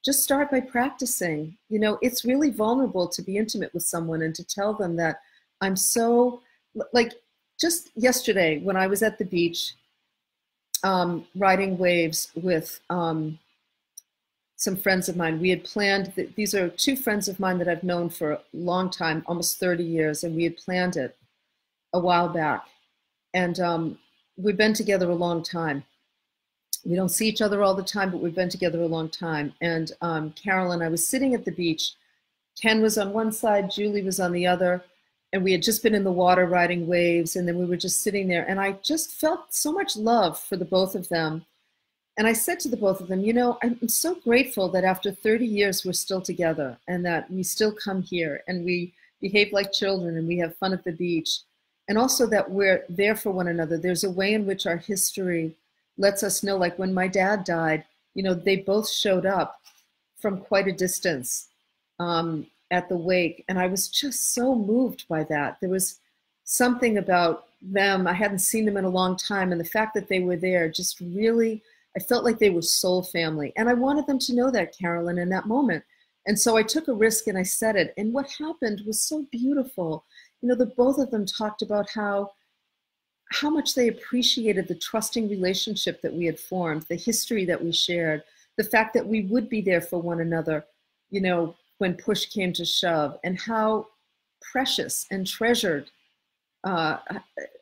Just 0.06 0.24
start 0.24 0.52
by 0.52 0.62
practicing. 0.62 1.58
You 1.70 1.80
know, 1.80 1.98
it's 2.02 2.24
really 2.24 2.52
vulnerable 2.52 3.08
to 3.10 3.22
be 3.22 3.38
intimate 3.38 3.74
with 3.74 3.84
someone 3.84 4.22
and 4.22 4.34
to 4.36 4.44
tell 4.44 4.74
them 4.74 4.96
that 4.98 5.20
I'm 5.62 5.76
so 5.76 6.42
like 6.94 7.14
just 7.60 7.90
yesterday 7.96 8.60
when 8.60 8.78
I 8.78 8.88
was 8.88 9.02
at 9.02 9.18
the 9.18 9.26
beach 9.26 9.74
um, 10.84 11.26
riding 11.36 11.78
waves 11.78 12.32
with 12.36 12.80
um, 12.90 13.40
some 14.58 14.76
friends 14.76 15.08
of 15.08 15.16
mine. 15.16 15.40
We 15.40 15.50
had 15.50 15.64
planned 15.64 16.14
that 16.16 16.36
these 16.36 16.54
are 16.54 16.70
two 16.70 16.96
friends 16.96 17.28
of 17.28 17.40
mine 17.40 17.58
that 17.60 17.68
I've 17.68 17.84
known 17.84 18.10
for 18.10 18.34
a 18.34 18.42
long 18.54 18.90
time, 18.90 19.24
almost 19.28 19.60
30 19.60 19.84
years, 19.84 20.24
and 20.24 20.36
we 20.36 20.44
had 20.44 20.58
planned 20.58 20.98
it 20.98 21.16
a 21.94 22.00
while 22.00 22.30
back. 22.30 22.68
And 23.34 23.60
um, 23.60 24.00
we've 24.36 24.58
been 24.58 24.74
together 24.74 25.10
a 25.10 25.16
long 25.16 25.44
time. 25.44 25.84
We 26.86 26.96
don't 26.96 27.10
see 27.10 27.28
each 27.28 27.42
other 27.42 27.64
all 27.64 27.76
the 27.76 27.84
time, 27.84 28.12
but 28.12 28.22
we've 28.22 28.36
been 28.36 28.50
together 28.50 28.82
a 28.82 28.88
long 28.88 29.10
time. 29.10 29.54
And 29.62 29.92
um, 30.02 30.32
Carolyn, 30.32 30.82
I 30.82 30.90
was 30.90 31.08
sitting 31.08 31.34
at 31.34 31.46
the 31.46 31.52
beach. 31.52 31.94
Ken 32.60 32.82
was 32.82 32.98
on 32.98 33.14
one 33.14 33.32
side, 33.32 33.70
Julie 33.70 34.04
was 34.04 34.20
on 34.20 34.32
the 34.32 34.48
other, 34.48 34.84
and 35.38 35.46
we 35.46 35.54
had 35.54 35.64
just 35.64 35.82
been 35.82 35.96
in 35.96 36.04
the 36.04 36.12
water 36.12 36.46
riding 36.46 36.86
waves, 36.86 37.38
and 37.38 37.48
then 37.48 37.58
we 37.58 37.66
were 37.66 37.78
just 37.78 38.02
sitting 38.02 38.28
there. 38.28 38.46
And 38.50 38.60
I 38.60 38.74
just 38.84 39.12
felt 39.12 39.54
so 39.54 39.72
much 39.72 39.96
love 39.96 40.38
for 40.38 40.58
the 40.58 40.66
both 40.66 40.94
of 40.96 41.08
them 41.08 41.46
and 42.18 42.26
I 42.26 42.34
said 42.34 42.60
to 42.62 42.68
the 42.68 42.78
both 42.78 43.00
of 43.00 43.08
them, 43.08 43.22
you 43.22 43.32
know, 43.32 43.60
I'm 43.62 43.88
so 43.88 44.16
grateful 44.16 44.70
that 44.70 44.84
after 44.84 45.12
30 45.12 45.46
years 45.46 45.86
we're 45.86 45.94
still 45.94 46.22
together 46.22 46.76
and 46.88 47.06
that 47.06 47.30
we 47.30 47.44
still 47.44 47.72
come 47.72 48.02
here 48.02 48.44
and 48.48 48.66
we 48.66 48.94
behave 49.22 49.54
like 49.54 49.72
children 49.72 50.18
and 50.18 50.28
we 50.28 50.38
have 50.40 50.58
fun 50.58 50.74
at 50.74 50.84
the 50.84 50.92
beach. 50.92 51.42
And 51.88 51.98
also 51.98 52.26
that 52.28 52.50
we're 52.50 52.86
there 52.90 53.16
for 53.16 53.32
one 53.32 53.48
another. 53.50 53.78
There's 53.78 54.04
a 54.04 54.10
way 54.10 54.34
in 54.34 54.48
which 54.48 54.66
our 54.66 54.78
history 54.78 55.56
lets 56.00 56.24
us 56.24 56.42
know, 56.42 56.58
like 56.58 56.78
when 56.80 56.94
my 56.94 57.08
dad 57.08 57.44
died, 57.44 57.86
you 58.16 58.24
know, 58.24 58.34
they 58.34 58.58
both 58.58 58.90
showed 58.90 59.28
up 59.28 59.62
from 60.20 60.40
quite 60.40 60.68
a 60.68 60.74
distance 60.74 61.50
um, 62.00 62.48
at 62.72 62.90
the 62.90 62.98
wake. 62.98 63.44
And 63.48 63.60
I 63.60 63.68
was 63.68 63.88
just 63.88 64.34
so 64.34 64.56
moved 64.56 65.08
by 65.08 65.24
that. 65.26 65.58
There 65.62 65.70
was 65.70 66.00
something 66.44 66.98
about 66.98 67.46
them. 67.62 68.08
I 68.08 68.14
hadn't 68.14 68.40
seen 68.40 68.66
them 68.66 68.78
in 68.78 68.86
a 68.86 68.90
long 68.90 69.16
time. 69.16 69.52
And 69.52 69.60
the 69.60 69.66
fact 69.66 69.94
that 69.96 70.08
they 70.08 70.20
were 70.20 70.38
there 70.38 70.70
just 70.70 71.00
really 71.00 71.64
I 71.98 72.00
felt 72.00 72.24
like 72.24 72.38
they 72.38 72.52
were 72.52 72.62
soul 72.62 73.02
family. 73.02 73.54
And 73.58 73.68
I 73.68 73.74
wanted 73.74 74.06
them 74.06 74.20
to 74.20 74.36
know 74.36 74.52
that, 74.52 74.78
Carolyn, 74.78 75.18
in 75.18 75.30
that 75.30 75.48
moment. 75.48 75.84
And 76.28 76.40
so 76.40 76.56
I 76.56 76.62
took 76.62 76.90
a 76.90 76.94
risk 76.94 77.26
and 77.26 77.36
I 77.36 77.42
said 77.42 77.76
it. 77.76 77.92
And 77.98 78.14
what 78.14 78.30
happened 78.30 78.84
was 78.86 79.02
so 79.02 79.26
beautiful. 79.32 80.06
You 80.42 80.50
know, 80.50 80.56
the 80.56 80.68
both 80.68 81.00
of 81.00 81.10
them 81.10 81.26
talked 81.26 81.64
about 81.64 81.90
how 81.90 82.34
how 83.32 83.50
much 83.50 83.74
they 83.74 83.88
appreciated 83.88 84.68
the 84.68 84.76
trusting 84.76 85.28
relationship 85.28 86.02
that 86.02 86.14
we 86.14 86.26
had 86.26 86.40
formed, 86.40 86.84
the 86.84 86.96
history 86.96 87.46
that 87.46 87.62
we 87.62 87.72
shared, 87.72 88.24
the 88.58 88.64
fact 88.64 88.94
that 88.94 89.06
we 89.06 89.24
would 89.24 89.50
be 89.50 89.60
there 89.60 89.82
for 89.82 90.00
one 90.00 90.22
another, 90.22 90.66
you 91.10 91.20
know, 91.20 91.56
when 91.78 91.96
push 91.96 92.26
came 92.26 92.54
to 92.54 92.66
shove, 92.66 93.18
and 93.24 93.40
how 93.40 93.88
precious 94.52 95.06
and 95.12 95.28
treasured, 95.28 95.90
uh, 96.64 96.98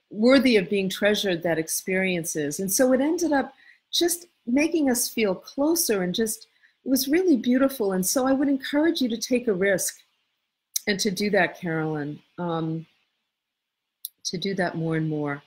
worthy 0.10 0.58
of 0.58 0.70
being 0.70 0.90
treasured 0.90 1.44
that 1.44 1.58
experience 1.58 2.36
is. 2.36 2.60
And 2.60 2.72
so 2.72 2.94
it 2.94 3.02
ended 3.02 3.32
up 3.32 3.54
just 3.92 4.28
making 4.46 4.90
us 4.90 5.10
feel 5.10 5.36
closer 5.36 6.04
and 6.04 6.14
just 6.14 6.48
it 6.86 6.90
was 6.90 7.08
really 7.08 7.36
beautiful. 7.36 7.94
And 7.94 8.06
so 8.06 8.28
I 8.28 8.32
would 8.32 8.48
encourage 8.48 9.02
you 9.02 9.10
to 9.10 9.18
take 9.18 9.48
a 9.48 9.54
risk 9.54 9.98
and 10.88 11.00
to 11.00 11.10
do 11.10 11.32
that, 11.32 11.60
Carolyn, 11.60 12.20
um, 12.38 12.86
to 14.26 14.38
do 14.38 14.54
that 14.56 14.76
more 14.76 14.96
and 14.96 15.10
more. 15.10 15.42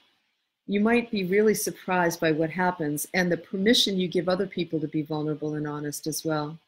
You 0.67 0.81
might 0.81 1.11
be 1.11 1.25
really 1.25 1.55
surprised 1.55 2.21
by 2.21 2.33
what 2.33 2.51
happens 2.51 3.07
and 3.15 3.31
the 3.31 3.37
permission 3.37 3.99
you 3.99 4.09
give 4.09 4.29
other 4.29 4.47
people 4.47 4.81
to 4.81 4.89
be 4.89 5.03
vulnerable 5.03 5.55
and 5.55 5.67
honest 5.67 6.07
as 6.07 6.25
well. 6.25 6.59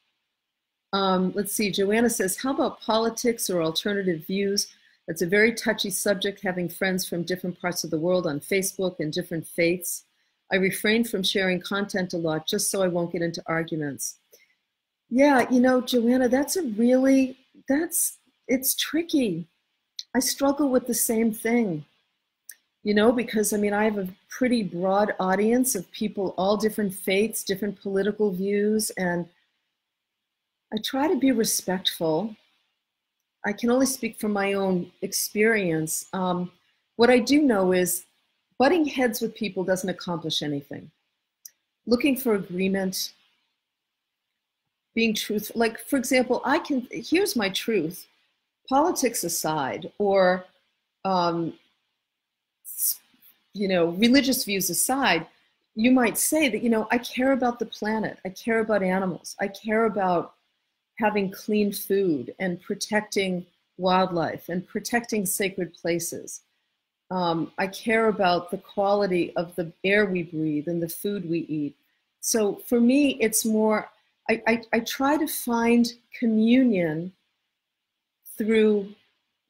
Um, 0.92 1.32
let's 1.34 1.52
see, 1.52 1.70
Joanna 1.70 2.10
says, 2.10 2.36
how 2.36 2.52
about 2.52 2.80
politics 2.80 3.48
or 3.48 3.62
alternative 3.62 4.26
views? 4.26 4.68
That's 5.06 5.22
a 5.22 5.26
very 5.26 5.52
touchy 5.52 5.90
subject, 5.90 6.40
having 6.42 6.68
friends 6.68 7.08
from 7.08 7.22
different 7.22 7.60
parts 7.60 7.84
of 7.84 7.90
the 7.90 7.98
world 7.98 8.26
on 8.26 8.40
Facebook 8.40 9.00
and 9.00 9.12
different 9.12 9.46
faiths. 9.46 10.04
I 10.52 10.56
refrain 10.56 11.04
from 11.04 11.22
sharing 11.22 11.60
content 11.60 12.12
a 12.12 12.16
lot 12.16 12.46
just 12.46 12.70
so 12.70 12.82
I 12.82 12.88
won't 12.88 13.12
get 13.12 13.22
into 13.22 13.42
arguments. 13.46 14.16
Yeah, 15.08 15.48
you 15.50 15.60
know, 15.60 15.80
Joanna, 15.80 16.28
that's 16.28 16.56
a 16.56 16.62
really, 16.62 17.36
that's, 17.68 18.18
it's 18.48 18.74
tricky. 18.74 19.46
I 20.14 20.18
struggle 20.18 20.70
with 20.70 20.86
the 20.88 20.94
same 20.94 21.32
thing, 21.32 21.84
you 22.82 22.94
know, 22.94 23.12
because 23.12 23.52
I 23.52 23.56
mean, 23.56 23.72
I 23.72 23.84
have 23.84 23.98
a 23.98 24.08
pretty 24.28 24.64
broad 24.64 25.14
audience 25.20 25.74
of 25.76 25.90
people, 25.92 26.34
all 26.36 26.56
different 26.56 26.94
faiths, 26.94 27.44
different 27.44 27.80
political 27.80 28.32
views, 28.32 28.90
and 28.90 29.28
I 30.72 30.78
try 30.84 31.08
to 31.08 31.18
be 31.18 31.32
respectful. 31.32 32.34
I 33.44 33.52
can 33.52 33.70
only 33.70 33.86
speak 33.86 34.20
from 34.20 34.32
my 34.32 34.52
own 34.52 34.90
experience. 35.02 36.06
Um, 36.12 36.52
what 36.96 37.10
I 37.10 37.18
do 37.18 37.42
know 37.42 37.72
is 37.72 38.04
butting 38.58 38.84
heads 38.84 39.20
with 39.20 39.34
people 39.34 39.64
doesn't 39.64 39.88
accomplish 39.88 40.42
anything. 40.42 40.90
Looking 41.86 42.16
for 42.16 42.34
agreement, 42.34 43.14
being 44.94 45.14
truthful. 45.14 45.58
Like, 45.58 45.80
for 45.80 45.96
example, 45.96 46.42
I 46.44 46.58
can, 46.58 46.86
here's 46.90 47.34
my 47.34 47.48
truth 47.48 48.06
politics 48.68 49.24
aside, 49.24 49.90
or, 49.98 50.44
um, 51.04 51.52
you 53.52 53.66
know, 53.66 53.86
religious 53.86 54.44
views 54.44 54.70
aside, 54.70 55.26
you 55.74 55.90
might 55.90 56.16
say 56.16 56.48
that, 56.48 56.62
you 56.62 56.70
know, 56.70 56.86
I 56.92 56.98
care 56.98 57.32
about 57.32 57.58
the 57.58 57.66
planet, 57.66 58.18
I 58.24 58.28
care 58.28 58.60
about 58.60 58.84
animals, 58.84 59.34
I 59.40 59.48
care 59.48 59.86
about 59.86 60.34
having 61.00 61.30
clean 61.30 61.72
food 61.72 62.34
and 62.38 62.60
protecting 62.60 63.46
wildlife 63.78 64.48
and 64.48 64.66
protecting 64.66 65.24
sacred 65.24 65.72
places. 65.74 66.42
Um, 67.10 67.50
I 67.58 67.66
care 67.66 68.08
about 68.08 68.50
the 68.50 68.58
quality 68.58 69.34
of 69.36 69.56
the 69.56 69.72
air 69.82 70.06
we 70.06 70.22
breathe 70.22 70.68
and 70.68 70.80
the 70.80 70.88
food 70.88 71.28
we 71.28 71.40
eat. 71.40 71.74
So 72.20 72.56
for 72.66 72.80
me, 72.80 73.16
it's 73.20 73.44
more, 73.44 73.88
I, 74.28 74.42
I, 74.46 74.62
I 74.74 74.80
try 74.80 75.16
to 75.16 75.26
find 75.26 75.86
communion 76.16 77.12
through 78.36 78.94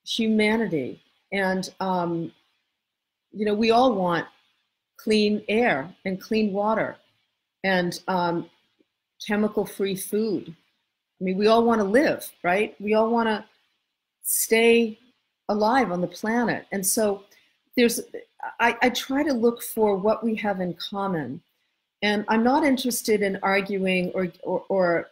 humanity. 0.07 1.03
And, 1.33 1.69
um, 1.81 2.33
you 3.33 3.45
know, 3.45 3.55
we 3.55 3.73
all 3.73 3.93
want 3.95 4.27
clean 4.97 5.43
air 5.49 5.93
and 6.05 6.21
clean 6.21 6.53
water 6.53 6.97
and 7.63 8.01
um, 8.09 8.49
chemical 9.27 9.67
free 9.67 9.97
food. 9.97 10.55
I 11.21 11.25
mean, 11.25 11.37
we 11.37 11.49
all 11.49 11.65
want 11.65 11.81
to 11.81 11.85
live, 11.85 12.31
right? 12.43 12.75
We 12.81 12.95
all 12.95 13.11
want 13.11 13.29
to 13.29 13.45
stay 14.23 14.99
alive 15.49 15.93
on 15.93 16.01
the 16.01 16.07
planet. 16.07 16.67
And 16.73 16.85
so 16.85 17.25
there's 17.77 18.01
I, 18.59 18.77
I 18.83 18.91
try 18.91 19.23
to 19.23 19.33
look 19.33 19.63
for 19.63 19.97
what 19.97 20.25
we 20.25 20.35
have 20.37 20.61
in 20.61 20.75
common. 20.75 21.43
And 22.03 22.25
I'm 22.29 22.43
not 22.43 22.65
interested 22.65 23.23
in 23.23 23.39
arguing 23.43 24.11
or, 24.15 24.29
or, 24.43 24.65
or 24.69 25.07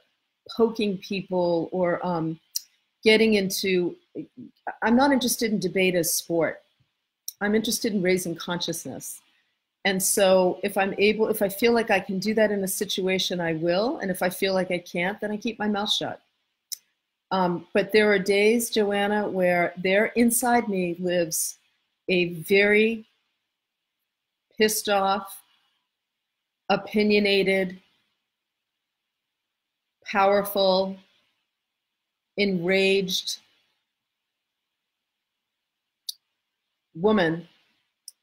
poking 0.56 0.98
people 0.98 1.68
or 1.72 2.04
um, 2.06 2.40
getting 3.04 3.34
into, 3.34 3.96
I'm 4.82 4.96
not 4.96 5.12
interested 5.12 5.52
in 5.52 5.60
debate 5.60 5.94
as 5.94 6.12
sport. 6.12 6.62
I'm 7.40 7.54
interested 7.54 7.92
in 7.92 8.02
raising 8.02 8.34
consciousness. 8.34 9.20
And 9.88 10.02
so 10.02 10.60
if 10.62 10.76
I'm 10.76 10.94
able, 10.98 11.28
if 11.28 11.40
I 11.40 11.48
feel 11.48 11.72
like 11.72 11.90
I 11.90 11.98
can 11.98 12.18
do 12.18 12.34
that 12.34 12.50
in 12.50 12.62
a 12.62 12.68
situation, 12.68 13.40
I 13.40 13.54
will. 13.54 13.96
And 14.00 14.10
if 14.10 14.22
I 14.22 14.28
feel 14.28 14.52
like 14.52 14.70
I 14.70 14.76
can't, 14.76 15.18
then 15.18 15.32
I 15.32 15.38
keep 15.38 15.58
my 15.58 15.66
mouth 15.66 15.90
shut. 15.90 16.20
Um, 17.30 17.66
but 17.72 17.90
there 17.90 18.12
are 18.12 18.18
days, 18.18 18.68
Joanna, 18.68 19.26
where 19.26 19.72
there 19.78 20.12
inside 20.14 20.68
me 20.68 20.94
lives 20.98 21.56
a 22.10 22.34
very 22.34 23.06
pissed 24.58 24.90
off, 24.90 25.42
opinionated, 26.68 27.80
powerful, 30.04 30.98
enraged 32.36 33.38
woman 36.94 37.48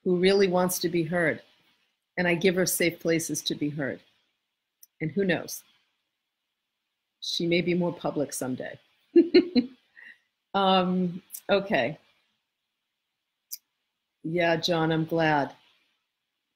who 0.04 0.18
really 0.18 0.48
wants 0.48 0.78
to 0.78 0.90
be 0.90 1.02
heard. 1.02 1.42
And 2.18 2.28
I 2.28 2.36
give 2.36 2.56
her 2.56 2.66
safe 2.66 3.00
places 3.00 3.42
to 3.44 3.56
be 3.56 3.70
heard. 3.70 4.00
And 5.02 5.12
who 5.12 5.26
knows? 5.26 5.64
She 7.22 7.46
may 7.48 7.62
be 7.62 7.74
more 7.74 7.94
public 7.94 8.32
someday. 8.32 8.80
um, 10.54 11.22
okay. 11.50 11.98
Yeah, 14.24 14.56
John, 14.56 14.92
I'm 14.92 15.06
glad. 15.06 15.54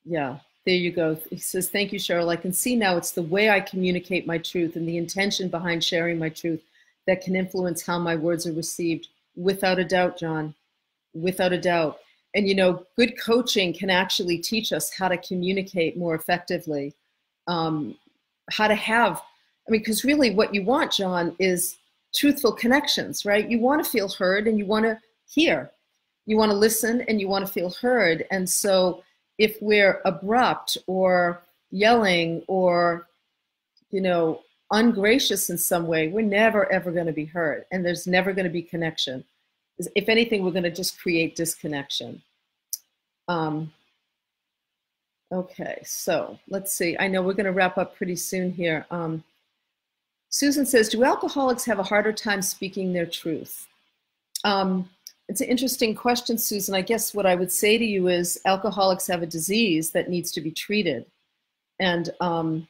Yeah, 0.06 0.40
there 0.66 0.76
you 0.76 0.92
go. 0.92 1.18
He 1.30 1.38
says, 1.38 1.70
Thank 1.70 1.92
you, 1.94 2.00
Cheryl. 2.00 2.30
I 2.30 2.36
can 2.36 2.54
see 2.54 2.76
now 2.76 2.98
it's 2.98 3.12
the 3.12 3.22
way 3.22 3.50
I 3.50 3.60
communicate 3.60 4.26
my 4.26 4.38
truth 4.38 4.76
and 4.76 4.88
the 4.88 4.98
intention 4.98 5.50
behind 5.50 5.84
sharing 5.84 6.18
my 6.18 6.30
truth 6.30 6.62
that 7.08 7.22
can 7.22 7.36
influence 7.36 7.86
how 7.86 8.00
my 8.00 8.16
words 8.16 8.48
are 8.48 8.54
received. 8.54 9.08
Without 9.36 9.80
a 9.80 9.84
doubt, 9.84 10.18
John. 10.18 10.54
Without 11.14 11.54
a 11.54 11.60
doubt. 11.60 12.00
And 12.36 12.48
you 12.48 12.56
know, 12.56 12.86
good 12.96 13.20
coaching 13.20 13.74
can 13.74 13.90
actually 13.90 14.38
teach 14.38 14.72
us 14.72 14.94
how 14.94 15.08
to 15.08 15.18
communicate 15.18 15.98
more 15.98 16.16
effectively, 16.16 16.94
um, 17.48 17.96
how 18.52 18.68
to 18.68 18.76
have, 18.76 19.22
I 19.68 19.72
mean, 19.72 19.82
because 19.82 20.04
really 20.04 20.36
what 20.36 20.54
you 20.54 20.64
want, 20.64 20.92
John, 20.92 21.36
is 21.40 21.78
truthful 22.14 22.52
connections, 22.52 23.26
right? 23.26 23.50
You 23.50 23.60
want 23.60 23.84
to 23.84 23.90
feel 23.90 24.10
heard 24.10 24.48
and 24.48 24.60
you 24.60 24.66
want 24.66 24.86
to 24.86 25.00
hear 25.28 25.72
you 26.30 26.38
want 26.38 26.52
to 26.52 26.58
listen 26.58 27.02
and 27.08 27.20
you 27.20 27.28
want 27.28 27.44
to 27.46 27.52
feel 27.52 27.72
heard. 27.72 28.24
And 28.30 28.48
so 28.48 29.04
if 29.40 29.58
we're 29.62 30.00
abrupt 30.06 30.78
or 30.86 31.42
yelling 31.72 32.44
or, 32.48 33.08
you 33.90 34.00
know, 34.00 34.42
ungracious 34.70 35.50
in 35.50 35.58
some 35.58 35.88
way, 35.88 36.10
we're 36.10 36.22
never 36.22 36.72
ever 36.72 36.92
going 36.92 37.08
to 37.08 37.12
be 37.12 37.26
heard, 37.26 37.66
and 37.72 37.84
there's 37.84 38.06
never 38.06 38.32
going 38.32 38.46
to 38.46 38.52
be 38.52 38.62
connection. 38.62 39.24
If 39.96 40.10
anything, 40.10 40.44
we're 40.44 40.52
going 40.52 40.64
to 40.64 40.72
just 40.72 41.00
create 41.00 41.36
disconnection. 41.36 42.22
Um, 43.28 43.72
okay, 45.32 45.82
so 45.86 46.38
let's 46.50 46.74
see. 46.74 46.98
I 47.00 47.08
know 47.08 47.22
we're 47.22 47.34
going 47.34 47.46
to 47.46 47.52
wrap 47.52 47.78
up 47.78 47.96
pretty 47.96 48.16
soon 48.16 48.52
here. 48.52 48.86
Um, 48.92 49.24
Susan 50.30 50.66
says, 50.66 50.90
"Do 50.90 51.04
alcoholics 51.04 51.66
have 51.66 51.80
a 51.80 51.84
harder 51.84 52.14
time 52.14 52.42
speaking 52.42 52.94
their 52.94 53.06
truth?" 53.06 53.68
Um, 54.44 54.90
it's 55.30 55.42
an 55.42 55.48
interesting 55.48 55.94
question, 55.94 56.38
Susan. 56.38 56.74
I 56.74 56.82
guess 56.82 57.14
what 57.14 57.28
I 57.28 57.36
would 57.36 57.52
say 57.52 57.78
to 57.78 57.86
you 57.86 58.08
is 58.08 58.42
alcoholics 58.46 59.06
have 59.08 59.22
a 59.22 59.28
disease 59.28 59.92
that 59.92 60.10
needs 60.10 60.32
to 60.32 60.42
be 60.42 60.52
treated. 60.52 61.06
And 61.80 62.10
um, 62.20 62.68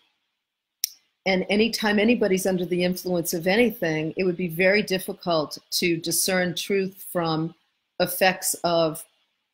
and 1.29 1.45
anytime 1.47 1.99
anybody's 1.99 2.47
under 2.47 2.65
the 2.65 2.83
influence 2.83 3.35
of 3.35 3.45
anything, 3.45 4.15
it 4.17 4.23
would 4.23 4.35
be 4.35 4.47
very 4.47 4.81
difficult 4.81 5.59
to 5.69 5.95
discern 5.95 6.55
truth 6.55 7.05
from 7.13 7.53
effects 7.99 8.55
of 8.63 9.05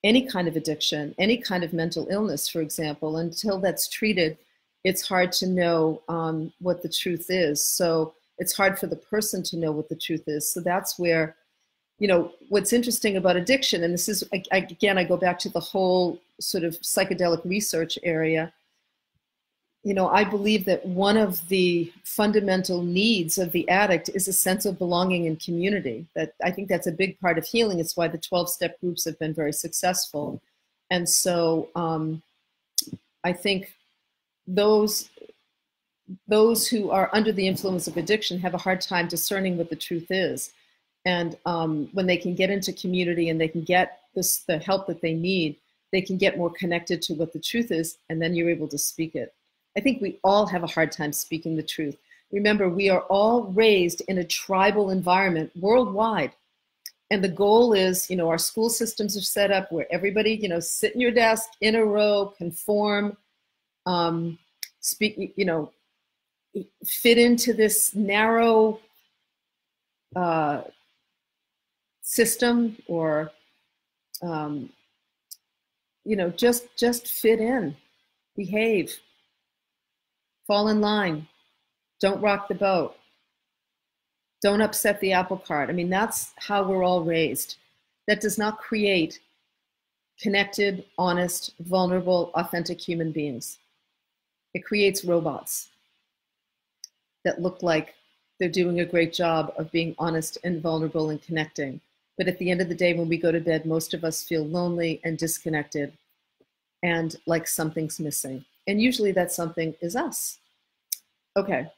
any 0.05 0.21
kind 0.25 0.47
of 0.47 0.55
addiction, 0.55 1.13
any 1.19 1.37
kind 1.37 1.65
of 1.65 1.73
mental 1.73 2.07
illness, 2.09 2.47
for 2.47 2.61
example. 2.61 3.17
Until 3.17 3.59
that's 3.59 3.89
treated, 3.89 4.37
it's 4.85 5.05
hard 5.05 5.33
to 5.33 5.47
know 5.47 6.01
um, 6.07 6.53
what 6.59 6.81
the 6.81 6.87
truth 6.87 7.25
is. 7.27 7.61
So 7.61 8.13
it's 8.37 8.55
hard 8.55 8.79
for 8.79 8.87
the 8.87 8.95
person 8.95 9.43
to 9.43 9.57
know 9.57 9.73
what 9.73 9.89
the 9.89 9.97
truth 9.97 10.23
is. 10.27 10.49
So 10.49 10.61
that's 10.61 10.97
where, 10.97 11.35
you 11.99 12.07
know, 12.07 12.31
what's 12.47 12.71
interesting 12.71 13.17
about 13.17 13.35
addiction, 13.35 13.83
and 13.83 13.93
this 13.93 14.07
is, 14.07 14.23
again, 14.51 14.97
I 14.97 15.03
go 15.03 15.17
back 15.17 15.39
to 15.39 15.49
the 15.49 15.59
whole 15.59 16.21
sort 16.39 16.63
of 16.63 16.79
psychedelic 16.79 17.43
research 17.43 17.99
area 18.01 18.53
you 19.85 19.93
know, 19.93 20.09
I 20.09 20.23
believe 20.23 20.65
that 20.65 20.83
one 20.83 21.15
of 21.15 21.47
the 21.47 21.93
fundamental 22.03 22.81
needs 22.81 23.37
of 23.37 23.51
the 23.51 23.69
addict 23.69 24.09
is 24.15 24.27
a 24.27 24.33
sense 24.33 24.65
of 24.65 24.79
belonging 24.79 25.27
and 25.27 25.39
community. 25.39 26.07
That 26.15 26.33
I 26.43 26.49
think 26.49 26.69
that's 26.69 26.87
a 26.87 26.91
big 26.91 27.19
part 27.19 27.37
of 27.37 27.45
healing. 27.45 27.79
It's 27.79 27.95
why 27.95 28.07
the 28.07 28.17
12 28.17 28.49
step 28.49 28.79
groups 28.81 29.05
have 29.05 29.19
been 29.19 29.35
very 29.35 29.53
successful. 29.53 30.41
And 30.89 31.07
so 31.07 31.69
um, 31.75 32.23
I 33.23 33.31
think 33.31 33.75
those 34.47 35.07
those 36.27 36.67
who 36.67 36.89
are 36.89 37.11
under 37.13 37.31
the 37.31 37.47
influence 37.47 37.87
of 37.87 37.95
addiction 37.95 38.39
have 38.39 38.55
a 38.55 38.59
hard 38.59 38.81
time 38.81 39.07
discerning 39.07 39.55
what 39.55 39.69
the 39.69 39.75
truth 39.75 40.07
is. 40.09 40.51
And 41.05 41.37
um, 41.45 41.89
when 41.93 42.07
they 42.07 42.17
can 42.17 42.33
get 42.33 42.49
into 42.49 42.73
community 42.73 43.29
and 43.29 43.39
they 43.39 43.47
can 43.47 43.63
get 43.63 43.99
this, 44.15 44.39
the 44.47 44.57
help 44.57 44.87
that 44.87 45.01
they 45.01 45.13
need, 45.13 45.57
they 45.91 46.01
can 46.01 46.17
get 46.17 46.39
more 46.39 46.49
connected 46.49 47.03
to 47.03 47.13
what 47.13 47.33
the 47.33 47.39
truth 47.39 47.71
is, 47.71 47.97
and 48.09 48.19
then 48.19 48.33
you're 48.33 48.49
able 48.49 48.67
to 48.69 48.77
speak 48.79 49.13
it. 49.13 49.31
I 49.77 49.81
think 49.81 50.01
we 50.01 50.19
all 50.23 50.45
have 50.47 50.63
a 50.63 50.67
hard 50.67 50.91
time 50.91 51.11
speaking 51.11 51.55
the 51.55 51.63
truth. 51.63 51.97
Remember, 52.31 52.69
we 52.69 52.89
are 52.89 53.01
all 53.01 53.43
raised 53.43 54.01
in 54.07 54.17
a 54.17 54.23
tribal 54.23 54.89
environment 54.89 55.51
worldwide. 55.55 56.31
And 57.11 57.23
the 57.23 57.29
goal 57.29 57.73
is, 57.73 58.09
you 58.09 58.15
know, 58.15 58.29
our 58.29 58.37
school 58.37 58.69
systems 58.69 59.15
are 59.15 59.21
set 59.21 59.51
up 59.51 59.71
where 59.71 59.85
everybody, 59.91 60.33
you 60.41 60.49
know, 60.49 60.59
sit 60.59 60.95
in 60.95 61.01
your 61.01 61.11
desk 61.11 61.49
in 61.61 61.75
a 61.75 61.85
row, 61.85 62.33
conform, 62.37 63.15
um, 63.85 64.39
speak, 64.79 65.33
you 65.35 65.45
know, 65.45 65.71
fit 66.83 67.17
into 67.17 67.53
this 67.53 67.93
narrow 67.93 68.79
uh, 70.15 70.61
system 72.01 72.77
or, 72.87 73.31
um, 74.23 74.69
you 76.05 76.15
know, 76.15 76.29
just 76.29 76.75
just 76.77 77.07
fit 77.07 77.39
in, 77.39 77.75
behave. 78.35 78.99
Fall 80.47 80.67
in 80.67 80.81
line. 80.81 81.27
Don't 81.99 82.21
rock 82.21 82.47
the 82.47 82.55
boat. 82.55 82.95
Don't 84.41 84.61
upset 84.61 84.99
the 84.99 85.13
apple 85.13 85.37
cart. 85.37 85.69
I 85.69 85.73
mean, 85.73 85.89
that's 85.89 86.33
how 86.37 86.63
we're 86.63 86.83
all 86.83 87.03
raised. 87.03 87.55
That 88.07 88.21
does 88.21 88.37
not 88.37 88.59
create 88.59 89.19
connected, 90.19 90.85
honest, 90.97 91.53
vulnerable, 91.59 92.31
authentic 92.35 92.79
human 92.79 93.11
beings. 93.11 93.57
It 94.53 94.63
creates 94.63 95.03
robots 95.03 95.69
that 97.23 97.41
look 97.41 97.63
like 97.63 97.95
they're 98.39 98.49
doing 98.49 98.79
a 98.79 98.85
great 98.85 99.13
job 99.13 99.53
of 99.57 99.71
being 99.71 99.95
honest 99.97 100.37
and 100.43 100.61
vulnerable 100.61 101.09
and 101.09 101.21
connecting. 101.21 101.81
But 102.17 102.27
at 102.27 102.37
the 102.37 102.51
end 102.51 102.61
of 102.61 102.69
the 102.69 102.75
day, 102.75 102.93
when 102.93 103.09
we 103.09 103.17
go 103.17 103.31
to 103.31 103.39
bed, 103.39 103.65
most 103.65 103.93
of 103.93 104.03
us 104.03 104.23
feel 104.23 104.45
lonely 104.45 105.01
and 105.03 105.17
disconnected 105.17 105.91
and 106.83 107.15
like 107.25 107.47
something's 107.47 107.99
missing. 107.99 108.45
And 108.67 108.81
usually 108.81 109.11
that 109.13 109.31
something 109.31 109.75
is 109.81 109.95
us. 109.95 110.39
Okay. 111.37 111.71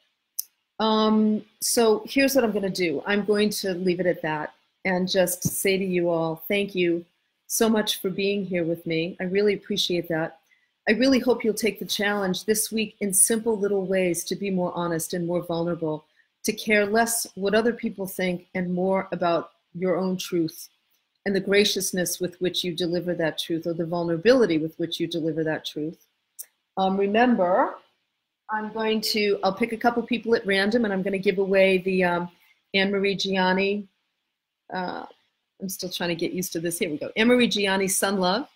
Um, 0.80 1.44
so 1.60 2.02
here's 2.06 2.34
what 2.34 2.44
I'm 2.44 2.52
going 2.52 2.62
to 2.62 2.70
do. 2.70 3.02
I'm 3.06 3.24
going 3.24 3.50
to 3.50 3.74
leave 3.74 4.00
it 4.00 4.06
at 4.06 4.22
that 4.22 4.54
and 4.84 5.08
just 5.08 5.42
say 5.42 5.76
to 5.76 5.84
you 5.84 6.08
all, 6.08 6.36
thank 6.48 6.74
you 6.74 7.04
so 7.46 7.68
much 7.68 8.00
for 8.00 8.10
being 8.10 8.44
here 8.44 8.64
with 8.64 8.86
me. 8.86 9.16
I 9.20 9.24
really 9.24 9.54
appreciate 9.54 10.08
that. 10.08 10.38
I 10.88 10.92
really 10.92 11.18
hope 11.18 11.44
you'll 11.44 11.54
take 11.54 11.78
the 11.78 11.84
challenge 11.84 12.44
this 12.44 12.72
week 12.72 12.96
in 13.00 13.12
simple 13.12 13.58
little 13.58 13.84
ways 13.84 14.24
to 14.24 14.36
be 14.36 14.50
more 14.50 14.72
honest 14.74 15.12
and 15.12 15.26
more 15.26 15.42
vulnerable, 15.42 16.06
to 16.44 16.52
care 16.52 16.86
less 16.86 17.26
what 17.34 17.54
other 17.54 17.72
people 17.72 18.06
think 18.06 18.46
and 18.54 18.72
more 18.72 19.08
about 19.12 19.50
your 19.74 19.98
own 19.98 20.16
truth 20.16 20.68
and 21.26 21.36
the 21.36 21.40
graciousness 21.40 22.20
with 22.20 22.40
which 22.40 22.64
you 22.64 22.74
deliver 22.74 23.14
that 23.14 23.38
truth 23.38 23.66
or 23.66 23.74
the 23.74 23.84
vulnerability 23.84 24.56
with 24.56 24.78
which 24.78 24.98
you 24.98 25.06
deliver 25.06 25.44
that 25.44 25.66
truth. 25.66 26.06
Um, 26.78 26.96
remember, 26.96 27.74
I'm 28.50 28.72
going 28.72 29.00
to, 29.02 29.38
I'll 29.42 29.52
pick 29.52 29.72
a 29.72 29.76
couple 29.76 30.02
people 30.04 30.34
at 30.34 30.46
random 30.46 30.84
and 30.84 30.94
I'm 30.94 31.02
going 31.02 31.12
to 31.12 31.18
give 31.18 31.38
away 31.38 31.78
the 31.78 32.04
um, 32.04 32.30
Annmarie 32.74 33.18
Gianni. 33.18 33.86
Uh, 34.72 35.04
I'm 35.60 35.68
still 35.68 35.90
trying 35.90 36.10
to 36.10 36.14
get 36.14 36.32
used 36.32 36.52
to 36.52 36.60
this. 36.60 36.78
Here 36.78 36.88
we 36.88 36.96
go. 36.96 37.10
Annmarie 37.18 37.50
Gianni 37.50 37.88
Sun 37.88 38.20
Love, 38.20 38.48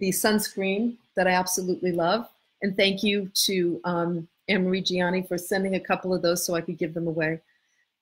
the 0.00 0.10
sunscreen 0.10 0.96
that 1.16 1.28
I 1.28 1.30
absolutely 1.30 1.92
love. 1.92 2.28
And 2.62 2.76
thank 2.76 3.02
you 3.02 3.30
to 3.46 3.80
um, 3.84 4.28
Annmarie 4.50 4.84
Gianni 4.84 5.22
for 5.22 5.38
sending 5.38 5.76
a 5.76 5.80
couple 5.80 6.12
of 6.12 6.22
those 6.22 6.44
so 6.44 6.54
I 6.54 6.60
could 6.60 6.76
give 6.76 6.92
them 6.92 7.06
away. 7.06 7.40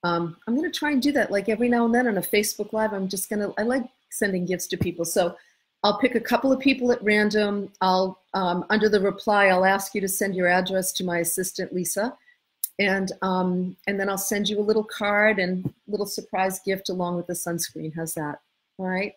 Um, 0.02 0.36
I'm 0.46 0.56
going 0.56 0.70
to 0.70 0.76
try 0.76 0.92
and 0.92 1.02
do 1.02 1.12
that 1.12 1.30
like 1.30 1.48
every 1.48 1.68
now 1.68 1.84
and 1.84 1.94
then 1.94 2.08
on 2.08 2.16
a 2.16 2.22
Facebook 2.22 2.72
Live. 2.72 2.92
I'm 2.94 3.08
just 3.08 3.28
going 3.28 3.40
to, 3.40 3.52
I 3.58 3.64
like 3.64 3.84
sending 4.10 4.46
gifts 4.46 4.66
to 4.68 4.78
people. 4.78 5.04
So 5.04 5.36
I'll 5.84 5.98
pick 5.98 6.14
a 6.14 6.20
couple 6.20 6.52
of 6.52 6.58
people 6.58 6.90
at 6.90 7.02
random. 7.02 7.70
I'll, 7.80 8.17
um, 8.34 8.64
under 8.70 8.88
the 8.88 9.00
reply, 9.00 9.46
I'll 9.46 9.64
ask 9.64 9.94
you 9.94 10.00
to 10.00 10.08
send 10.08 10.34
your 10.34 10.48
address 10.48 10.92
to 10.94 11.04
my 11.04 11.18
assistant, 11.18 11.72
Lisa. 11.72 12.16
And, 12.78 13.10
um, 13.22 13.76
and 13.86 13.98
then 13.98 14.08
I'll 14.08 14.18
send 14.18 14.48
you 14.48 14.60
a 14.60 14.62
little 14.62 14.84
card 14.84 15.38
and 15.38 15.72
little 15.88 16.06
surprise 16.06 16.60
gift 16.60 16.90
along 16.90 17.16
with 17.16 17.26
the 17.26 17.32
sunscreen. 17.32 17.92
How's 17.94 18.14
that? 18.14 18.40
All 18.78 18.86
right. 18.86 19.14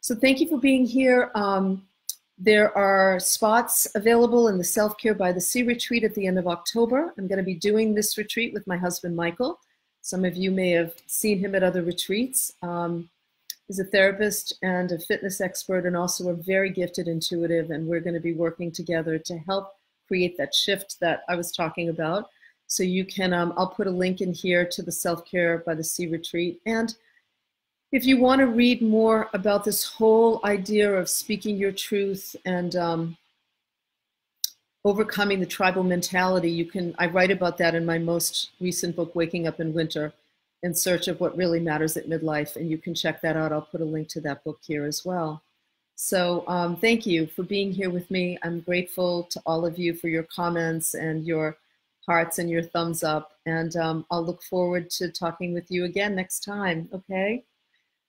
So 0.00 0.14
thank 0.14 0.40
you 0.40 0.48
for 0.48 0.58
being 0.58 0.84
here. 0.84 1.30
Um, 1.34 1.86
there 2.38 2.76
are 2.76 3.18
spots 3.18 3.86
available 3.94 4.48
in 4.48 4.58
the 4.58 4.64
Self-Care 4.64 5.14
by 5.14 5.32
the 5.32 5.40
Sea 5.40 5.62
retreat 5.62 6.04
at 6.04 6.14
the 6.14 6.26
end 6.26 6.38
of 6.38 6.46
October. 6.46 7.14
I'm 7.16 7.26
going 7.28 7.38
to 7.38 7.44
be 7.44 7.54
doing 7.54 7.94
this 7.94 8.18
retreat 8.18 8.52
with 8.52 8.66
my 8.66 8.76
husband, 8.76 9.16
Michael. 9.16 9.58
Some 10.02 10.24
of 10.24 10.36
you 10.36 10.50
may 10.50 10.70
have 10.70 10.94
seen 11.06 11.38
him 11.38 11.54
at 11.54 11.62
other 11.62 11.82
retreats. 11.82 12.52
Um, 12.62 13.08
He's 13.68 13.78
a 13.80 13.84
therapist 13.84 14.54
and 14.62 14.92
a 14.92 14.98
fitness 14.98 15.40
expert 15.40 15.86
and 15.86 15.96
also 15.96 16.28
a 16.28 16.34
very 16.34 16.70
gifted 16.70 17.08
intuitive. 17.08 17.70
And 17.70 17.86
we're 17.86 18.00
going 18.00 18.14
to 18.14 18.20
be 18.20 18.34
working 18.34 18.70
together 18.70 19.18
to 19.18 19.38
help 19.38 19.74
create 20.06 20.36
that 20.38 20.54
shift 20.54 21.00
that 21.00 21.22
I 21.28 21.34
was 21.34 21.50
talking 21.50 21.88
about. 21.88 22.30
So 22.68 22.82
you 22.82 23.04
can, 23.04 23.32
um, 23.32 23.52
I'll 23.56 23.68
put 23.68 23.86
a 23.86 23.90
link 23.90 24.20
in 24.20 24.32
here 24.32 24.64
to 24.64 24.82
the 24.82 24.92
Self 24.92 25.24
Care 25.24 25.58
by 25.58 25.74
the 25.74 25.84
Sea 25.84 26.06
retreat. 26.06 26.60
And 26.66 26.94
if 27.92 28.04
you 28.04 28.18
want 28.18 28.40
to 28.40 28.46
read 28.46 28.82
more 28.82 29.30
about 29.34 29.64
this 29.64 29.84
whole 29.84 30.40
idea 30.44 30.92
of 30.92 31.08
speaking 31.08 31.56
your 31.56 31.72
truth 31.72 32.34
and 32.44 32.74
um, 32.76 33.16
overcoming 34.84 35.40
the 35.40 35.46
tribal 35.46 35.82
mentality, 35.82 36.50
you 36.50 36.64
can, 36.64 36.94
I 36.98 37.06
write 37.06 37.30
about 37.30 37.58
that 37.58 37.74
in 37.74 37.86
my 37.86 37.98
most 37.98 38.50
recent 38.60 38.94
book, 38.94 39.14
Waking 39.14 39.46
Up 39.46 39.60
in 39.60 39.72
Winter 39.72 40.12
in 40.62 40.74
search 40.74 41.08
of 41.08 41.20
what 41.20 41.36
really 41.36 41.60
matters 41.60 41.96
at 41.96 42.08
midlife. 42.08 42.56
And 42.56 42.70
you 42.70 42.78
can 42.78 42.94
check 42.94 43.20
that 43.22 43.36
out. 43.36 43.52
I'll 43.52 43.62
put 43.62 43.80
a 43.80 43.84
link 43.84 44.08
to 44.08 44.20
that 44.22 44.44
book 44.44 44.58
here 44.66 44.84
as 44.84 45.04
well. 45.04 45.42
So 45.94 46.44
um, 46.46 46.76
thank 46.76 47.06
you 47.06 47.26
for 47.26 47.42
being 47.42 47.72
here 47.72 47.90
with 47.90 48.10
me. 48.10 48.38
I'm 48.42 48.60
grateful 48.60 49.24
to 49.24 49.40
all 49.46 49.64
of 49.64 49.78
you 49.78 49.94
for 49.94 50.08
your 50.08 50.24
comments 50.24 50.94
and 50.94 51.26
your 51.26 51.56
hearts 52.06 52.38
and 52.38 52.50
your 52.50 52.62
thumbs 52.62 53.02
up. 53.02 53.32
And 53.46 53.74
um, 53.76 54.06
I'll 54.10 54.24
look 54.24 54.42
forward 54.42 54.90
to 54.90 55.10
talking 55.10 55.54
with 55.54 55.70
you 55.70 55.84
again 55.84 56.14
next 56.14 56.44
time. 56.44 56.88
Okay. 56.92 57.44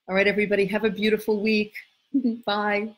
All 0.09 0.15
right, 0.15 0.27
everybody. 0.27 0.65
Have 0.65 0.83
a 0.83 0.89
beautiful 0.89 1.41
week. 1.41 1.73
Bye. 2.45 2.95